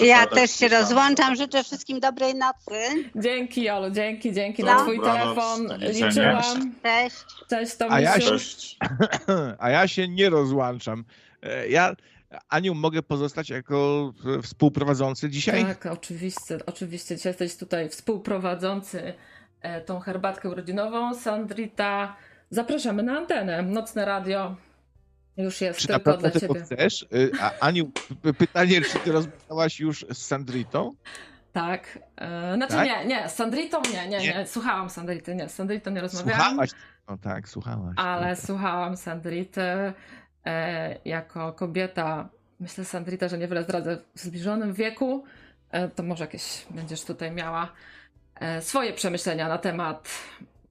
[0.00, 1.36] ja też się rozłączam.
[1.36, 3.10] Życzę wszystkim dobrej nocy.
[3.16, 4.68] Dzięki, Jolu, dzięki, dzięki no.
[4.68, 5.68] za twój telefon.
[5.78, 6.74] Liczyłam.
[6.82, 7.24] Cześć.
[7.50, 7.96] Cześć, Tomisiu.
[7.96, 8.36] A ja, się,
[9.58, 11.04] a ja się nie rozłączam.
[11.42, 11.94] E, ja,
[12.48, 14.12] Aniu, mogę pozostać jako
[14.42, 15.64] współprowadzący dzisiaj?
[15.64, 16.58] Tak, oczywiście.
[16.66, 17.16] Oczywiście.
[17.16, 19.14] Dzisiaj jesteś tutaj współprowadzący
[19.60, 21.14] e, tą herbatkę urodzinową.
[21.14, 22.16] Sandrita,
[22.50, 23.62] zapraszamy na antenę.
[23.62, 24.56] Nocne radio
[25.36, 26.60] już jest czy tylko dla ciebie.
[26.60, 27.02] chcesz?
[27.02, 27.90] Y, a Aniu,
[28.38, 30.94] pytanie, czy ty rozmawiałaś już z Sandritą?
[31.52, 31.98] Tak.
[32.16, 32.86] E, znaczy Tak?
[32.86, 34.46] nie, nie, z Sandritą nie, nie, nie, Nie?
[34.46, 36.40] Słuchałam Sandrity, nie, z Sandritą nie rozmawiałam.
[36.40, 36.70] Słuchałaś?
[37.08, 37.94] No tak, słuchałaś.
[37.96, 39.92] Ale słuchałam Sandrity
[40.44, 42.28] e, jako kobieta.
[42.60, 45.24] Myślę, Sandrita, że niewiele zdradzę w zbliżonym wieku.
[45.70, 47.72] E, to może jakieś będziesz tutaj miała
[48.34, 50.08] e, swoje przemyślenia na temat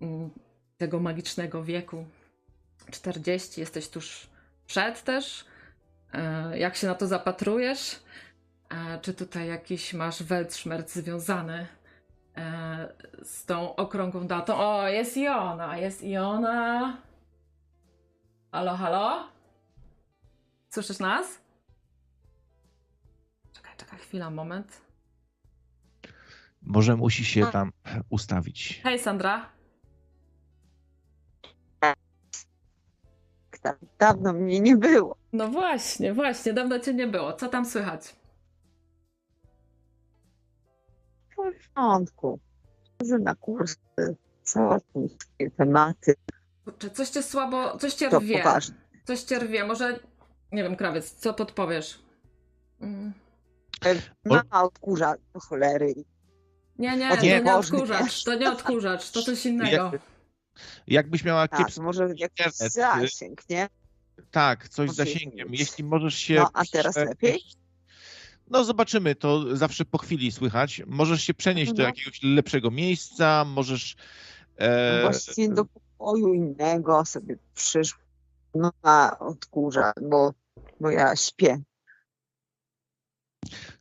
[0.02, 0.30] mm,
[0.78, 2.06] tego magicznego wieku.
[2.92, 4.28] 40, jesteś tuż
[4.68, 5.46] przed też.
[6.14, 8.00] E, jak się na to zapatrujesz?
[8.70, 11.68] E, czy tutaj jakiś masz weltschmerz związany
[12.38, 14.58] e, z tą okrągłą datą?
[14.58, 16.98] O, jest Iona, jest Iona.
[18.52, 19.30] Halo, halo?
[20.70, 21.42] Słyszysz nas?
[23.54, 24.82] Czekaj, czekaj, chwila, moment.
[26.62, 27.72] Może musi się tam
[28.10, 28.82] ustawić.
[28.84, 29.53] Hej, Sandra.
[33.64, 35.16] Tak, dawno mnie nie było.
[35.34, 37.34] No właśnie, właśnie, dawno cię nie było.
[37.34, 38.16] Co tam słychać?
[41.30, 42.40] W porządku.
[43.00, 43.78] Chodzę na kursy,
[44.44, 45.08] załatwię
[45.58, 46.16] tematy,
[46.64, 48.44] Kurczę, coś cię słabo, coś cię to rwie.
[49.06, 50.00] Coś cię rwie, może,
[50.52, 52.00] nie wiem, krawiec, co podpowiesz?
[52.82, 53.14] Mm.
[54.26, 55.94] Mama odkurza do cholery.
[56.80, 59.92] Nie, nie, O, to nie, nie odkurzacz, to nie odkurzacz, to coś innego.
[60.56, 63.70] Jak- Jakbyś miała Tak, kiepski może jakiś internet, zasięg, nie?
[64.32, 65.48] Tak, coś z zasięgiem.
[65.52, 66.36] Jeśli możesz się.
[66.36, 67.42] No, a teraz lepiej?
[68.50, 70.82] No zobaczymy, to zawsze po chwili słychać.
[70.88, 71.88] Możesz się przenieść do No.
[71.90, 73.96] jakiegoś lepszego miejsca, możesz.
[74.60, 77.98] No E, Właściwie do pokoju innego sobie przyszł.
[78.56, 78.72] No
[79.20, 80.34] odkurza, bo,
[80.80, 81.62] bo ja śpię.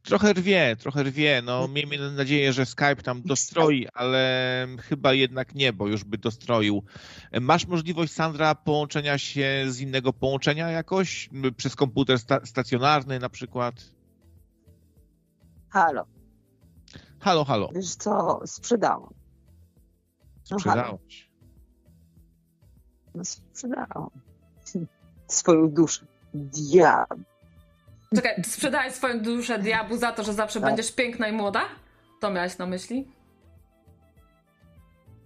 [0.02, 1.42] Trochę rwie, trochę rwie.
[1.44, 6.82] No, miejmy nadzieję, że Skype tam dostroi, ale chyba jednak nie, bo już by dostroił.
[7.40, 11.30] Masz możliwość, Sandra, połączenia się z innego połączenia jakoś?
[11.56, 13.74] Przez komputer sta- stacjonarny na przykład?
[15.70, 16.06] Halo,
[17.20, 17.68] Halo, halo.
[17.74, 19.14] wiesz co, sprzedałam.
[20.50, 20.58] No.
[20.58, 21.30] Sprzedałeś.
[23.14, 24.10] No sprzedałam.
[25.28, 26.06] Swoją duszę.
[26.34, 27.14] Diab.
[28.14, 30.68] Czekaj, sprzedałeś swoją duszę diabłu za to, że zawsze Tak.
[30.68, 31.60] będziesz piękna i młoda?
[32.20, 33.08] To miałeś na myśli?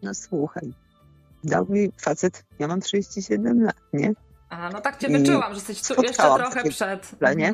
[0.02, 0.72] No słuchaj.
[1.44, 4.12] Dał mi facet, ja mam 37 lat, nie?
[4.48, 7.06] A, no tak cię wyczułam, że jesteś tu jeszcze trochę przed.
[7.18, 7.48] planie.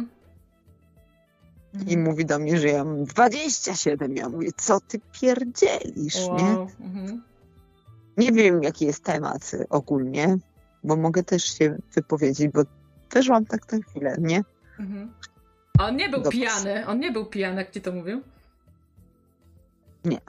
[1.75, 1.89] Mhm.
[1.91, 4.17] I mówi do mnie, że ja mam 27.
[4.17, 6.57] Ja mówię, co ty pierdzielisz, nie?
[6.57, 6.69] Wow.
[6.81, 7.23] Mhm.
[8.17, 10.37] Nie wiem, jaki jest temat ogólnie,
[10.85, 12.63] bo mogę też się wypowiedzieć, bo
[13.13, 14.43] weszłam tak na chwilę, nie?
[14.79, 15.15] Mhm.
[15.79, 18.23] A on nie był pijany, on nie był pijany, jak ci to mówił?
[20.05, 20.21] Nie.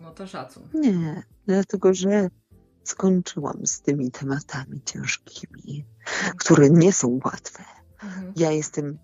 [0.00, 0.68] No to szacun.
[0.74, 2.28] Nie, dlatego, że
[2.84, 5.84] skończyłam z tymi tematami ciężkimi,
[6.38, 7.64] które nie są łatwe.
[8.02, 8.32] Mhm.
[8.36, 8.98] Ja jestem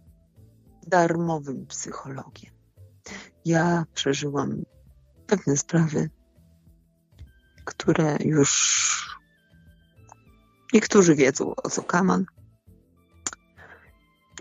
[0.87, 2.53] darmowym psychologiem.
[3.45, 4.63] Ja przeżyłam
[5.27, 6.11] pewne sprawy,
[7.65, 9.19] które już
[10.73, 12.25] niektórzy wiedzą o co kaman.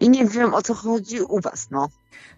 [0.02, 1.90] I nie wiem o co chodzi u was, no.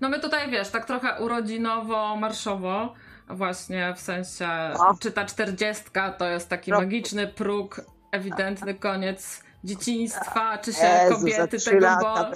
[0.02, 2.94] No my tutaj wiesz, tak trochę urodzinowo, marszowo,
[3.30, 4.48] właśnie w sensie,
[4.80, 4.95] O.
[4.99, 7.81] czy ta czterdziestka to jest taki Pro- magiczny próg,
[8.11, 12.31] ewidentny koniec dzieciństwa, czy się Jezu, kobiety tego bo...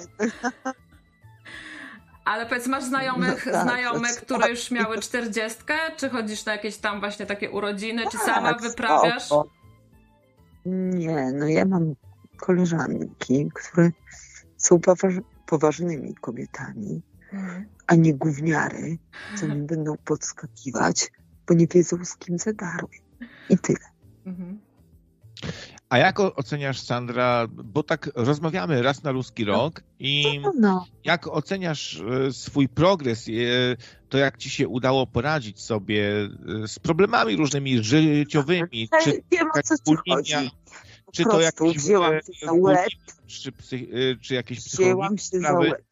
[2.24, 4.50] Ale powiedz, masz znajomych, No tak, znajomych, to które tak.
[4.50, 5.74] już miały czterdziestkę?
[5.96, 8.02] Czy chodzisz na jakieś tam właśnie takie urodziny?
[8.10, 9.24] Czy Tak, sama wyprawiasz?
[9.24, 9.48] spoko.
[10.66, 11.94] Nie, no ja mam
[12.36, 13.90] koleżanki, które
[14.58, 17.02] są poważ- poważnymi kobietami,
[17.32, 17.66] Mhm.
[17.86, 18.98] a nie gówniary,
[19.40, 21.10] co mi będą podskakiwać,
[21.48, 22.88] bo nie wiedzą z kim zadarły.
[23.50, 23.78] I tyle.
[24.26, 24.58] Mhm.
[25.88, 30.86] A jak oceniasz, Sandra, bo tak rozmawiamy raz na ludzki rok i No, no.
[31.04, 33.32] jak oceniasz e, swój progres, e,
[34.08, 36.28] to jak ci się udało poradzić sobie
[36.64, 40.50] e, z problemami różnymi życiowymi, Ale czy, wiem o co ci chodzi.
[41.12, 42.88] Czy to jakieś wzięłam e, się za łeb,
[43.26, 45.82] czy, psy, e, czy jakieś wzięłam się za łeb,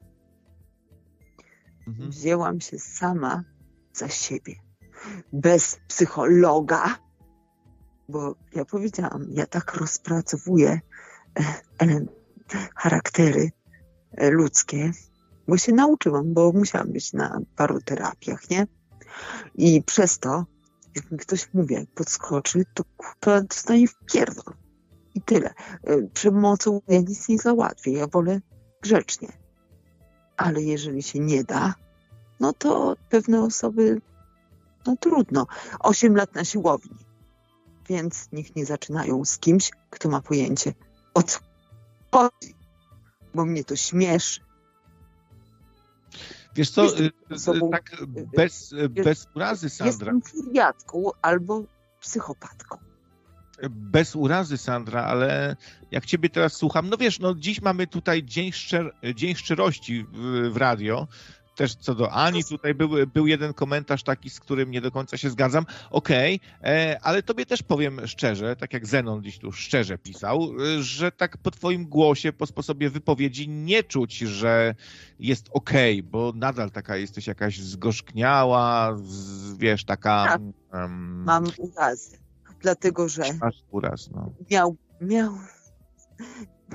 [1.87, 2.11] Mhm.
[2.11, 3.43] wzięłam się sama
[3.93, 4.55] za siebie.
[5.33, 6.99] Bez psychologa,
[8.09, 10.81] bo ja powiedziałam, ja tak rozpracowuję
[11.39, 11.43] e,
[11.79, 12.07] ele-
[12.77, 13.51] charaktery
[14.13, 14.91] e, ludzkie,
[15.49, 18.67] bo się nauczyłam, bo musiałam być na paru terapiach, nie?
[19.55, 20.45] I przez to,
[20.97, 24.55] jak mi ktoś, mówię, podskoczy, to kurwa dostanie w pierdol.
[25.17, 25.55] I tyle.
[25.85, 28.41] E, Przemocą ja nic nie załatwię, ja wolę
[28.83, 29.29] grzecznie.
[30.37, 31.75] Ale jeżeli się nie da,
[32.41, 34.01] no to pewne osoby,
[34.87, 35.47] no trudno.
[35.81, 36.97] Osiem lat na siłowni.
[37.89, 40.73] Więc niech nie zaczynają z kimś, kto ma pojęcie
[41.15, 41.39] o co
[42.13, 42.55] chodzi.
[43.35, 44.41] Bo mnie to śmieszy.
[46.55, 47.91] Wiesz co, jestem osobą, tak
[48.37, 48.75] bez,
[49.05, 50.13] bez urazy, Sandra.
[50.13, 51.63] Jestem furiatką albo
[52.01, 52.79] psychopatką
[53.71, 55.57] bez urazy, Sandra, ale
[55.91, 60.51] jak ciebie teraz słucham, no wiesz, no dziś mamy tutaj Dzień, Szczer Dzień Szczerości w,
[60.53, 61.07] w radio,
[61.57, 65.17] też co do Ani, tutaj był, był jeden komentarz taki, z którym nie do końca
[65.17, 65.67] się zgadzam.
[65.91, 70.53] Okej, okay, e, ale tobie też powiem szczerze, tak jak Zenon gdzieś tu szczerze pisał,
[70.81, 74.75] że tak po twoim głosie, po sposobie wypowiedzi nie czuć, że
[75.21, 78.97] jest okej, okay, bo nadal taka jesteś jakaś zgorzkniała,
[79.59, 80.25] wiesz, taka...
[80.25, 80.41] Tak.
[80.73, 82.26] Um, Mam urazy
[82.67, 83.23] dlatego że
[83.71, 84.33] uraz, no.
[84.51, 85.33] miał, miał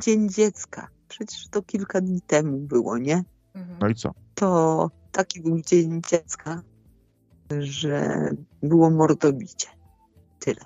[0.01, 0.87] Dzień Dziecka.
[1.07, 3.23] Przecież to kilka dni temu było, nie?
[3.53, 3.79] Mhm.
[3.81, 4.11] No i co?
[4.35, 6.61] To taki był Dzień Dziecka,
[7.59, 8.29] że
[8.63, 9.67] było mordobicie.
[10.39, 10.61] Tyle.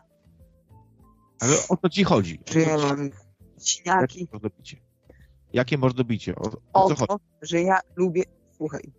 [1.39, 2.39] Ale o co ci chodzi?
[2.51, 3.09] Że ja mam
[3.65, 4.19] śniaki.
[4.19, 4.77] Jakie mordobicie?
[5.53, 6.35] Jakie mordobicie?
[6.35, 7.25] O, o, o to, chodzi?
[7.41, 8.23] że ja lubię,
[8.57, 8.93] słuchaj,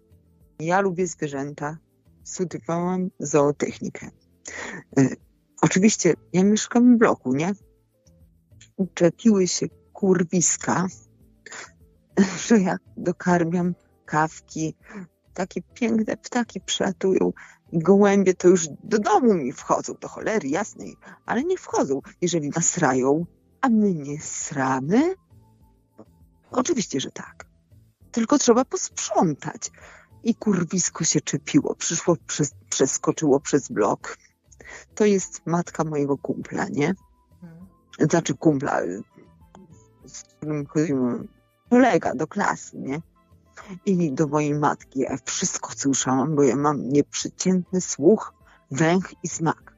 [0.59, 1.79] ja lubię zwierzęta,
[2.25, 4.11] studiowałam zootechnikę.
[5.63, 7.53] Oczywiście ja mieszkam w bloku, nie?
[8.77, 10.87] Uczepiły się kurwiska,
[12.47, 13.75] że jak dokarmiam
[14.05, 14.75] kawki,
[15.35, 17.33] takie piękne ptaki przylatują
[17.73, 20.97] i gołębie to już do domu mi wchodzą, do cholery jasnej,
[21.27, 23.27] ale nie wchodzą, jeżeli nasrają,
[23.61, 25.15] a my nie sramy?
[26.51, 27.47] Oczywiście, że tak.
[28.13, 29.71] Tylko trzeba posprzątać.
[30.25, 32.17] I kurwisko się czepiło, przyszło,
[32.71, 34.17] przeskoczyło przez blok
[34.95, 36.95] to jest matka mojego kumpla, nie?
[37.41, 37.67] Hmm.
[37.99, 38.81] Znaczy kumpla,
[40.05, 41.29] z którym chodzimy,
[41.71, 43.01] kolega do klasy, nie?
[43.87, 48.35] I do mojej matki ja wszystko słyszałam, bo ja mam nieprzeciętny słuch,
[48.71, 49.77] węch i smak.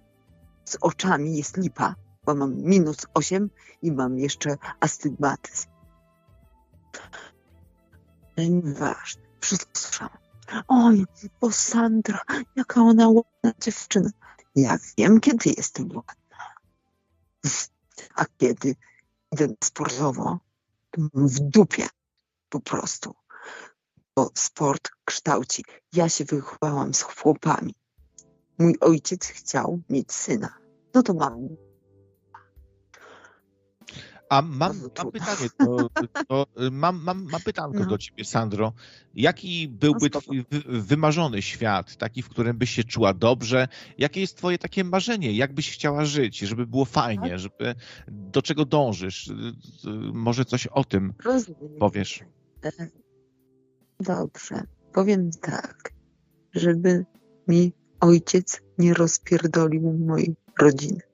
[0.64, 1.94] Z oczami jest lipa,
[2.24, 3.50] bo mam minus 8
[3.82, 5.68] i mam jeszcze astygmatyzm.
[8.38, 10.18] Nieważne, wszystko słyszałam.
[10.68, 11.04] Oj,
[11.40, 12.20] bo Sandra,
[12.56, 14.10] jaka ona ładna dziewczyna.
[14.58, 16.44] Ja wiem, kiedy jestem ładna.
[18.14, 18.74] A kiedy
[19.32, 20.38] idę sportowo,
[21.14, 21.88] w dupie
[22.48, 23.14] po prostu.
[24.16, 25.64] Bo sport kształci.
[25.92, 27.74] Ja się wychowałam z chłopami.
[28.58, 30.58] Mój ojciec chciał mieć syna.
[30.94, 31.48] No to mam
[34.30, 35.88] a mam, mam pytanie, to,
[36.28, 37.86] to, mam, mam, mam pytanko no.
[37.86, 38.72] do ciebie, Sandro.
[39.14, 43.68] Jaki byłby no, twój wymarzony świat, taki, w którym byś się czuła dobrze?
[43.98, 45.32] Jakie jest twoje takie marzenie?
[45.32, 47.38] Jak byś chciała żyć, żeby było fajnie, tak.
[47.38, 47.74] żeby
[48.08, 49.32] do czego dążysz?
[50.12, 51.78] Może coś o tym Rozumiem.
[51.78, 52.24] powiesz?
[52.64, 52.70] E,
[54.00, 55.92] dobrze, powiem tak,
[56.54, 57.04] żeby
[57.48, 61.07] mi ojciec nie rozpierdolił mojej rodziny.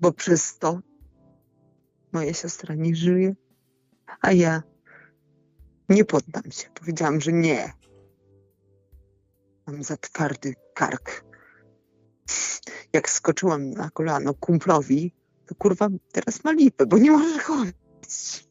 [0.00, 0.80] Bo przez to
[2.12, 3.34] moja siostra nie żyje,
[4.20, 4.62] a ja
[5.88, 6.68] nie poddam się.
[6.74, 7.72] Powiedziałam, że nie.
[9.66, 11.24] Mam za twardy kark.
[12.92, 15.14] Jak skoczyłam na kolano kumplowi,
[15.46, 18.48] to kurwa teraz ma lipę, bo nie może chodzić.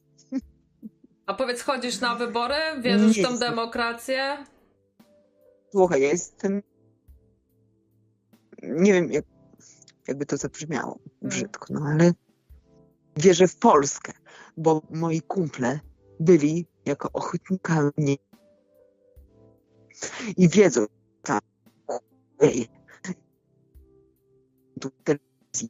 [1.25, 2.55] A powiedz, chodzisz na wybory?
[2.81, 4.45] Wierzysz nie w tą demokrację?
[5.71, 6.61] Słuchaj, ja jestem.
[8.63, 9.25] Nie wiem, jak
[10.07, 11.29] jakby to zabrzmiało mm.
[11.29, 12.11] brzydko, no ale
[13.17, 14.13] wierzę w Polskę,
[14.57, 15.79] bo moi kumple
[16.19, 18.19] byli jako ochotnikami
[20.37, 20.85] i wiedzą
[21.21, 21.39] tam
[25.03, 25.69] telewizji.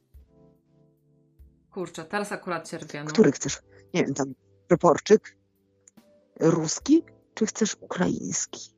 [1.70, 3.04] Kurczę, teraz akurat cierpię.
[3.04, 3.10] No.
[3.10, 3.62] Który chcesz?
[3.94, 4.34] Nie wiem, tam
[4.68, 5.36] proporczyk
[6.40, 7.04] ruski,
[7.34, 8.74] czy chcesz ukraiński?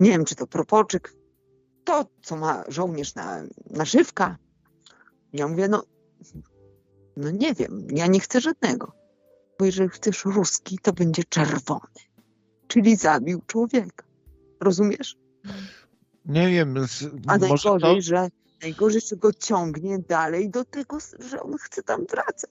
[0.00, 1.14] Nie wiem, czy to proporczyk
[1.88, 4.36] to, co ma żołnierz na naszywka.
[5.32, 5.82] Ja mówię, no,
[7.16, 8.92] no nie wiem, ja nie chcę żadnego.
[9.58, 12.00] Bo jeżeli chcesz ruski, to będzie czerwony.
[12.66, 14.06] Czyli zabił człowieka.
[14.60, 15.16] Rozumiesz?
[16.24, 16.74] Nie wiem.
[17.26, 18.00] A najgorzej, to...
[18.00, 18.28] że
[18.62, 22.50] najgorzej, że go ciągnie dalej do tego, że on chce tam wracać.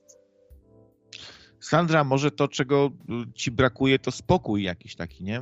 [1.59, 2.91] Sandra, może to, czego
[3.29, 5.41] y, ci brakuje, to spokój jakiś taki, nie?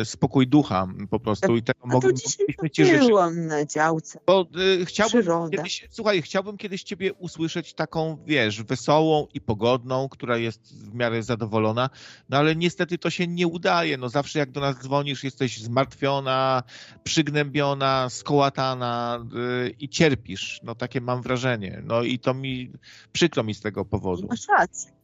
[0.00, 1.56] Y, spokój ducha po prostu.
[1.56, 3.10] I tego A mogliśmy ci życzyć.
[3.32, 4.20] na działce.
[4.26, 4.46] Bo
[4.80, 10.90] y, chciałbym kiedyś, słuchaj, chciałbym kiedyś ciebie usłyszeć taką, wiesz, wesołą i pogodną, która jest
[10.90, 11.90] w miarę zadowolona,
[12.28, 13.96] no ale niestety to się nie udaje.
[13.96, 16.62] No zawsze jak do nas dzwonisz, jesteś zmartwiona,
[17.04, 19.24] przygnębiona, skołatana
[19.66, 20.60] y, i cierpisz.
[20.62, 21.82] No takie mam wrażenie.
[21.84, 22.72] No i to mi,
[23.12, 24.26] przykro mi z tego powodu.
[24.30, 24.95] Masz rację.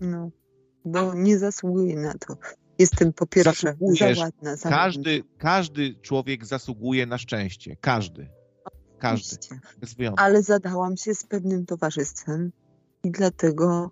[0.00, 0.30] No,
[0.84, 2.36] bo nie zasługuję na to.
[2.78, 4.56] Jestem po pierwsze za ładna.
[4.56, 7.76] Za każdy, każdy człowiek zasługuje na szczęście.
[7.80, 8.28] Każdy.
[8.98, 9.36] Każdy.
[9.78, 12.52] Bez Ale zadałam się z pewnym towarzystwem
[13.04, 13.90] i dlatego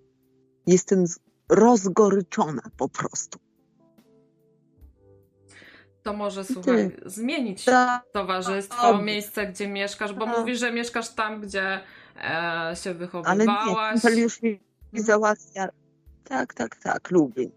[0.66, 1.04] jestem
[1.48, 3.38] rozgoryczona po prostu.
[6.02, 8.04] To może, słuchaj, zmienić Tak.
[8.12, 10.38] towarzystwo, miejsce, gdzie mieszkasz, bo Tak.
[10.38, 11.80] mówisz, że mieszkasz tam, gdzie
[12.16, 14.04] e, się Ale nie, wychowywałaś.
[14.16, 14.60] już mi
[14.92, 15.68] mi załatwia.
[16.28, 17.50] Tak, tak, tak, lubię.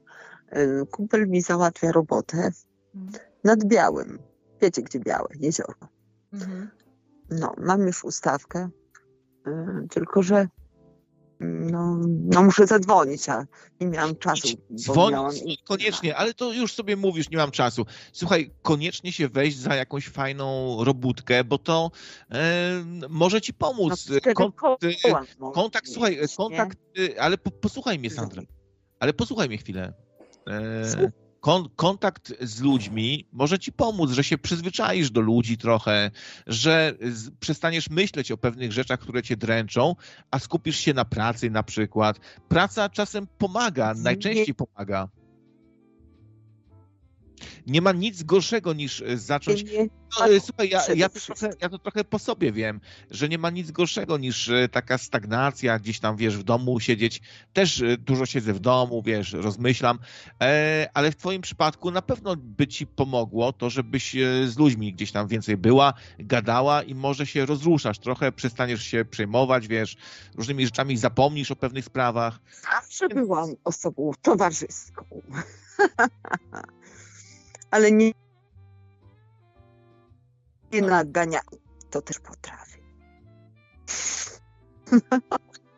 [0.58, 2.52] Y, Kumpel mi załatwia robotę
[2.96, 3.24] Mhm.
[3.44, 4.20] nad Białym.
[4.62, 5.28] Wiecie, gdzie Białe?
[5.40, 5.74] Jezioro.
[6.34, 6.70] Mhm.
[7.30, 8.70] No, mam już ustawkę,
[9.48, 9.52] y,
[9.90, 10.48] tylko że
[11.44, 13.46] no, no muszę zadzwonić, a
[13.80, 14.48] nie miałam czasu.
[14.88, 17.86] bo miałam- Dzwonić koniecznie, ale to już sobie mówisz, nie mam czasu.
[18.14, 21.92] Słuchaj, koniecznie się wejść za jakąś fajną robótkę, bo to
[22.32, 22.72] e,
[23.10, 24.00] może ci No, pomóc.
[24.02, 24.78] cztery Kon- koła
[25.40, 26.36] mogę kontakt, słuchaj, mieć, nie?
[26.38, 28.42] kontakt, y, ale po, posłuchaj mnie, Sandra.
[29.02, 29.94] Ale posłuchaj mnie chwilę.
[30.48, 36.12] E, kon, kontakt z ludźmi może ci pomóc, że się przyzwyczaisz do ludzi trochę,
[36.48, 39.96] że z, przestaniesz myśleć o pewnych rzeczach, które cię dręczą,
[40.32, 42.20] a skupisz się na pracy na przykład.
[42.48, 45.10] Praca czasem pomaga, najczęściej pomaga.
[47.68, 49.64] Nie ma nic gorszego niż e, zacząć
[50.20, 52.82] no, e, Słuchaj, ja, ja, to trochę, ja to trochę po sobie wiem,
[53.12, 57.22] że nie ma nic gorszego niż e, taka stagnacja, gdzieś tam, wiesz, w domu siedzieć.
[57.54, 60.00] Też dużo siedzę w domu, wiesz, rozmyślam,
[60.94, 64.16] ale w twoim przypadku na pewno by ci pomogło to, żebyś
[64.46, 69.68] z ludźmi gdzieś tam więcej była, gadała i może się rozruszasz trochę, przestaniesz się przejmować,
[69.68, 69.98] wiesz,
[70.36, 72.40] różnymi rzeczami zapomnisz o pewnych sprawach.
[72.74, 75.06] Zawsze byłam osobą towarzyską.
[77.72, 78.12] Ale nie,
[80.74, 81.44] nie naganiam.
[81.90, 82.82] To też potrafię.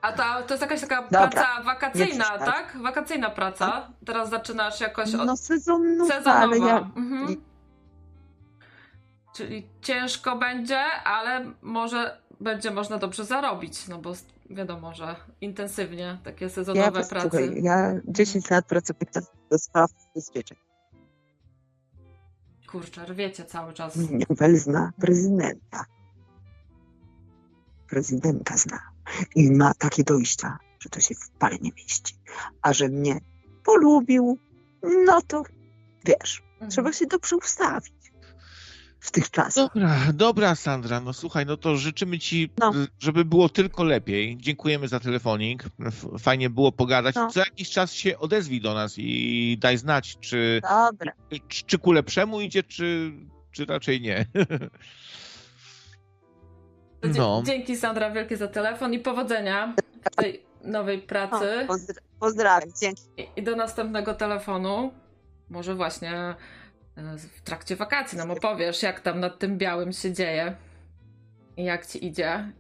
[0.02, 2.78] A ta, to jest jakaś taka Dobra, praca wakacyjna, tak?
[2.82, 3.91] Wakacyjna praca.
[4.06, 7.36] Teraz zaczynasz jakoś od No sezonowa, ja Mhm.
[9.36, 14.14] Czyli ciężko będzie, ale może będzie można dobrze zarobić, no bo
[14.49, 17.22] wiadomo, że intensywnie takie Ja, sezonowe prace.
[17.22, 18.99] słuchaj, ja 10 lat pracuję
[19.52, 20.57] do spraw ubezpieczeń.
[22.74, 23.98] Kurczę, rwiecie cały czas.
[24.28, 25.86] Kumpel zna prezydenta.
[27.90, 28.80] Prezydenta zna.
[29.36, 32.16] I ma takie dojścia, że to się w pale nie mieści.
[32.62, 33.20] A że mnie
[33.64, 34.38] polubił,
[35.06, 35.44] no to
[36.06, 36.72] wiesz, Mhm.
[36.72, 37.94] trzeba się dobrze ustawić
[39.04, 39.70] w tych czasach.
[39.74, 42.70] Dobra, dobra, Sandra, no słuchaj, no to życzymy ci, No.
[42.76, 44.38] y, żeby było tylko lepiej.
[44.38, 45.64] Dziękujemy za telefonik.
[46.20, 47.16] Fajnie było pogadać.
[47.16, 47.28] No.
[47.32, 50.62] Co jakiś czas się odezwij do nas i daj znać, czy,
[50.92, 51.12] Dobra.
[51.48, 53.12] czy, czy ku lepszemu idzie, czy,
[53.52, 54.26] czy raczej nie.
[57.18, 57.44] No.
[57.46, 59.76] Dzięki Sandra wielkie za telefon i powodzenia
[60.12, 61.46] w tej nowej pracy.
[61.68, 63.02] pozdra- pozdrawiam, dzięki.
[63.36, 64.94] I, do następnego telefonu.
[65.50, 66.36] Może właśnie
[67.18, 70.56] w trakcie wakacji nam opowiesz, jak tam nad tym białym się dzieje.
[71.57, 72.52] I jak ci idzie.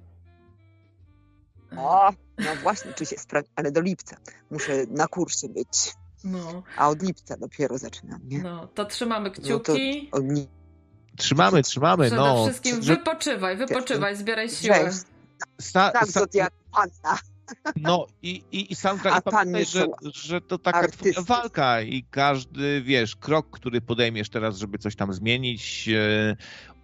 [1.77, 4.17] O, no właśnie, czy się sprawi, ale do lipca.
[4.51, 5.93] Muszę na kursie być,
[6.23, 8.39] No, a od lipca dopiero zaczynam, nie?
[8.41, 10.09] no to trzymamy No to kciuki.
[10.11, 10.23] od
[11.17, 12.43] Trzymamy, trzymamy, Przede no.
[12.45, 14.75] wszystkim Że- wypoczywaj, wypoczywaj, zbieraj siłę.
[14.85, 14.97] Cześć.
[15.61, 17.17] Sa, Tak, sa, Zodiak Panna.
[17.75, 21.11] No i, i, i Sandra, A i pamiętaj, że, że to taka Artysty.
[21.11, 26.35] twoja walka i każdy, wiesz, krok, który podejmiesz teraz, żeby coś tam zmienić, e,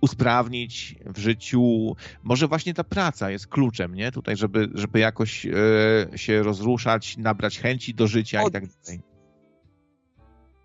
[0.01, 4.11] usprawnić w życiu, może właśnie ta praca jest kluczem, nie?
[4.11, 5.51] Tutaj, żeby, żeby jakoś e,
[6.15, 9.08] się rozruszać, nabrać chęci do życia i tak dalej.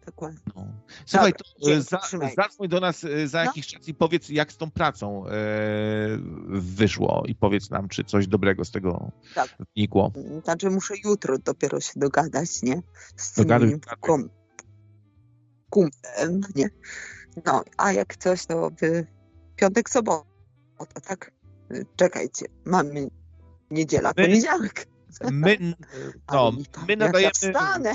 [0.07, 0.41] Dokładnie.
[0.57, 0.67] No.
[1.07, 2.01] Słuchaj, Dobra, to e, dzięki, za,
[2.43, 3.45] zadzwoń do nas e, za No.
[3.45, 5.31] jakiś czas i powiedz, jak z tą pracą e,
[6.49, 9.57] wyszło i powiedz nam, czy coś dobrego z tego Tak.
[9.77, 10.13] wynikło.
[10.45, 12.83] Znaczy muszę jutro dopiero się dogadać, nie?
[13.17, 13.97] Z tym Dogaduj, dogaduj.
[14.01, 14.29] kum,
[15.71, 16.69] kumplem, nie?
[17.47, 19.05] No, a jak coś, to w
[19.57, 20.25] piątek, sobota,
[21.09, 21.33] tak?
[21.73, 23.09] Y, Czekajcie, mamy
[23.71, 24.87] niedziela, My- poniedziałek.
[25.33, 25.57] My,
[26.33, 27.31] no, my jak Ja nadajemy.
[27.35, 27.93] wstanę.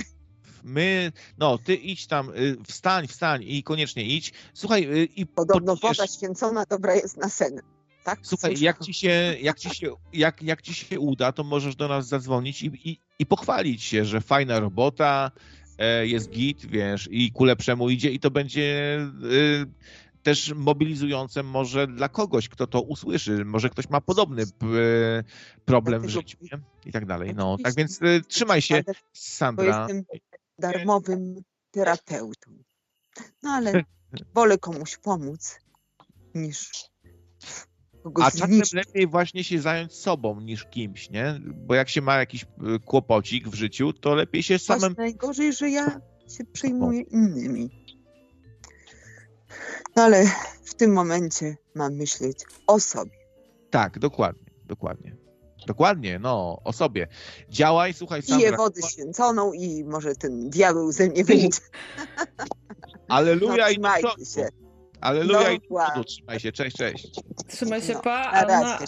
[0.63, 4.33] My, no, ty idź tam, y, wstań, wstań i koniecznie idź.
[4.53, 7.61] Słuchaj, y, i Podobno woda święcona dobra jest na sen.
[8.03, 8.19] Tak?
[8.21, 11.87] Słuchaj, jak ci się, jak ci się, jak, jak ci się uda, to możesz do
[11.87, 15.31] nas zadzwonić i, i, i pochwalić się, że fajna robota,
[15.77, 19.65] e, jest git, wiesz, i ku lepszemu idzie i to będzie y,
[20.23, 23.45] też mobilizujące może dla kogoś, kto to usłyszy.
[23.45, 24.43] Może ktoś ma podobny
[25.65, 26.59] problem w życiu nie?
[26.85, 27.35] i tak dalej.
[27.35, 28.83] No, tak więc trzymaj się,
[29.13, 29.87] Sandra.
[30.59, 31.35] Darmowym
[31.71, 32.51] terapeutą.
[33.43, 33.83] No ale
[34.35, 35.59] wolę komuś pomóc
[36.35, 36.89] niż
[38.03, 41.41] kogoś A czasem lepiej właśnie się zająć sobą niż kimś, nie?
[41.55, 45.53] Bo jak się ma jakiś y, kłopocik w życiu, to lepiej się Właśnie samym najgorzej,
[45.53, 46.01] że ja
[46.37, 47.69] się przejmuję innymi.
[49.95, 50.25] No ale
[50.63, 53.11] w tym momencie mam myśleć o sobie.
[53.69, 55.28] Tak, dokładnie, dokładnie.
[55.73, 57.07] Dokładnie, no, o sobie.
[57.49, 58.57] Działaj, słuchaj, Piję Sandra.
[58.57, 61.59] wodę święconą i może ten diabeł ze mnie wyjdzie.
[63.07, 64.25] Aleluja No, i do trzymajcie przodu.
[64.25, 64.47] się.
[65.01, 66.03] Aleluja No, i do przodu.
[66.03, 67.11] Trzymaj się, cześć, cześć.
[67.47, 68.79] Trzymaj się No, pa, a, na,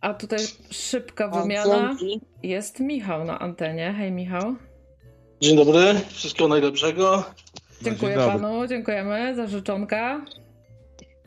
[0.00, 0.38] a tutaj
[0.70, 1.96] szybka wymiana.
[2.42, 3.94] Jest Michał na antenie.
[3.98, 4.54] Hej Michał.
[5.40, 7.16] Dzień dobry, wszystkiego najlepszego.
[7.16, 10.24] No, Dziękuję panu, dziękujemy za życzonka.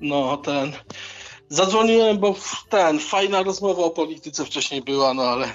[0.01, 0.71] No, ten.
[1.49, 2.35] Zadzwoniłem, bo
[2.69, 5.47] ten, fajna rozmowa o polityce wcześniej była, no ale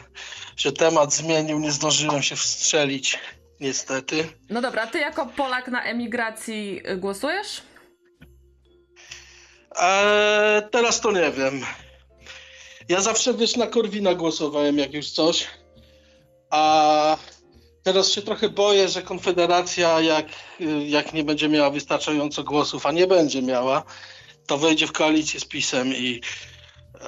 [0.57, 3.19] się temat zmienił, nie zdążyłem się wstrzelić,
[3.61, 4.29] niestety.
[4.51, 7.63] No dobra, ty jako Polak na emigracji y, głosujesz?
[9.77, 11.65] Eee, teraz to nie wiem.
[12.89, 15.47] Ja zawsze wiesz na Korwina głosowałem, jak już coś.
[16.51, 17.17] A
[17.83, 20.27] teraz się trochę boję, że Konfederacja, jak,
[20.87, 23.83] jak nie będzie miała wystarczająco głosów, a nie będzie miała,
[24.47, 26.21] to wejdzie w koalicję z PiSem i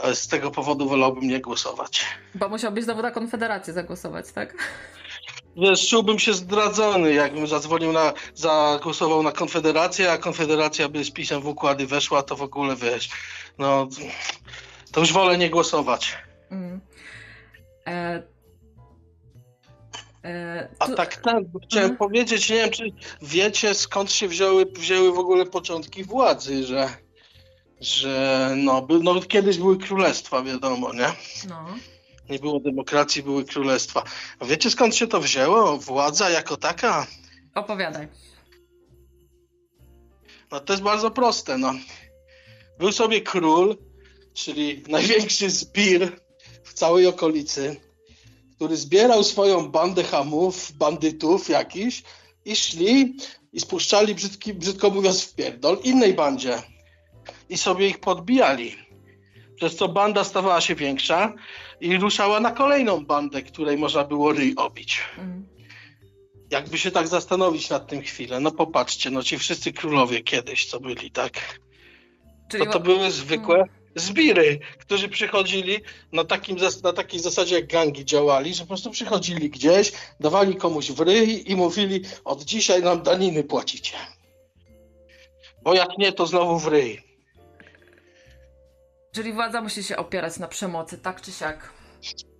[0.02, 2.04] e, z tego powodu wolałbym nie głosować.
[2.34, 4.54] Bo musiałbyś znowu na Konfederację zagłosować, tak?
[5.56, 11.40] Wiesz, czułbym się zdradzony, jakbym zadzwonił na, zagłosował na Konfederację, a Konfederacja by z PiSem
[11.42, 13.08] w układy weszła, to w ogóle wiesz,
[13.58, 13.88] no
[14.92, 16.16] to już wolę nie głosować.
[16.50, 16.80] Mm.
[17.86, 18.22] E,
[20.24, 21.96] e, A tu- tak, tak, bo chciałem Mhm.
[21.98, 22.84] powiedzieć, nie wiem, czy
[23.22, 26.88] wiecie, skąd się wzięły, wzięły w ogóle początki władzy, że,
[27.84, 31.12] że no, by, no, kiedyś były królestwa, wiadomo, nie?
[31.48, 31.66] No.
[32.30, 34.04] Nie było demokracji, były królestwa.
[34.38, 35.78] A wiecie, skąd się to wzięło?
[35.78, 37.06] Władza jako taka?
[37.54, 38.08] Opowiadaj.
[40.50, 41.74] No to jest bardzo proste, no.
[42.78, 43.76] Był sobie król,
[44.34, 46.20] czyli największy zbir
[46.64, 47.76] w całej okolicy,
[48.56, 52.02] który zbierał swoją bandę hamów, bandytów jakiś
[52.44, 53.16] i szli
[53.52, 56.62] i spuszczali, brzydki, brzydko mówiąc, w pierdol innej bandzie.
[57.48, 58.76] I sobie ich podbijali.
[59.56, 61.32] Przez co banda stawała się większa
[61.80, 65.00] i ruszała na kolejną bandę, której można było ryj obić.
[65.18, 65.46] Mm.
[66.50, 70.80] Jakby się tak zastanowić nad tym chwilę, no popatrzcie, no ci wszyscy królowie kiedyś, co
[70.80, 71.60] byli, tak?
[72.50, 73.64] Czyli To to były zwykłe
[73.94, 75.80] zbiry, którzy przychodzili
[76.12, 80.90] na, takim, na takiej zasadzie jak gangi działali, że po prostu przychodzili gdzieś, dawali komuś
[80.90, 83.96] w ryj i mówili od dzisiaj nam daniny płacicie.
[85.62, 87.13] Bo jak nie, to znowu w ryj.
[89.14, 91.72] Czyli władza musi się opierać na przemocy, tak czy siak.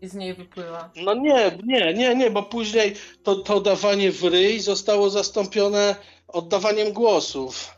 [0.01, 0.91] I z niej wypływa.
[0.97, 5.97] No nie, nie, nie, nie, bo później to, to dawanie w ryj zostało zastąpione
[6.29, 7.71] oddawaniem głosów,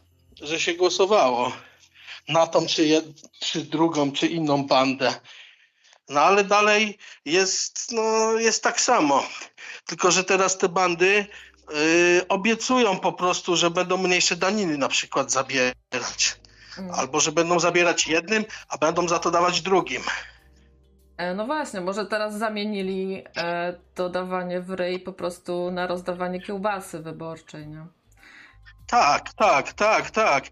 [0.43, 1.53] że się głosowało
[2.29, 3.05] na tą, czy, jed,
[3.41, 5.15] czy drugą, czy inną bandę.
[6.09, 9.27] No ale dalej jest, no, jest tak samo.
[9.87, 11.27] Tylko, że teraz te bandy
[11.71, 16.37] y, obiecują po prostu, że będą mniejsze daniny na przykład zabierać.
[16.79, 16.91] Mm.
[16.95, 20.03] Albo, że będą zabierać jednym, a będą za to dawać drugim.
[21.17, 26.41] E, No właśnie, może teraz zamienili e, to dawanie w ryj po prostu na rozdawanie
[26.41, 27.87] kiełbasy wyborczej, nie?
[28.87, 30.45] Tak, tak, tak, tak.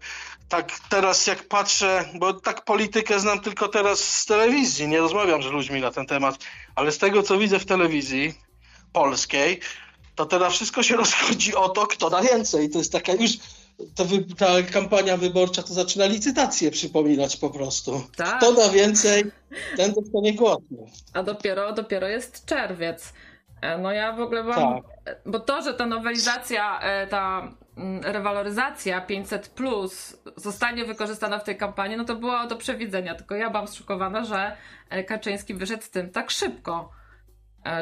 [0.49, 5.45] Tak teraz jak patrzę, bo tak politykę znam tylko teraz z telewizji, nie rozmawiam z
[5.45, 6.37] ludźmi na ten temat,
[6.75, 8.33] ale z tego co widzę w telewizji
[8.93, 9.59] polskiej,
[10.15, 12.69] to teraz wszystko się rozchodzi o to, kto da więcej.
[12.69, 13.31] To jest taka już,
[13.95, 18.03] to wy, ta kampania wyborcza to zaczyna licytację przypominać po prostu.
[18.15, 18.37] Tak.
[18.37, 19.23] Kto da więcej,
[19.77, 20.87] ten dostanie głosu.
[21.13, 23.13] A dopiero, dopiero jest czerwiec.
[23.61, 24.81] E, No ja w ogóle mam.
[25.05, 25.17] Tak.
[25.25, 31.57] Bo to, że ta nowelizacja, e, ta mm, rewaloryzacja 500 plus zostanie wykorzystana w tej
[31.57, 33.15] kampanii, no to było do przewidzenia.
[33.15, 34.57] Tylko ja byłam zszokowana, że
[34.89, 36.91] e, Kaczyński wyszedł z tym tak szybko.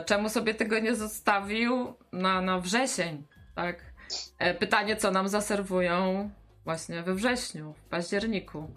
[0.06, 3.24] Czemu sobie tego nie zostawił na, na wrzesień?
[3.56, 3.93] Tak?
[4.40, 6.30] E, Pytanie, co nam zaserwują
[6.66, 8.68] właśnie we wrześniu, w październiku.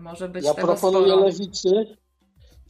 [0.00, 1.26] Może być Ja tego proponuję sporo.
[1.26, 1.96] lewicy,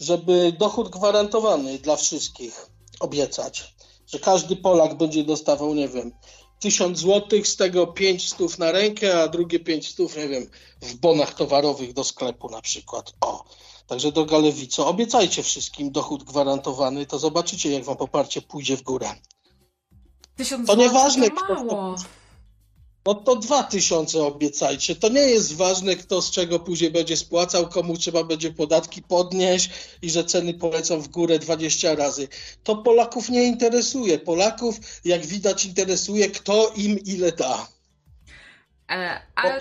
[0.01, 2.67] żeby dochód gwarantowany dla wszystkich
[3.01, 3.75] obiecać.
[4.07, 6.13] Że każdy Polak będzie dostawał, nie wiem,
[6.61, 10.51] 1000 złotych, z tego 5 stów na rękę, a drugie 5 stów, nie wiem,
[10.83, 13.13] w bonach towarowych do sklepu na przykład.
[13.21, 13.45] O.
[13.87, 19.11] Także droga lewico, obiecajcie wszystkim dochód gwarantowany, to zobaczycie, jak wam poparcie pójdzie w górę.
[20.39, 21.97] Tysiąc To nieważne, to kto- mało.
[23.07, 24.97] No to 2000 obiecajcie.
[24.97, 29.71] To nie jest ważne, kto z czego później będzie spłacał, komu trzeba będzie podatki podnieść
[30.03, 32.29] i że ceny polecą w górę 20 razy.
[32.63, 34.19] To Polaków nie interesuje.
[34.19, 37.67] Polaków, jak widać, interesuje, kto im ile da.
[38.91, 39.59] E, ale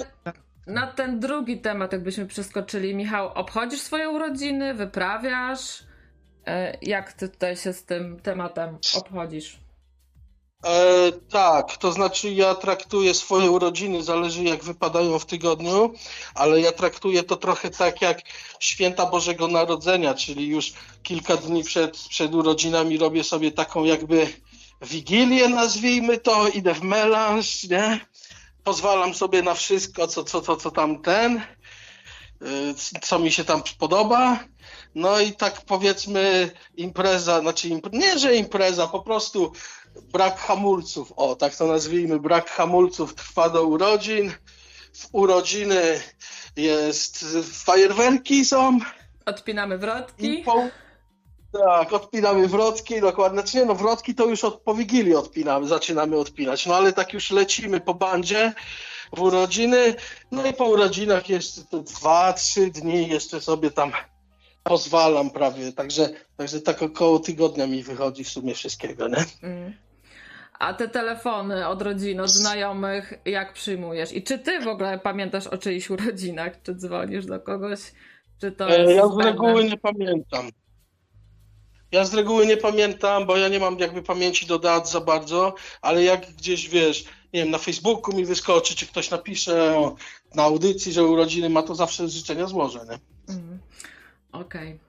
[0.67, 5.83] na ten drugi temat, jakbyśmy przeskoczyli, Michał, obchodzisz swoje urodziny, wyprawiasz?
[6.45, 9.66] E, jak ty tutaj się z tym tematem obchodzisz?
[10.65, 15.93] E, tak, to znaczy ja traktuję swoje urodziny, zależy jak wypadają w tygodniu,
[16.35, 18.21] ale ja traktuję to trochę tak jak
[18.59, 20.73] święta Bożego Narodzenia, czyli już
[21.03, 24.27] kilka dni przed, przed urodzinami robię sobie taką jakby
[24.81, 27.99] wigilię, nazwijmy to, idę w melanż, nie?
[28.63, 31.41] pozwalam sobie na wszystko, co, co, co, co tam ten,
[33.01, 34.39] co mi się tam podoba.
[34.95, 39.51] No i tak powiedzmy impreza, znaczy imp nie, że impreza, po prostu
[40.01, 44.31] brak hamulców, o tak to nazwijmy, brak hamulców trwa do urodzin.
[44.93, 46.01] W urodziny
[46.55, 48.79] jest fajerwerki są.
[49.25, 50.37] Odpinamy wrotki.
[50.37, 50.63] Po...
[51.53, 53.41] Tak, odpinamy wrotki, dokładnie.
[53.41, 56.65] Znaczy nie, no wrotki to już od, po Wigilii odpinamy, zaczynamy odpinać.
[56.65, 58.53] No ale tak już lecimy po bandzie
[59.15, 59.95] w urodziny.
[60.31, 63.91] No i po urodzinach jeszcze dwa, trzy dni jeszcze sobie tam
[64.63, 65.73] pozwalam prawie.
[65.73, 69.25] Także, także tak około tygodnia mi wychodzi w sumie wszystkiego, nie?
[69.41, 69.86] Mm.
[70.59, 74.13] A te telefony od rodzin, od znajomych, jak przyjmujesz?
[74.13, 76.61] I czy ty w ogóle pamiętasz o czyichś urodzinach?
[76.63, 77.79] Czy dzwonisz do kogoś?
[78.41, 80.49] Czy to e, ja z reguły nie pamiętam.
[81.91, 85.55] Ja z reguły nie pamiętam, bo ja nie mam jakby pamięci do dat za bardzo,
[85.81, 89.95] ale jak gdzieś wiesz, nie wiem, na Facebooku mi wyskoczy, czy ktoś napisze o,
[90.35, 92.99] na audycji, że urodziny ma, to zawsze życzenia złożę, nie?
[93.35, 93.59] Mm.
[94.31, 94.79] Okej.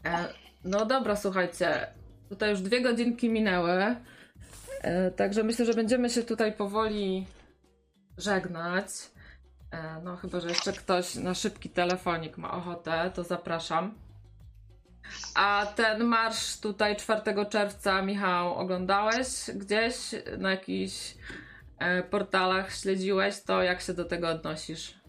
[0.00, 0.12] Okay.
[0.12, 0.34] E,
[0.64, 1.86] no dobra, słuchajcie.
[2.28, 3.96] Tutaj już dwie godzinki minęły.
[4.82, 7.26] E, także myślę, że będziemy się tutaj powoli
[8.18, 8.86] żegnać.
[9.70, 13.94] E, no, chyba, że jeszcze ktoś na szybki telefonik ma ochotę, to zapraszam.
[15.34, 19.94] A ten marsz tutaj 4 czerwca, Michał, oglądałeś gdzieś
[20.38, 21.14] na jakichś
[21.78, 23.62] e, portalach, śledziłeś to?
[23.62, 25.01] Jak się do tego odnosisz?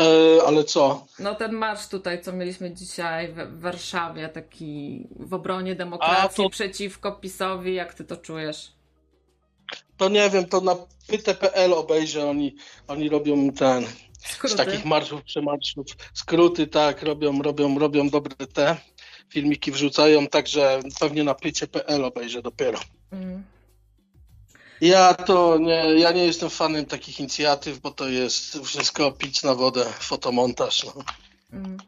[0.00, 1.06] E, ale co?
[1.18, 6.50] No ten marsz tutaj, co mieliśmy dzisiaj w Warszawie, taki w obronie demokracji to...
[6.50, 8.72] przeciwko PiSowi, jak ty to czujesz?
[9.96, 12.56] To nie wiem, to na pyte.pl obejrzę, oni,
[12.88, 13.86] oni robią ten,
[14.18, 14.54] Skróty.
[14.54, 18.76] z takich marszów, przemarszów, skróty, tak, robią, robią, robią dobre te
[19.28, 22.78] filmiki wrzucają, także pewnie na pycie.pl obejrzę dopiero.
[23.12, 23.42] Mm.
[24.80, 29.54] Ja to nie, ja nie jestem fanem takich inicjatyw, bo to jest wszystko pić na
[29.54, 30.84] wodę, fotomontaż.
[30.84, 30.92] No.
[31.52, 31.78] Mm.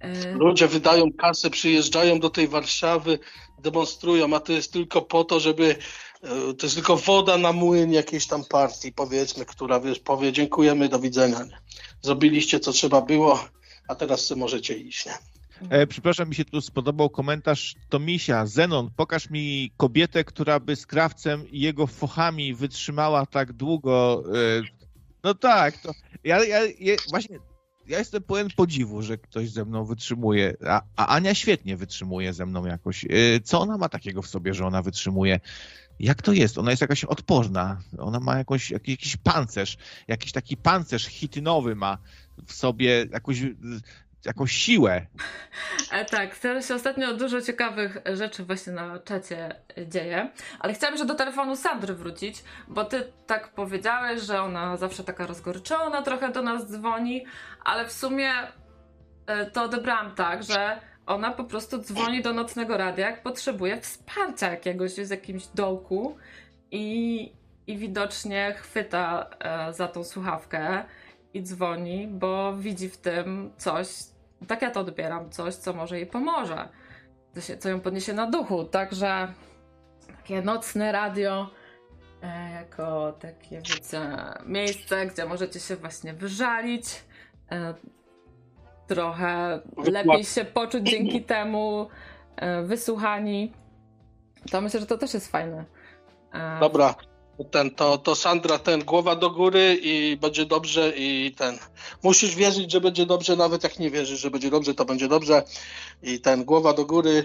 [0.00, 3.18] E, Ludzie wydają kasę, przyjeżdżają do tej Warszawy,
[3.58, 5.76] demonstrują, a to jest tylko po to, żeby
[6.22, 10.88] e, to jest tylko woda na młyn jakiejś tam partii, powiedzmy, która wiesz, powie dziękujemy,
[10.88, 11.44] do widzenia.
[12.02, 13.44] Zrobiliście co trzeba było,
[13.88, 15.06] a teraz możecie iść.
[15.06, 15.31] Nie?
[15.70, 18.46] E, przepraszam, mi się tu spodobał komentarz Tomisia.
[18.46, 24.24] Zenon, pokaż mi kobietę, która by z krawcem i jego fochami wytrzymała tak długo.
[24.34, 24.62] E,
[25.24, 25.92] no tak, to
[26.24, 27.38] ja, ja, ja właśnie
[27.86, 32.46] ja jestem pełen podziwu, że ktoś ze mną wytrzymuje, a, a, Ania świetnie wytrzymuje ze
[32.46, 33.04] mną jakoś.
[33.04, 33.08] E,
[33.44, 35.40] co ona ma takiego w sobie, że ona wytrzymuje?
[36.00, 36.58] Jak to jest?
[36.58, 39.76] Ona jest jakaś odporna, ona ma jakiś, jakiś pancerz,
[40.08, 41.98] jakiś taki pancerz hitynowy ma
[42.46, 43.42] w sobie, jakąś
[44.26, 45.06] jakąś siłę.
[45.92, 50.30] E, tak, teraz się ostatnio dużo ciekawych rzeczy właśnie na czacie dzieje,
[50.60, 55.26] ale chciałam jeszcze do telefonu Sandry wrócić, bo ty tak powiedziałeś, że ona zawsze taka
[55.26, 57.24] rozgorczona trochę do nas dzwoni,
[57.64, 58.32] ale w sumie
[59.26, 64.50] e, to odebrałam tak, że ona po prostu dzwoni do nocnego radia, jak potrzebuje wsparcia
[64.50, 66.16] jakiegoś, w jakimś dołku
[66.70, 67.32] i,
[67.66, 70.84] i widocznie chwyta e, za tą słuchawkę
[71.34, 73.88] i dzwoni, bo widzi w tym coś,
[74.48, 76.68] tak ja to odbieram, coś, co może jej pomoże,
[77.58, 78.64] co ją podniesie na duchu.
[78.64, 79.32] Także
[80.06, 81.50] takie nocne radio
[82.22, 84.00] e, jako takie, wiecie,
[84.46, 87.04] miejsce, gdzie możecie się właśnie wyżalić,
[87.52, 87.74] e,
[88.86, 89.60] trochę
[89.92, 91.88] lepiej się poczuć dzięki temu,
[92.36, 93.52] e, wysłuchani.
[94.50, 95.64] To myślę, że to też jest fajne.
[96.60, 96.94] Dobra,
[97.50, 101.58] ten, to, to Sandra, ten, głowa do góry i będzie dobrze i ten.
[102.02, 105.42] Musisz wierzyć, że będzie dobrze, nawet jak nie wierzysz, że będzie dobrze, to będzie dobrze.
[106.02, 107.24] I ten, głowa do góry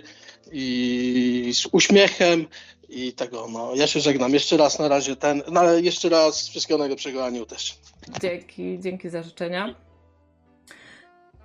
[0.52, 2.48] i z uśmiechem
[2.90, 3.76] i tego, no.
[3.76, 4.34] Ja się żegnam.
[4.34, 7.78] Jeszcze raz na razie ten, no ale jeszcze raz wszystkiego najlepszego Aniu też.
[8.22, 9.76] Dzięki, dzięki za życzenia.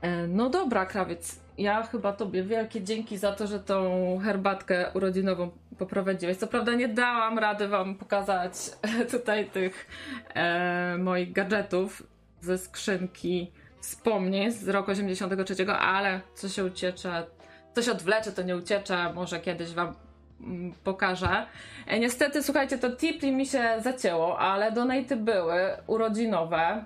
[0.00, 1.41] E, no dobra, krawiec.
[1.58, 6.36] Ja chyba tobie wielkie dzięki za to, że tą herbatkę urodzinową poprowadziłeś.
[6.36, 8.52] Co prawda nie dałam rady wam pokazać
[9.10, 9.86] tutaj tych
[10.34, 12.02] e, moich gadżetów
[12.40, 17.26] ze skrzynki wspomnień z roku 83, ale co się uciecze,
[17.74, 19.12] co się odwlecze, to nie uciecze.
[19.14, 19.94] Może kiedyś wam
[20.40, 21.46] mm, pokażę.
[21.86, 26.84] E, niestety, słuchajcie, to Tipli mi się zacięło, ale donaty były urodzinowe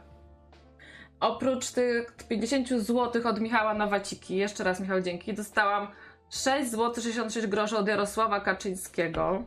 [1.21, 5.89] oprócz tych 50 zł od Michała na waciki, jeszcze raz Michał dzięki, dostałam
[6.31, 9.43] 6 zł 66 groszy od Jarosława Kaczyńskiego.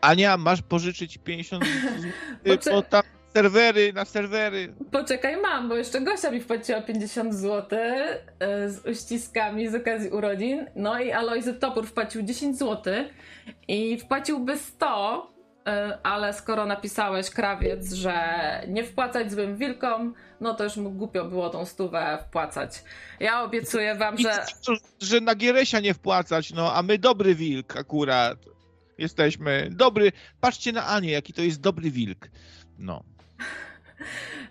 [0.00, 2.10] Ania, masz pożyczyć 50 zł,
[2.44, 3.02] Poczek- bo tam
[3.34, 4.74] serwery, na serwery.
[4.92, 7.78] Poczekaj, mam, bo jeszcze Gosia mi wpłaciła 50 zł
[8.38, 10.66] e, z uściskami z okazji urodzin.
[10.76, 12.94] No i Alojzy Topór wpłacił 10 zł
[13.68, 15.38] i wpłaciłby 100
[16.02, 18.14] ale skoro napisałeś krawiec, że
[18.68, 22.82] nie wpłacać złym wilkom, no to już mu głupio było tą stówę wpłacać.
[23.20, 24.44] Ja obiecuję wam, że...
[25.00, 28.38] Że na Gieresia nie wpłacać, no a my dobry wilk akurat
[28.98, 29.68] jesteśmy.
[29.70, 32.28] Dobry, patrzcie na Anię, jaki to jest dobry wilk.
[32.78, 33.02] No.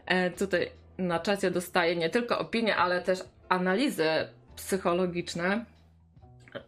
[0.06, 3.20] E, tutaj na czacie dostaję nie tylko opinie, ale też
[3.50, 4.08] analizy
[4.56, 5.66] psychologiczne.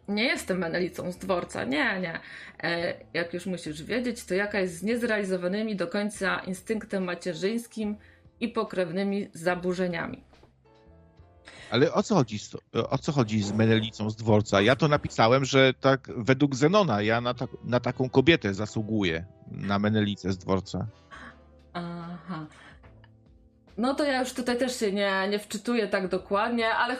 [0.08, 2.20] Nie jestem menelicą z dworca, nie, nie.
[2.62, 7.96] E, jak już musisz wiedzieć, to jaka jest z niezrealizowanymi do końca instynktem macierzyńskim
[8.40, 10.24] i pokrewnymi zaburzeniami.
[11.70, 12.56] Ale o co chodzi z,
[12.90, 14.60] o co chodzi z Menelicą z dworca?
[14.60, 19.78] Ja to napisałem, że tak według Zenona ja na, ta, na taką kobietę zasługuję, na
[19.78, 20.86] Menelicę z dworca.
[21.72, 22.46] Aha.
[23.78, 26.96] No to ja już tutaj też się nie, nie wczytuję tak dokładnie, ale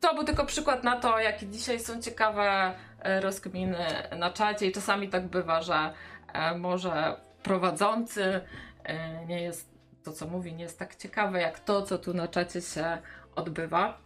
[0.00, 3.86] to był tylko przykład na to, jakie dzisiaj są ciekawe e, rozkminy
[4.18, 5.92] na czacie i czasami tak bywa, że
[6.32, 8.40] e, może prowadzący
[8.84, 12.28] e, nie jest to, co mówi, nie jest tak ciekawe jak to, co tu na
[12.28, 12.98] czacie się
[13.36, 13.98] odbywa.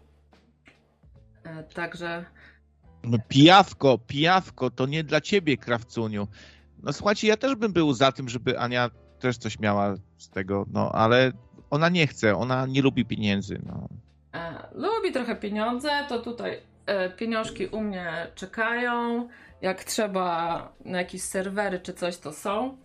[1.74, 2.24] Także.
[3.04, 6.28] No, pijawko, pijawko, to nie dla ciebie, krawcuniu.
[6.82, 10.66] No słuchajcie, ja też bym był za tym, żeby Ania też coś miała z tego,
[10.72, 11.32] no ale
[11.70, 13.60] ona nie chce, ona nie lubi pieniędzy.
[13.66, 13.88] No.
[14.34, 19.28] E, lubi trochę pieniądze, to tutaj e, pieniążki u mnie czekają.
[19.60, 22.76] Jak trzeba na jakieś serwery czy coś, to są.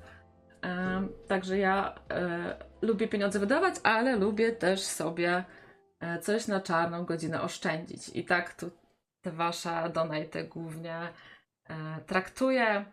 [0.64, 5.44] E, także ja e, lubię pieniądze wydawać, ale lubię też sobie
[6.00, 8.10] e, coś na czarną godzinę oszczędzić.
[8.14, 8.72] I tak tu
[9.22, 10.96] te wasze donate głównie
[11.70, 12.86] e, traktuję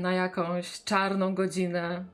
[0.00, 2.04] na jakąś czarną godzinę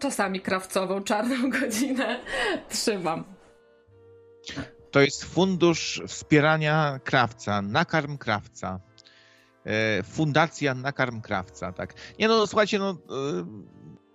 [0.00, 2.20] czasami krawcową czarną godzinę
[2.68, 3.24] trzymam.
[4.90, 8.80] To jest fundusz wspierania krawca, nakarm krawca.
[9.66, 11.94] E, fundacja Nakarm Krawca, tak.
[12.18, 12.96] Nie no, słuchajcie, no...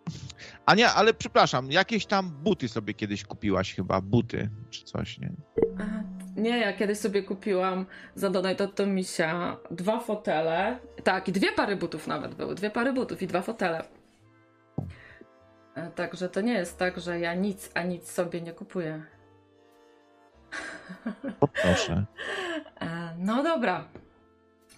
[0.07, 0.11] E,
[0.65, 5.31] Ania, ale przepraszam, jakieś tam buty sobie kiedyś kupiłaś chyba, buty czy coś, nie?
[6.35, 7.85] Nie, ja kiedyś sobie kupiłam
[8.15, 12.93] za Donate to Misia dwa fotele, tak, i dwie pary butów nawet były, dwie pary
[12.93, 13.83] butów i dwa fotele.
[15.75, 19.03] E, także to nie jest tak, że ja nic, a nic sobie nie kupuję.
[21.61, 22.05] Proszę.
[22.81, 23.87] E, no dobra.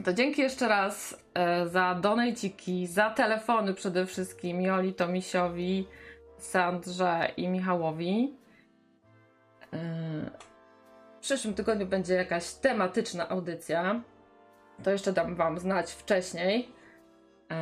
[0.04, 5.88] To dzięki jeszcze raz e, za donajciki, za telefony przede wszystkim Joli, Tomisiowi,
[6.38, 8.40] Sandrze i Michałowi.
[11.18, 14.02] W przyszłym tygodniu będzie jakaś tematyczna audycja.
[14.84, 16.70] To jeszcze dam wam znać wcześniej.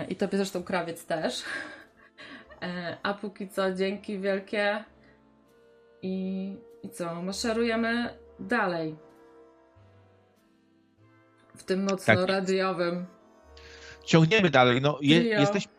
[0.09, 1.43] I tobie zresztą krawiec też.
[2.61, 4.83] E, a póki co dzięki wielkie
[6.01, 8.09] i, i co, maszerujemy
[8.39, 8.95] dalej
[11.57, 13.05] w tym nocno-radiowym.
[13.05, 14.05] Tak.
[14.05, 14.81] Ciągniemy dalej.
[14.81, 15.71] No, je, jesteśmy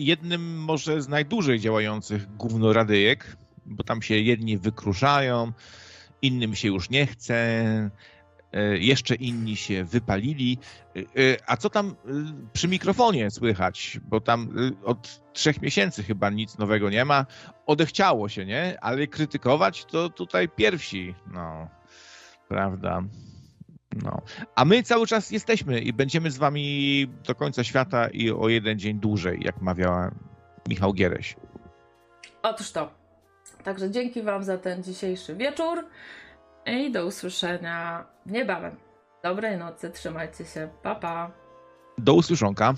[0.00, 3.36] jednym może z najdłużej działających gównoradyjek,
[3.66, 5.52] bo tam się jedni wykruszają,
[6.22, 7.90] innym się już nie chce,
[8.54, 10.58] E, jeszcze inni się wypalili.
[10.96, 11.96] E, e, a co tam
[12.52, 14.00] przy mikrofonie słychać?
[14.08, 17.26] Bo tam od trzech miesięcy chyba nic nowego nie ma.
[17.66, 18.78] Odechciało się, nie?
[18.80, 21.14] Ale krytykować to tutaj pierwsi.
[21.32, 21.68] No,
[22.48, 23.02] prawda.
[24.02, 24.22] No.
[24.54, 28.78] A my cały czas jesteśmy i będziemy z wami do końca świata i o jeden
[28.78, 30.10] dzień dłużej, jak mawiała
[30.68, 31.36] Michał Giereś.
[32.42, 32.90] Otóż to.
[33.64, 35.84] Także dzięki wam za ten dzisiejszy wieczór.
[36.66, 38.76] I do usłyszenia niebawem.
[39.22, 41.30] Dobrej nocy, trzymajcie się, pa pa.
[41.98, 42.74] Do usłyszonka.